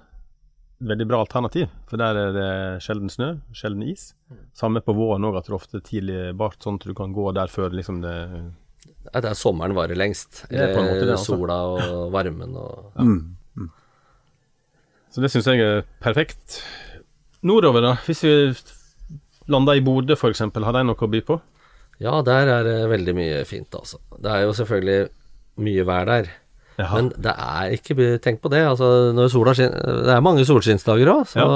et 0.79 0.87
veldig 0.87 1.09
bra 1.09 1.19
alternativ. 1.25 1.67
For 1.91 1.99
der 1.99 2.15
er 2.15 2.31
det 2.35 2.51
sjelden 2.85 3.11
snø, 3.11 3.33
sjelden 3.51 3.83
is. 3.83 4.13
Samme 4.55 4.79
på 4.85 4.95
våren 4.95 5.27
òg, 5.27 5.41
at 5.41 5.49
det 5.49 5.57
ofte 5.57 5.81
er 5.81 5.83
tidlig 5.83 6.21
bart, 6.39 6.61
sånn 6.63 6.79
at 6.79 6.87
du 6.87 6.95
kan 6.95 7.11
gå 7.15 7.33
der 7.35 7.51
før 7.51 7.75
liksom 7.75 7.99
det 8.05 8.15
Ja, 9.09 9.19
det 9.19 9.33
er 9.33 9.35
sommeren 9.35 9.75
varer 9.75 9.97
lengst. 9.99 10.45
Det 10.47 10.59
er 10.59 10.71
på 10.71 10.79
en 10.79 10.87
måte 10.87 11.03
det, 11.03 11.17
altså. 11.17 11.35
Sola 11.35 11.59
og 11.67 12.15
varmen 12.15 12.55
og 12.55 12.95
Så 15.09 15.23
det 15.23 15.31
syns 15.33 15.47
jeg 15.49 15.63
er 15.65 15.85
perfekt. 16.03 16.59
Nordover, 17.45 17.83
da. 17.85 17.93
Hvis 18.05 18.23
vi 18.25 18.33
lander 19.49 19.79
i 19.79 19.83
Bodø, 19.85 20.17
f.eks., 20.17 20.43
har 20.45 20.75
de 20.75 20.83
noe 20.85 21.07
å 21.07 21.09
by 21.09 21.23
på? 21.25 21.39
Ja, 21.99 22.19
der 22.23 22.51
er 22.51 22.67
det 22.67 22.77
veldig 22.91 23.15
mye 23.17 23.39
fint, 23.47 23.73
altså. 23.75 23.99
Det 24.15 24.29
er 24.31 24.45
jo 24.45 24.53
selvfølgelig 24.55 25.09
mye 25.65 25.87
vær 25.87 26.07
der. 26.07 26.29
Jaha. 26.79 26.95
Men 26.95 27.09
det 27.19 27.33
er 27.33 27.73
ikke 27.75 27.95
Tenk 28.23 28.39
på 28.43 28.51
det. 28.53 28.61
Altså, 28.63 29.11
når 29.11 29.31
sola 29.33 29.51
skinner 29.57 30.03
Det 30.07 30.13
er 30.13 30.23
mange 30.23 30.45
solskinnsdager 30.47 31.11
òg, 31.11 31.25
så 31.27 31.49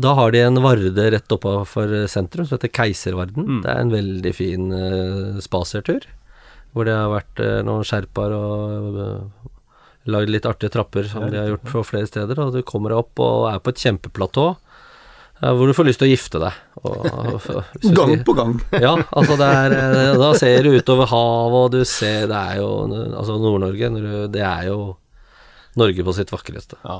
da 0.00 0.14
har 0.16 0.32
de 0.32 0.40
en 0.40 0.56
varde 0.64 1.04
rett 1.12 1.34
oppafor 1.34 1.90
sentrum 2.08 2.46
som 2.48 2.56
heter 2.56 2.70
Keiservarden. 2.72 3.44
Mm. 3.44 3.58
Det 3.60 3.68
er 3.68 3.80
en 3.82 3.92
veldig 3.92 4.30
fin 4.32 4.70
uh, 4.72 5.40
spasertur. 5.44 6.06
Hvor 6.72 6.88
det 6.88 6.94
har 6.96 7.10
vært 7.12 7.42
uh, 7.44 7.58
noen 7.66 7.84
sherpaer 7.84 8.32
og 8.32 8.96
uh, 8.96 9.50
lagd 10.10 10.32
litt 10.32 10.46
artige 10.48 10.72
trapper, 10.72 11.06
som 11.10 11.28
de 11.30 11.38
har 11.38 11.52
gjort 11.52 11.68
på 11.70 11.84
flere 11.86 12.08
steder. 12.10 12.40
Og 12.42 12.56
du 12.56 12.62
kommer 12.66 12.92
deg 12.92 13.02
opp 13.04 13.22
og 13.22 13.48
er 13.52 13.62
på 13.62 13.72
et 13.72 13.84
kjempeplatå 13.84 14.48
eh, 14.50 15.52
hvor 15.52 15.68
du 15.68 15.76
får 15.76 15.88
lyst 15.88 16.02
til 16.02 16.10
å 16.10 16.12
gifte 16.12 16.42
deg. 16.42 16.58
Og, 16.82 17.06
og, 17.06 17.48
gang 17.98 18.14
på 18.26 18.36
gang. 18.38 18.56
ja, 18.86 18.96
altså 19.10 19.38
det 19.38 19.48
er, 19.62 19.78
eh, 19.78 20.12
da 20.18 20.32
ser 20.38 20.66
du 20.66 20.74
utover 20.74 21.10
havet, 21.12 21.58
og 21.62 21.72
du 21.76 21.82
ser 21.86 22.28
Det 22.32 22.38
er 22.38 22.60
jo 22.62 22.70
Altså 22.90 23.38
Nord-Norge, 23.38 23.94
det 24.32 24.46
er 24.46 24.70
jo 24.72 24.78
Norge 25.78 26.04
på 26.04 26.14
sitt 26.16 26.32
vakreste. 26.34 26.76
Ja. 26.84 26.98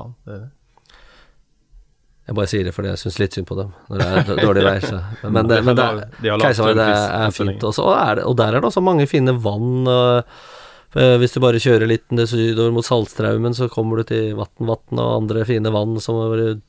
Jeg 2.23 2.37
bare 2.37 2.47
sier 2.47 2.63
det 2.63 2.71
fordi 2.71 2.87
jeg 2.87 3.01
syns 3.01 3.19
litt 3.19 3.35
synd 3.35 3.47
på 3.49 3.57
dem 3.59 3.73
når 3.91 3.99
det 3.99 4.05
er 4.07 4.41
dårlig 4.47 4.63
vær. 4.63 4.85
Men, 5.25 5.33
men, 5.35 5.49
det, 5.51 5.57
men 5.67 5.77
det, 5.77 5.85
er, 5.85 6.39
Keiservare, 6.39 6.75
det 6.79 6.85
er 7.19 7.33
fint 7.35 7.65
også. 7.67 7.83
Og, 7.83 7.95
er, 7.99 8.21
og 8.23 8.37
der 8.39 8.55
er 8.55 8.63
det 8.63 8.69
også 8.71 8.83
mange 8.85 9.05
fine 9.11 9.35
vann. 9.43 9.83
og 9.91 10.62
hvis 10.93 11.33
du 11.33 11.39
bare 11.41 11.61
kjører 11.61 11.89
litt 11.89 12.11
sydover 12.29 12.73
mot 12.75 12.85
Saltstraumen, 12.85 13.55
så 13.57 13.69
kommer 13.71 14.01
du 14.01 14.11
til 14.11 14.35
Vatnvatn 14.37 15.01
og 15.01 15.15
andre 15.23 15.45
fine 15.49 15.71
vann 15.73 15.97
som 16.03 16.19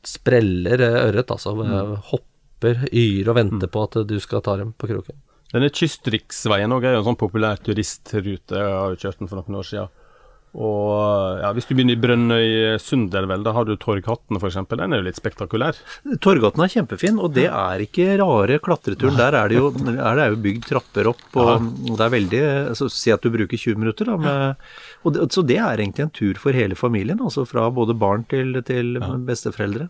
spreller 0.09 0.81
øh, 0.81 1.01
ørret, 1.11 1.35
altså. 1.35 1.53
Mm. 1.59 1.99
Hopper, 2.11 2.87
yr 2.89 3.31
og 3.31 3.39
venter 3.39 3.71
på 3.73 3.85
at 3.85 4.01
du 4.09 4.17
skal 4.23 4.45
ta 4.45 4.57
dem 4.61 4.73
på 4.73 4.89
kroken. 4.91 5.19
Denne 5.55 5.69
Kystriksveien 5.71 6.73
også 6.75 6.89
er 6.89 6.97
jo 6.97 7.03
en 7.03 7.09
sånn 7.11 7.21
populær 7.21 7.61
turistrute. 7.63 8.57
Jeg 8.57 8.73
har 8.75 8.95
jo 8.95 8.99
kjørt 9.05 9.21
den 9.21 9.31
for 9.31 9.39
noen 9.39 9.61
år 9.61 9.69
siden. 9.69 9.93
Og 10.55 11.41
ja, 11.43 11.51
Hvis 11.57 11.67
du 11.67 11.73
begynner 11.75 11.97
i 11.97 12.01
Brønnøysund, 12.01 13.15
er 13.19 13.27
vel, 13.27 13.43
da 13.47 13.55
har 13.57 13.67
du 13.67 13.75
Torghatten 13.81 14.39
f.eks. 14.39 14.59
Den 14.71 14.95
er 14.95 15.01
jo 15.01 15.07
litt 15.09 15.19
spektakulær. 15.19 15.79
Torghatten 16.23 16.63
er 16.63 16.73
kjempefin, 16.77 17.19
og 17.19 17.33
det 17.35 17.49
er 17.51 17.83
ikke 17.83 18.15
rare 18.21 18.61
klatreturen. 18.63 19.19
Der 19.19 19.39
er 19.41 19.51
det 19.51 19.59
jo, 19.59 19.73
er 19.95 20.21
det 20.21 20.29
jo 20.31 20.43
bygd 20.45 20.69
trapper 20.71 21.11
opp, 21.11 21.25
og 21.35 21.67
det 21.91 22.07
er 22.07 22.15
veldig 22.15 22.43
altså, 22.75 22.91
Si 22.95 23.11
at 23.11 23.25
du 23.25 23.33
bruker 23.35 23.59
20 23.59 23.81
minutter, 23.83 24.09
da. 24.13 24.19
Med, 24.21 24.69
og 25.03 25.17
det, 25.17 25.27
så 25.35 25.43
det 25.47 25.59
er 25.59 25.83
egentlig 25.83 26.07
en 26.07 26.15
tur 26.15 26.39
for 26.41 26.55
hele 26.57 26.79
familien, 26.79 27.19
altså 27.19 27.43
fra 27.49 27.67
både 27.75 27.97
barn 27.99 28.23
til, 28.31 28.55
til 28.69 29.01
besteforeldre. 29.27 29.89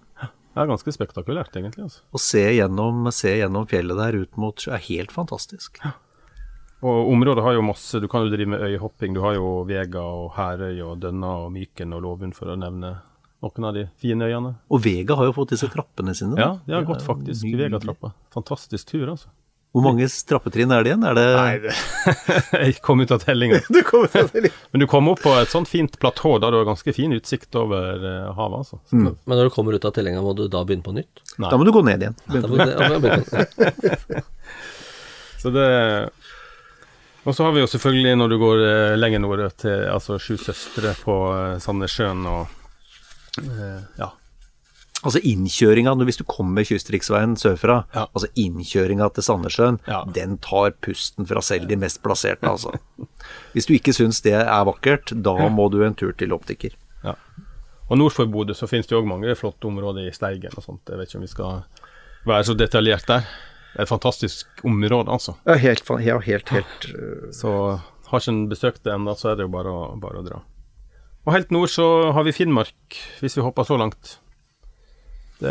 Det 0.55 0.62
er 0.62 0.70
ganske 0.70 0.92
spektakulært, 0.94 1.57
egentlig. 1.59 1.88
altså. 1.88 2.00
Å 2.14 2.22
se 2.22 2.44
gjennom, 2.55 3.09
se 3.12 3.33
gjennom 3.40 3.66
fjellet 3.68 3.98
der 3.98 4.20
ut 4.22 4.40
mot 4.40 4.64
er 4.70 4.83
helt 4.87 5.12
fantastisk. 5.12 5.83
Og 6.85 7.11
området 7.14 7.44
har 7.47 7.57
jo 7.57 7.64
masse 7.64 8.01
Du 8.03 8.07
kan 8.12 8.27
jo 8.27 8.33
drive 8.33 8.51
med 8.55 8.64
øyhopping. 8.66 9.14
Du 9.16 9.23
har 9.25 9.38
jo 9.38 9.62
Vega 9.68 10.03
og 10.05 10.35
Herøy 10.37 10.83
og 10.85 10.99
Dønna 11.01 11.31
og 11.44 11.53
Myken 11.55 11.94
og 11.97 12.05
Lovund, 12.05 12.37
for 12.37 12.53
å 12.53 12.59
nevne 12.61 12.99
noen 13.44 13.68
av 13.68 13.77
de 13.77 13.87
fine 14.01 14.29
øyene. 14.29 14.55
Og 14.73 14.83
Vega 14.85 15.16
har 15.18 15.31
jo 15.31 15.37
fått 15.37 15.55
disse 15.55 15.68
trappene 15.73 16.14
sine. 16.16 16.37
Ja, 16.40 16.55
da. 16.57 16.61
de 16.66 16.77
har 16.77 16.85
gått 16.88 17.05
faktisk 17.05 17.44
nydelig. 17.47 17.70
Vegatrappa. 17.70 18.12
Fantastisk 18.37 18.92
tur, 18.92 19.09
altså. 19.14 19.33
Hvor 19.75 19.83
mange 19.83 20.07
trappetrinn 20.07 20.70
er 20.70 20.85
det 20.87 20.92
igjen? 20.92 21.05
Er 21.09 21.16
det 21.18 21.73
Jeg 22.68 22.77
kom 22.85 23.01
ut 23.03 23.11
av 23.11 23.25
tellinga. 23.25 23.59
Du 23.75 23.81
kom 23.83 24.05
ut 24.05 24.14
av 24.14 24.29
tellinga. 24.31 24.55
Men 24.70 24.85
du 24.85 24.87
kom 24.90 25.09
opp 25.11 25.25
på 25.25 25.33
et 25.35 25.51
sånt 25.51 25.66
fint 25.66 25.99
platå 25.99 26.37
der 26.38 26.55
du 26.55 26.61
har 26.61 26.68
ganske 26.68 26.94
fin 26.94 27.11
utsikt 27.16 27.59
over 27.59 27.99
eh, 27.99 28.29
havet, 28.37 28.61
altså. 28.61 28.79
Mm. 28.94 29.09
Men 29.25 29.40
når 29.40 29.49
du 29.49 29.55
kommer 29.57 29.75
ut 29.75 29.88
av 29.88 29.97
tellinga, 29.97 30.23
må 30.23 30.37
du 30.38 30.47
da 30.53 30.62
begynne 30.68 30.87
på 30.87 30.94
nytt? 30.94 31.25
Nei. 31.42 31.51
Da 31.51 31.59
må 31.59 31.66
du 31.66 31.73
gå 31.75 31.83
ned 31.88 32.07
igjen. 32.07 32.16
Da 32.31 32.44
må 32.47 32.55
du, 32.55 32.62
ja, 32.70 34.23
Så 35.42 35.51
det 35.53 35.66
Og 37.25 37.33
så 37.35 37.45
har 37.47 37.55
vi 37.57 37.63
jo 37.63 37.67
selvfølgelig, 37.71 38.17
når 38.21 38.29
du 38.29 38.37
går 38.43 38.63
eh, 38.69 38.97
lenger 38.99 39.23
nord, 39.25 39.45
til 39.61 39.87
altså 39.89 40.19
Sju 40.21 40.37
søstre 40.37 40.93
på 41.05 41.15
eh, 41.33 41.55
Sandnessjøen 41.65 42.27
og 42.29 42.47
eh, 43.41 43.81
Ja. 44.03 44.11
Altså 45.05 45.21
innkjøringa, 45.21 45.93
hvis 46.09 46.17
du 46.17 46.25
kommer 46.25 46.65
kystriksveien 46.65 47.35
sørfra, 47.37 47.83
Ja. 47.93 48.07
altså 48.17 48.29
innkjøringa 48.41 49.11
til 49.13 49.23
Sandnessjøen, 49.27 49.77
Ja. 49.89 50.03
den 50.17 50.39
tar 50.39 50.71
pusten 50.81 51.27
fra 51.29 51.43
selv 51.45 51.69
de 51.69 51.77
mest 51.77 52.01
plasserte, 52.03 52.49
altså. 52.49 52.73
Hvis 53.53 53.67
du 53.69 53.75
ikke 53.77 53.93
syns 53.93 54.23
det 54.25 54.33
er 54.33 54.65
vakkert, 54.65 55.13
da 55.23 55.49
må 55.53 55.69
du 55.71 55.83
en 55.85 55.95
tur 55.95 56.13
til 56.17 56.33
optiker. 56.33 56.71
ja. 57.05 57.15
Og 57.91 57.99
nord 58.01 58.13
for 58.17 58.25
Bodø 58.27 58.55
så 58.57 58.65
finnes 58.67 58.87
det 58.89 58.97
òg 58.97 59.05
mange 59.07 59.35
flotte 59.37 59.69
områder 59.69 60.09
i 60.09 60.13
Steigen 60.17 60.55
og 60.57 60.65
sånt. 60.65 60.81
Jeg 60.89 60.97
vet 60.97 61.09
ikke 61.11 61.19
om 61.21 61.27
vi 61.27 61.29
skal 61.35 61.65
være 62.25 62.45
så 62.49 62.55
detaljert 62.57 63.05
der. 63.07 63.27
Et 63.81 63.91
fantastisk 63.91 64.65
område, 64.67 65.11
altså. 65.11 65.37
Ja, 65.49 65.59
helt, 65.59 65.89
ja, 66.05 66.19
helt, 66.23 66.51
helt 66.55 66.89
øh, 66.95 67.31
Så 67.35 67.53
har 68.11 68.23
ikke 68.23 68.35
en 68.35 68.45
besøkt 68.51 68.85
det 68.87 68.95
ennå, 68.95 69.17
så 69.19 69.33
er 69.33 69.41
det 69.41 69.49
jo 69.49 69.55
bare 69.55 69.73
å, 69.73 69.87
bare 70.01 70.21
å 70.21 70.27
dra. 70.27 70.43
Og 71.25 71.33
helt 71.33 71.51
nord 71.55 71.73
så 71.73 71.87
har 72.15 72.27
vi 72.27 72.35
Finnmark, 72.37 72.99
hvis 73.23 73.39
vi 73.39 73.45
hopper 73.45 73.67
så 73.67 73.79
langt. 73.81 74.19
Det, 75.41 75.51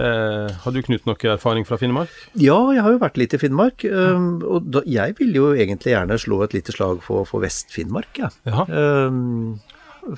har 0.63 0.71
du, 0.73 0.79
Knut, 0.85 1.03
noe 1.09 1.33
erfaring 1.33 1.65
fra 1.67 1.77
Finnmark? 1.81 2.13
Ja, 2.39 2.55
jeg 2.71 2.85
har 2.85 2.93
jo 2.93 3.01
vært 3.01 3.19
litt 3.19 3.35
i 3.35 3.41
Finnmark, 3.41 3.83
Um, 3.83 4.39
og 4.47 4.69
da, 4.71 4.83
jeg 4.89 5.17
vil 5.19 5.35
jo 5.35 5.51
egentlig 5.53 5.91
gjerne 5.91 6.17
slå 6.21 6.39
et 6.45 6.55
lite 6.55 6.73
slag 6.75 7.01
for, 7.03 7.27
for 7.29 7.43
Vest-Finnmark, 7.43 8.21
jeg. 8.21 8.31
Ja. 8.47 8.63
Um, 8.69 9.59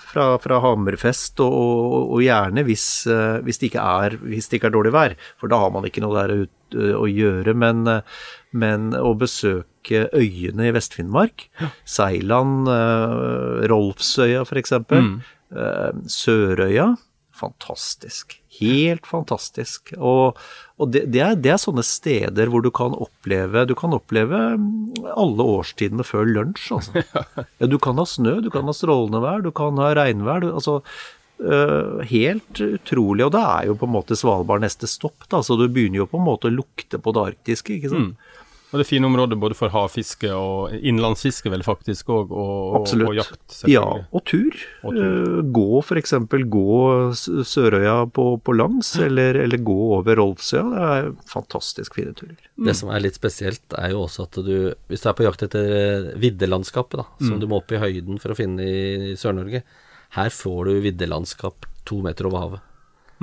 fra, 0.01 0.35
fra 0.41 0.59
Hammerfest, 0.63 1.39
og, 1.43 1.53
og, 1.55 2.13
og 2.15 2.23
gjerne 2.25 2.63
hvis, 2.65 2.85
øh, 3.11 3.39
hvis, 3.45 3.61
det 3.61 3.73
er, 3.77 4.17
hvis 4.21 4.49
det 4.49 4.59
ikke 4.59 4.71
er 4.71 4.75
dårlig 4.75 4.93
vær, 4.95 5.15
for 5.41 5.51
da 5.51 5.59
har 5.61 5.73
man 5.73 5.85
ikke 5.87 6.03
noe 6.03 6.15
der 6.17 6.45
ut, 6.45 6.49
øh, 6.49 6.64
å 6.75 7.07
gjøre. 7.09 7.55
Men, 7.57 7.85
øh, 7.87 8.21
men 8.55 8.91
å 8.97 9.15
besøke 9.19 10.05
øyene 10.15 10.69
i 10.69 10.75
Vest-Finnmark, 10.75 11.47
Seiland, 11.85 12.69
øh, 12.71 13.65
Rolfsøya 13.71 14.45
f.eks., 14.45 14.77
mm. 14.89 15.17
Sørøya, 16.09 16.95
fantastisk. 17.35 18.39
Helt 18.59 19.07
fantastisk. 19.07 19.91
Og, 19.97 20.39
og 20.79 20.91
det, 20.93 21.05
det, 21.11 21.21
er, 21.23 21.35
det 21.39 21.51
er 21.53 21.59
sånne 21.61 21.83
steder 21.85 22.51
hvor 22.51 22.63
du 22.63 22.71
kan 22.75 22.95
oppleve 22.95 23.65
Du 23.67 23.73
kan 23.77 23.95
oppleve 23.95 24.39
mm, 24.59 25.09
alle 25.11 25.47
årstidene 25.57 26.05
før 26.07 26.27
lunsj, 26.29 26.69
altså. 26.77 27.03
Ja, 27.59 27.69
du 27.71 27.77
kan 27.81 27.99
ha 27.99 28.07
snø, 28.07 28.37
du 28.45 28.49
kan 28.53 28.67
ha 28.69 28.75
strålende 28.75 29.21
vær, 29.23 29.43
du 29.43 29.51
kan 29.55 29.79
ha 29.81 29.91
regnvær. 29.97 30.43
Du, 30.43 30.53
altså, 30.55 30.79
helt 31.35 32.61
utrolig. 32.63 33.25
Og 33.25 33.33
det 33.35 33.41
er 33.43 33.67
jo 33.69 33.75
på 33.81 33.89
en 33.89 33.95
måte 33.97 34.15
Svalbard 34.17 34.63
neste 34.63 34.87
stopp, 34.87 35.27
da, 35.31 35.41
så 35.43 35.57
du 35.59 35.65
begynner 35.67 36.03
jo 36.03 36.09
på 36.09 36.21
en 36.21 36.27
måte 36.27 36.47
å 36.47 36.53
lukte 36.53 37.01
på 37.01 37.13
det 37.15 37.25
arktiske, 37.33 37.75
ikke 37.75 37.91
sant. 37.91 38.15
Og 38.75 38.81
det 38.81 38.83
er 38.89 38.89
fine 38.89 39.07
områder 39.07 39.37
både 39.39 39.55
for 39.55 39.71
havfiske 39.71 40.27
og 40.35 40.73
innlandsfiske, 40.75 41.47
vel 41.53 41.61
faktisk, 41.63 42.09
og, 42.11 42.33
og, 42.35 42.73
og, 42.81 43.03
og 43.07 43.13
jakt. 43.15 43.59
Ja, 43.71 43.85
og 43.85 44.23
tur. 44.27 44.57
Og 44.83 44.97
tur. 44.97 45.05
Eh, 45.05 45.37
gå 45.55 45.79
f.eks. 45.79 46.11
gå 46.51 46.79
Sørøya 47.47 47.93
på, 48.11 48.25
på 48.43 48.55
langs, 48.57 48.89
eller, 48.99 49.39
eller 49.45 49.63
gå 49.63 49.77
over 49.95 50.19
Rolfsøya. 50.19 50.65
Det 50.73 50.89
er 50.97 51.09
fantastisk 51.31 51.95
fine 52.01 52.11
turer. 52.19 52.35
Det 52.67 52.75
som 52.75 52.91
er 52.91 53.05
litt 53.05 53.15
spesielt, 53.15 53.63
er 53.79 53.93
jo 53.93 54.03
også 54.09 54.27
at 54.27 54.41
du 54.43 54.53
Hvis 54.91 55.03
du 55.03 55.09
er 55.11 55.15
på 55.15 55.27
jakt 55.27 55.47
etter 55.47 55.71
eh, 55.79 56.11
viddelandskapet, 56.19 56.99
da, 56.99 57.07
som 57.23 57.39
du 57.39 57.47
må 57.47 57.61
opp 57.61 57.71
i 57.71 57.79
høyden 57.79 58.19
for 58.19 58.35
å 58.35 58.39
finne 58.39 58.65
i, 58.65 58.85
i 59.13 59.17
Sør-Norge, 59.19 59.63
her 60.15 60.31
får 60.33 60.69
du 60.69 60.73
viddelandskap 60.85 61.67
to 61.85 61.99
meter 62.05 62.29
over 62.29 62.43
havet. 62.43 62.63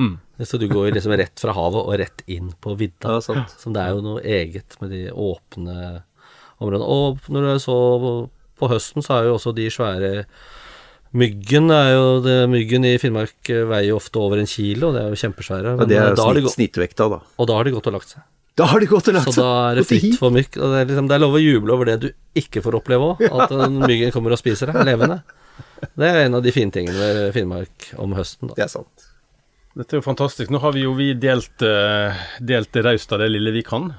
Mm. 0.01 0.15
Så 0.49 0.59
du 0.59 0.67
går 0.71 0.93
liksom 0.97 1.13
rett 1.21 1.41
fra 1.41 1.55
havet 1.57 1.83
og 1.85 1.99
rett 2.01 2.23
inn 2.31 2.53
på 2.61 2.75
vidda. 2.81 3.19
Ja. 3.21 3.45
Så 3.49 3.73
det 3.75 3.83
er 3.83 3.93
jo 3.95 4.03
noe 4.05 4.23
eget 4.25 4.77
med 4.81 4.93
de 4.95 5.07
åpne 5.13 5.77
områdene. 6.63 6.89
Og 6.89 7.31
når 7.33 7.47
du 7.49 7.63
så 7.63 7.79
på 8.59 8.71
høsten, 8.73 9.05
så 9.05 9.19
er 9.19 9.31
jo 9.31 9.39
også 9.39 9.55
de 9.57 9.69
svære 9.73 10.13
Myggen 11.13 11.69
er 11.69 11.91
jo 11.93 12.05
det, 12.25 12.35
Myggen 12.49 12.87
i 12.89 12.95
Finnmark 12.97 13.51
eh, 13.53 13.67
veier 13.69 13.91
jo 13.91 13.99
ofte 13.99 14.17
over 14.17 14.41
en 14.41 14.49
kilo, 14.49 14.89
og 14.89 14.95
det 14.97 15.03
er 15.03 15.11
jo 15.13 15.19
kjempesvære. 15.21 15.75
Ja, 15.77 15.89
det 15.91 15.99
eh, 15.99 16.07
er 16.09 16.15
da 16.17 16.25
snitt, 16.31 16.47
gå- 16.47 16.53
snittvekta, 16.55 17.09
da. 17.13 17.19
og 17.37 17.49
da 17.51 17.59
har 17.59 17.69
de 17.69 17.75
gått 17.75 17.91
og 17.91 17.97
lagt 17.99 18.15
seg. 18.15 18.23
Da 18.57 18.69
har 18.71 18.81
de 18.81 18.89
gått 18.89 19.11
og 19.13 19.19
lagt 19.19 19.29
seg. 19.29 19.37
Så 19.37 19.45
da 19.45 19.51
er 19.67 19.77
det 19.77 19.85
fritt 19.91 20.17
for 20.21 20.33
mygg. 20.33 20.49
Det, 20.57 20.71
er 20.81 20.89
liksom, 20.89 21.11
det 21.11 21.19
er 21.19 21.23
lov 21.25 21.37
å 21.37 21.43
juble 21.43 21.77
over 21.77 21.91
det 21.91 21.99
du 22.01 22.09
ikke 22.41 22.65
får 22.65 22.79
oppleve 22.81 23.11
òg, 23.13 23.21
at 23.29 23.53
myggen 23.91 24.15
kommer 24.15 24.33
og 24.33 24.41
spiser 24.41 24.73
deg 24.73 24.89
levende. 24.89 25.21
Det 25.99 26.09
er 26.09 26.25
en 26.27 26.39
av 26.39 26.45
de 26.45 26.53
fine 26.55 26.73
tingene 26.75 26.99
ved 26.99 27.33
Finnmark 27.35 27.91
om 28.01 28.15
høsten. 28.17 28.53
Da. 28.53 28.59
Det 28.61 28.67
er 28.67 28.73
sant. 28.73 29.09
Dette 29.79 29.97
er 29.97 30.03
jo 30.03 30.05
fantastisk. 30.05 30.53
Nå 30.53 30.61
har 30.63 30.75
vi 30.77 30.85
jo 30.85 30.95
vi 30.97 31.13
delt, 31.17 31.63
eh, 31.65 32.25
delt 32.45 32.77
raust 32.85 33.13
av 33.13 33.23
det 33.23 33.31
lille 33.33 33.55
vi 33.55 33.65
kan. 33.65 33.93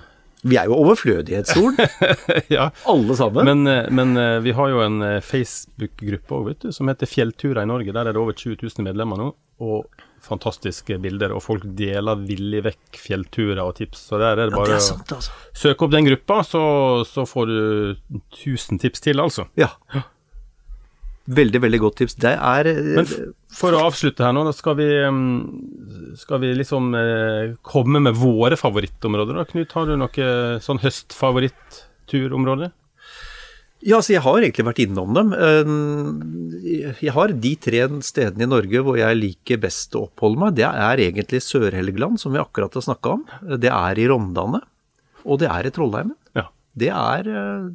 Vi 0.43 0.57
er 0.59 0.67
jo 0.67 0.75
overflødighetsstolen, 0.83 1.77
ja. 2.55 2.67
alle 2.91 3.15
sammen. 3.15 3.47
Men, 3.47 3.67
eh, 3.71 3.89
men 3.89 4.17
eh, 4.19 4.39
vi 4.43 4.53
har 4.53 4.69
jo 4.69 4.83
en 4.83 4.99
Facebook-gruppe 5.23 6.35
òg, 6.35 6.49
vet 6.51 6.65
du, 6.67 6.71
som 6.75 6.91
heter 6.91 7.09
Fjellturer 7.09 7.63
i 7.63 7.69
Norge. 7.69 7.95
Der 7.95 8.09
er 8.09 8.13
det 8.13 8.21
over 8.21 8.35
20 8.37 8.59
000 8.61 8.85
medlemmer 8.85 9.21
nå, 9.21 9.29
og 9.63 10.03
fantastiske 10.23 10.99
bilder. 11.01 11.33
Og 11.33 11.41
folk 11.43 11.65
deler 11.77 12.21
villig 12.21 12.63
vekk 12.67 13.01
fjellturer 13.07 13.63
og 13.63 13.75
tips. 13.79 14.07
Så 14.11 14.21
der 14.21 14.33
er 14.33 14.43
det 14.43 14.49
ja, 14.49 14.53
det 14.53 14.61
bare 14.61 14.77
er 14.77 14.83
sant, 14.83 15.15
altså. 15.15 15.33
søke 15.57 15.87
opp 15.87 15.95
den 15.95 16.11
gruppa, 16.11 16.41
så, 16.47 16.63
så 17.07 17.25
får 17.29 17.49
du 17.49 17.59
1000 18.13 18.83
tips 18.83 19.07
til, 19.09 19.23
altså. 19.23 19.49
Ja. 19.59 19.73
Veldig, 21.23 21.59
veldig 21.63 21.79
godt 21.79 21.95
tips. 22.01 22.17
Det 22.19 22.33
er 22.35 22.67
eh, 22.67 22.79
Men 22.97 23.07
for 23.55 23.71
å 23.77 23.85
avslutte 23.87 24.25
her 24.25 24.33
nå, 24.35 24.41
da 24.43 24.51
skal 24.51 24.75
vi, 24.75 24.87
mm, 25.07 26.17
skal 26.19 26.41
vi 26.43 26.49
liksom 26.59 26.89
eh, 26.99 27.53
komme 27.63 28.01
med 28.03 28.17
våre 28.19 28.57
favorittområder. 28.59 29.39
da. 29.39 29.45
Knut, 29.47 29.71
har 29.77 29.87
du 29.87 29.95
noe 30.01 30.27
sånn 30.65 30.81
høstfavoritt-turområde? 30.83 32.71
Ja, 33.83 33.97
så 33.99 34.13
jeg 34.13 34.23
har 34.23 34.37
egentlig 34.39 34.63
vært 34.67 34.79
innom 34.85 35.15
dem. 35.15 35.31
Eh, 35.35 36.93
Jeg 37.03 37.11
har 37.15 37.33
de 37.35 37.55
tre 37.59 37.81
stedene 38.03 38.43
i 38.45 38.51
Norge 38.51 38.83
hvor 38.83 38.95
jeg 38.99 39.17
liker 39.19 39.59
best 39.63 39.95
å 39.99 40.05
oppholde 40.07 40.39
meg. 40.43 40.55
Det 40.59 40.67
er 40.67 41.01
egentlig 41.07 41.41
Sør-Helgeland, 41.43 42.19
som 42.19 42.31
vi 42.35 42.39
akkurat 42.43 42.73
har 42.79 42.83
snakka 42.85 43.15
om. 43.17 43.25
Det 43.59 43.71
er 43.71 43.99
i 43.99 44.07
Rondane, 44.11 44.61
og 45.23 45.39
det 45.39 45.49
er 45.51 45.67
i 45.67 45.71
Trollheimen. 45.75 46.15
Ja. 46.35 46.47
Det 46.75 46.89
er 46.95 47.27
eh, 47.31 47.67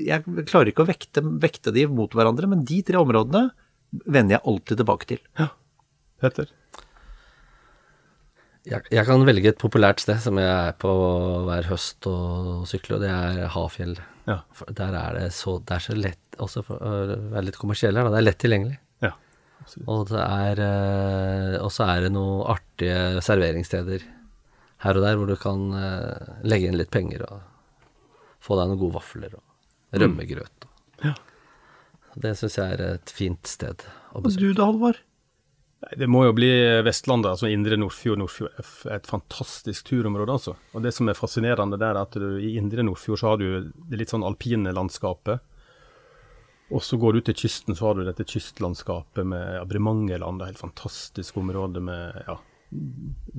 Jeg 0.00 0.24
klarer 0.48 0.70
ikke 0.70 0.86
å 0.86 0.88
vekte, 0.88 1.22
vekte 1.42 1.74
de 1.74 1.86
mot 1.90 2.12
hverandre, 2.16 2.48
men 2.48 2.64
de 2.68 2.80
tre 2.86 3.00
områdene 3.00 3.50
vender 4.06 4.38
jeg 4.38 4.46
alltid 4.48 4.80
tilbake 4.80 5.08
til. 5.10 5.22
Petter? 6.22 6.52
Jeg, 8.62 8.86
jeg 8.94 9.02
kan 9.08 9.24
velge 9.26 9.50
et 9.50 9.58
populært 9.58 10.04
sted 10.04 10.20
som 10.22 10.38
jeg 10.38 10.46
er 10.46 10.76
på 10.78 10.90
hver 11.48 11.66
høst 11.66 12.06
og 12.06 12.62
sykler, 12.70 12.96
og 12.96 13.02
det 13.02 13.10
er 13.10 13.50
Hafjell. 13.50 13.96
Ja. 14.30 14.38
For 14.54 14.70
der 14.78 14.94
er 14.94 15.18
det 15.18 15.28
så, 15.34 15.56
det 15.66 15.76
er 15.76 15.84
så 15.88 15.96
lett, 15.98 16.38
også 16.38 16.62
for 16.68 16.78
å 16.78 16.92
være 17.34 17.48
litt 17.48 17.58
kommersiell 17.58 17.98
her, 17.98 18.06
da, 18.06 18.14
det 18.14 18.20
er 18.20 18.28
lett 18.28 18.40
tilgjengelig. 18.44 18.78
Ja. 19.02 19.12
Og 19.86 20.08
det 20.10 20.22
er 20.22 20.60
eh, 20.62 21.56
Og 21.62 21.70
så 21.70 21.86
er 21.86 22.06
det 22.06 22.12
noen 22.14 22.46
artige 22.50 23.22
serveringssteder 23.22 24.06
her 24.82 24.98
og 24.98 25.04
der 25.06 25.18
hvor 25.18 25.30
du 25.30 25.36
kan 25.38 25.68
eh, 25.78 26.32
legge 26.46 26.70
inn 26.70 26.78
litt 26.78 26.90
penger 26.94 27.22
og 27.28 27.42
få 28.42 28.58
deg 28.58 28.70
noen 28.72 28.80
gode 28.80 28.96
vafler 28.98 29.36
og 29.38 29.42
rømmegrøt. 29.92 30.68
Ja. 31.02 31.14
Det 32.22 32.34
syns 32.36 32.58
jeg 32.58 32.76
er 32.76 32.84
et 32.98 33.12
fint 33.12 33.48
sted 33.48 33.84
å 34.12 34.20
Og 34.20 34.28
du 34.36 34.50
da, 34.52 34.66
Halvard? 34.68 35.00
Nei, 35.82 35.94
Det 35.98 36.08
må 36.10 36.26
jo 36.26 36.34
bli 36.36 36.50
Vestlandet, 36.84 37.32
altså 37.32 37.48
Indre 37.50 37.78
Nordfjord. 37.80 38.20
Nordfjord 38.20 38.52
er 38.90 38.98
et 38.98 39.08
fantastisk 39.08 39.88
turområde, 39.88 40.36
altså. 40.36 40.54
Og 40.76 40.84
det 40.84 40.92
som 40.94 41.08
er 41.08 41.18
fascinerende 41.18 41.80
der, 41.80 41.96
er 41.96 42.04
at 42.04 42.18
du, 42.18 42.36
i 42.38 42.54
Indre 42.60 42.84
Nordfjord 42.86 43.22
så 43.22 43.32
har 43.32 43.40
du 43.40 43.72
det 43.72 43.98
litt 43.98 44.12
sånn 44.12 44.26
alpine 44.26 44.74
landskapet. 44.76 45.42
Og 46.72 46.84
så 46.84 46.96
går 47.00 47.18
du 47.18 47.24
til 47.26 47.36
kysten, 47.42 47.76
så 47.76 47.88
har 47.90 47.98
du 47.98 48.06
dette 48.06 48.28
kystlandskapet 48.28 49.26
med 49.28 49.58
ja, 49.58 49.64
Bremangerland. 49.68 50.38
Det 50.38 50.44
er 50.44 50.52
et 50.52 50.54
helt 50.54 50.66
fantastisk 50.66 51.40
område 51.42 51.82
med 51.84 52.22
ja, 52.28 52.38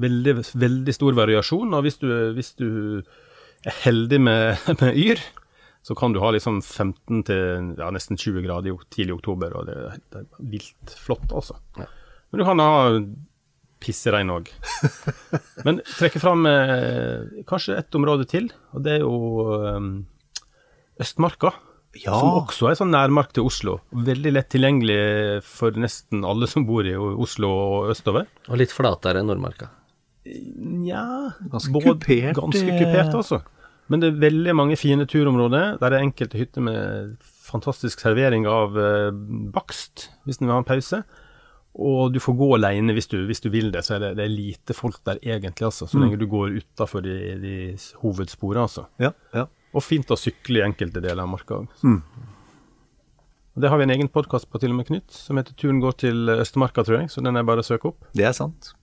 veldig, 0.04 0.36
veldig 0.66 0.93
stor 0.93 1.18
variasjon. 1.18 1.74
Og 1.74 1.86
hvis 1.86 1.97
du, 2.04 2.10
hvis 2.36 2.54
du 2.60 2.68
er 3.64 3.80
heldig 3.86 4.20
med, 4.22 4.68
med 4.84 4.99
yr, 4.99 5.24
så 5.84 5.96
kan 6.00 6.14
du 6.16 6.22
ha 6.24 6.32
liksom 6.32 6.62
15 6.62 7.26
til 7.28 7.74
ja, 7.80 7.90
nesten 7.92 8.20
20 8.20 8.46
grader 8.46 8.72
i 8.72 8.78
tidlig 8.94 9.12
i 9.12 9.18
oktober, 9.18 9.56
og 9.60 9.68
det, 9.68 9.78
det 10.14 10.22
er 10.24 10.48
vilt 10.54 10.96
flott, 10.96 11.28
altså. 11.36 11.58
Men 11.76 12.40
du 12.40 12.46
kan 12.48 12.64
ha 12.64 12.72
pisseregn 13.84 14.32
òg. 14.32 14.48
Men 15.68 15.82
trekke 15.98 16.22
fram 16.24 16.48
eh, 16.48 17.44
kanskje 17.50 17.76
ett 17.82 18.00
område 18.00 18.30
til, 18.32 18.48
og 18.72 18.86
det 18.86 18.98
er 18.98 19.04
jo 19.04 19.60
eh, 19.60 19.92
Østmarka. 21.04 21.52
Ja. 22.00 22.16
Som 22.16 22.40
også 22.40 22.72
er 22.72 22.78
sånn 22.80 22.94
nærmark 22.94 23.36
til 23.36 23.46
Oslo. 23.46 23.78
Veldig 23.94 24.32
lett 24.34 24.50
tilgjengelig 24.50 25.44
for 25.46 25.76
nesten 25.78 26.24
alle 26.26 26.48
som 26.50 26.66
bor 26.66 26.88
i 26.90 26.96
Oslo 26.98 27.52
og 27.52 27.92
østover. 27.94 28.26
Og 28.50 28.58
litt 28.64 28.74
flatere 28.74 29.22
enn 29.22 29.30
Nordmarka. 29.30 29.70
Nja 30.24 31.04
Ganske 31.52 31.84
kupert, 31.84 32.34
Ganske 32.40 32.64
eh. 32.72 32.80
kupert, 32.80 33.14
altså. 33.20 33.44
Men 33.92 34.02
det 34.02 34.10
er 34.10 34.22
veldig 34.22 34.56
mange 34.56 34.78
fine 34.80 35.06
turområder. 35.10 35.78
Der 35.82 35.92
er 35.92 36.06
enkelte 36.06 36.40
hytter 36.40 36.64
med 36.64 37.18
fantastisk 37.44 38.00
servering 38.04 38.48
av 38.50 38.78
eh, 38.80 39.10
bakst, 39.54 40.08
hvis 40.24 40.40
en 40.40 40.48
vil 40.48 40.56
ha 40.56 40.62
en 40.62 40.68
pause. 40.68 41.02
Og 41.74 42.14
du 42.14 42.20
får 42.22 42.38
gå 42.38 42.48
alene 42.60 42.94
hvis 42.94 43.10
du, 43.10 43.18
hvis 43.26 43.42
du 43.42 43.50
vil 43.54 43.72
det, 43.74 43.82
så 43.86 43.96
er 43.98 44.04
det, 44.06 44.12
det 44.20 44.28
er 44.28 44.34
lite 44.34 44.76
folk 44.78 45.00
der 45.10 45.18
egentlig, 45.24 45.66
altså. 45.68 45.88
Så 45.90 45.98
lenge 46.00 46.20
du 46.22 46.28
går 46.30 46.60
utafor 46.62 47.02
de, 47.02 47.16
de 47.42 47.56
hovedsporene, 48.04 48.68
altså. 48.68 48.86
Ja, 49.02 49.10
ja. 49.34 49.48
Og 49.74 49.82
fint 49.82 50.12
å 50.14 50.20
sykle 50.20 50.62
i 50.62 50.66
enkelte 50.68 51.02
deler 51.02 51.26
av 51.26 51.32
marka 51.32 51.64
òg. 51.64 51.72
Det 53.58 53.70
har 53.70 53.78
vi 53.78 53.86
en 53.86 53.94
egen 53.94 54.10
podkast 54.10 54.48
på 54.50 54.62
til 54.62 54.72
og 54.74 54.80
med, 54.80 54.88
Knut, 54.88 55.14
som 55.14 55.38
heter 55.38 55.54
'Turen 55.54 55.82
går 55.82 55.98
til 56.02 56.30
Østmarka', 56.30 56.86
tror 56.86 57.02
jeg. 57.02 57.10
Så 57.10 57.22
den 57.26 57.38
er 57.38 57.46
bare 57.46 57.62
å 57.62 57.66
søke 57.66 57.90
opp. 57.90 58.06
Det 58.14 58.26
er 58.26 58.34
sant. 58.38 58.74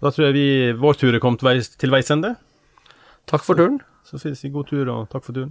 Da 0.00 0.12
tror 0.12 0.28
jeg 0.28 0.36
vi, 0.36 0.48
vår 0.76 0.96
tur 1.00 1.14
er 1.16 1.20
kommet 1.20 1.40
til 1.40 1.92
veis 1.92 2.10
ende. 2.12 2.36
Takk 3.26 3.42
for 3.42 3.58
turen. 3.58 3.80
Så 4.06 4.20
finnes 4.22 4.38
vi 4.38 4.46
si 4.46 4.54
god 4.54 4.68
tur, 4.70 4.86
og 4.86 5.08
takk 5.10 5.24
for 5.26 5.34
turen. 5.34 5.50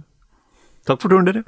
Takk 0.88 1.02
for 1.02 1.12
turen, 1.12 1.26
dere. 1.28 1.42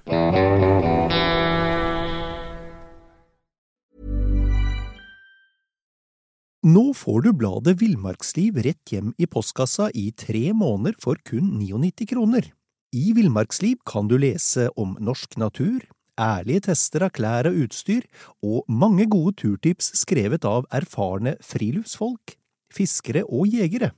Nå 6.68 6.82
får 6.92 7.22
du 7.24 7.30
bladet 7.32 7.78
Villmarksliv 7.80 8.58
rett 8.66 8.92
hjem 8.92 9.14
i 9.16 9.28
postkassa 9.30 9.86
i 9.96 10.10
tre 10.12 10.50
måneder 10.52 10.98
for 11.00 11.16
kun 11.24 11.54
99 11.62 12.08
kroner. 12.10 12.50
I 12.92 13.14
Villmarksliv 13.16 13.78
kan 13.88 14.10
du 14.10 14.18
lese 14.20 14.66
om 14.76 14.98
norsk 15.00 15.38
natur, 15.40 15.86
ærlige 16.20 16.66
tester 16.66 17.06
av 17.06 17.14
klær 17.16 17.48
og 17.48 17.56
utstyr, 17.64 18.04
og 18.44 18.68
mange 18.68 19.06
gode 19.08 19.38
turtips 19.40 19.94
skrevet 20.02 20.44
av 20.44 20.68
erfarne 20.76 21.38
friluftsfolk, 21.40 22.36
fiskere 22.74 23.24
og 23.24 23.48
jegere. 23.54 23.94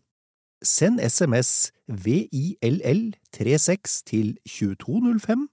Send 0.63 1.01
SMS 1.01 1.73
VILL36 1.89 4.03
til 4.07 4.39
2205 4.47 5.49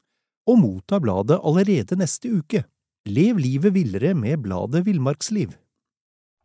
og 0.47 0.59
motta 0.59 0.99
bladet 0.99 1.39
allerede 1.43 1.95
neste 1.95 2.33
uke. 2.33 2.63
Lev 3.05 3.37
livet 3.37 3.73
villere 3.73 4.13
med 4.13 4.37
bladet 4.37 4.85
Villmarksliv. 4.85 5.51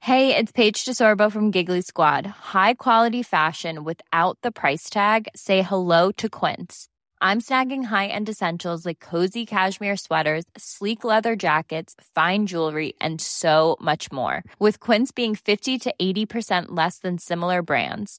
Hey, 0.03 0.37
it's 0.37 0.53
Paige 0.53 0.85
DeSorbo 0.85 1.31
from 1.31 1.51
Giggly 1.53 1.81
Squad. 1.81 2.27
High 2.55 2.75
quality 2.75 3.23
fashion 3.23 3.85
without 3.85 4.39
the 4.43 4.53
price 4.53 4.91
tag. 4.91 5.29
Say 5.35 5.63
hello 5.63 6.13
to 6.13 6.29
Quince. 6.29 6.89
I'm 7.21 7.41
snagging 7.41 7.85
high-end 7.85 8.29
essentials 8.29 8.87
like 8.87 9.01
cozy 9.01 9.47
cashmere 9.47 9.97
sweaters, 9.97 10.45
sleek 10.57 11.05
leather 11.05 11.37
jackets, 11.37 11.95
fine 12.17 12.47
jewelry, 12.47 12.95
and 13.01 13.21
so 13.21 13.77
much 13.81 14.11
more. 14.13 14.43
With 14.59 14.81
Quince 14.81 15.13
being 15.13 15.37
50 15.37 15.79
to 15.79 15.95
80% 16.03 16.67
less 16.71 16.99
than 16.99 17.19
similar 17.19 17.63
brands. 17.63 18.19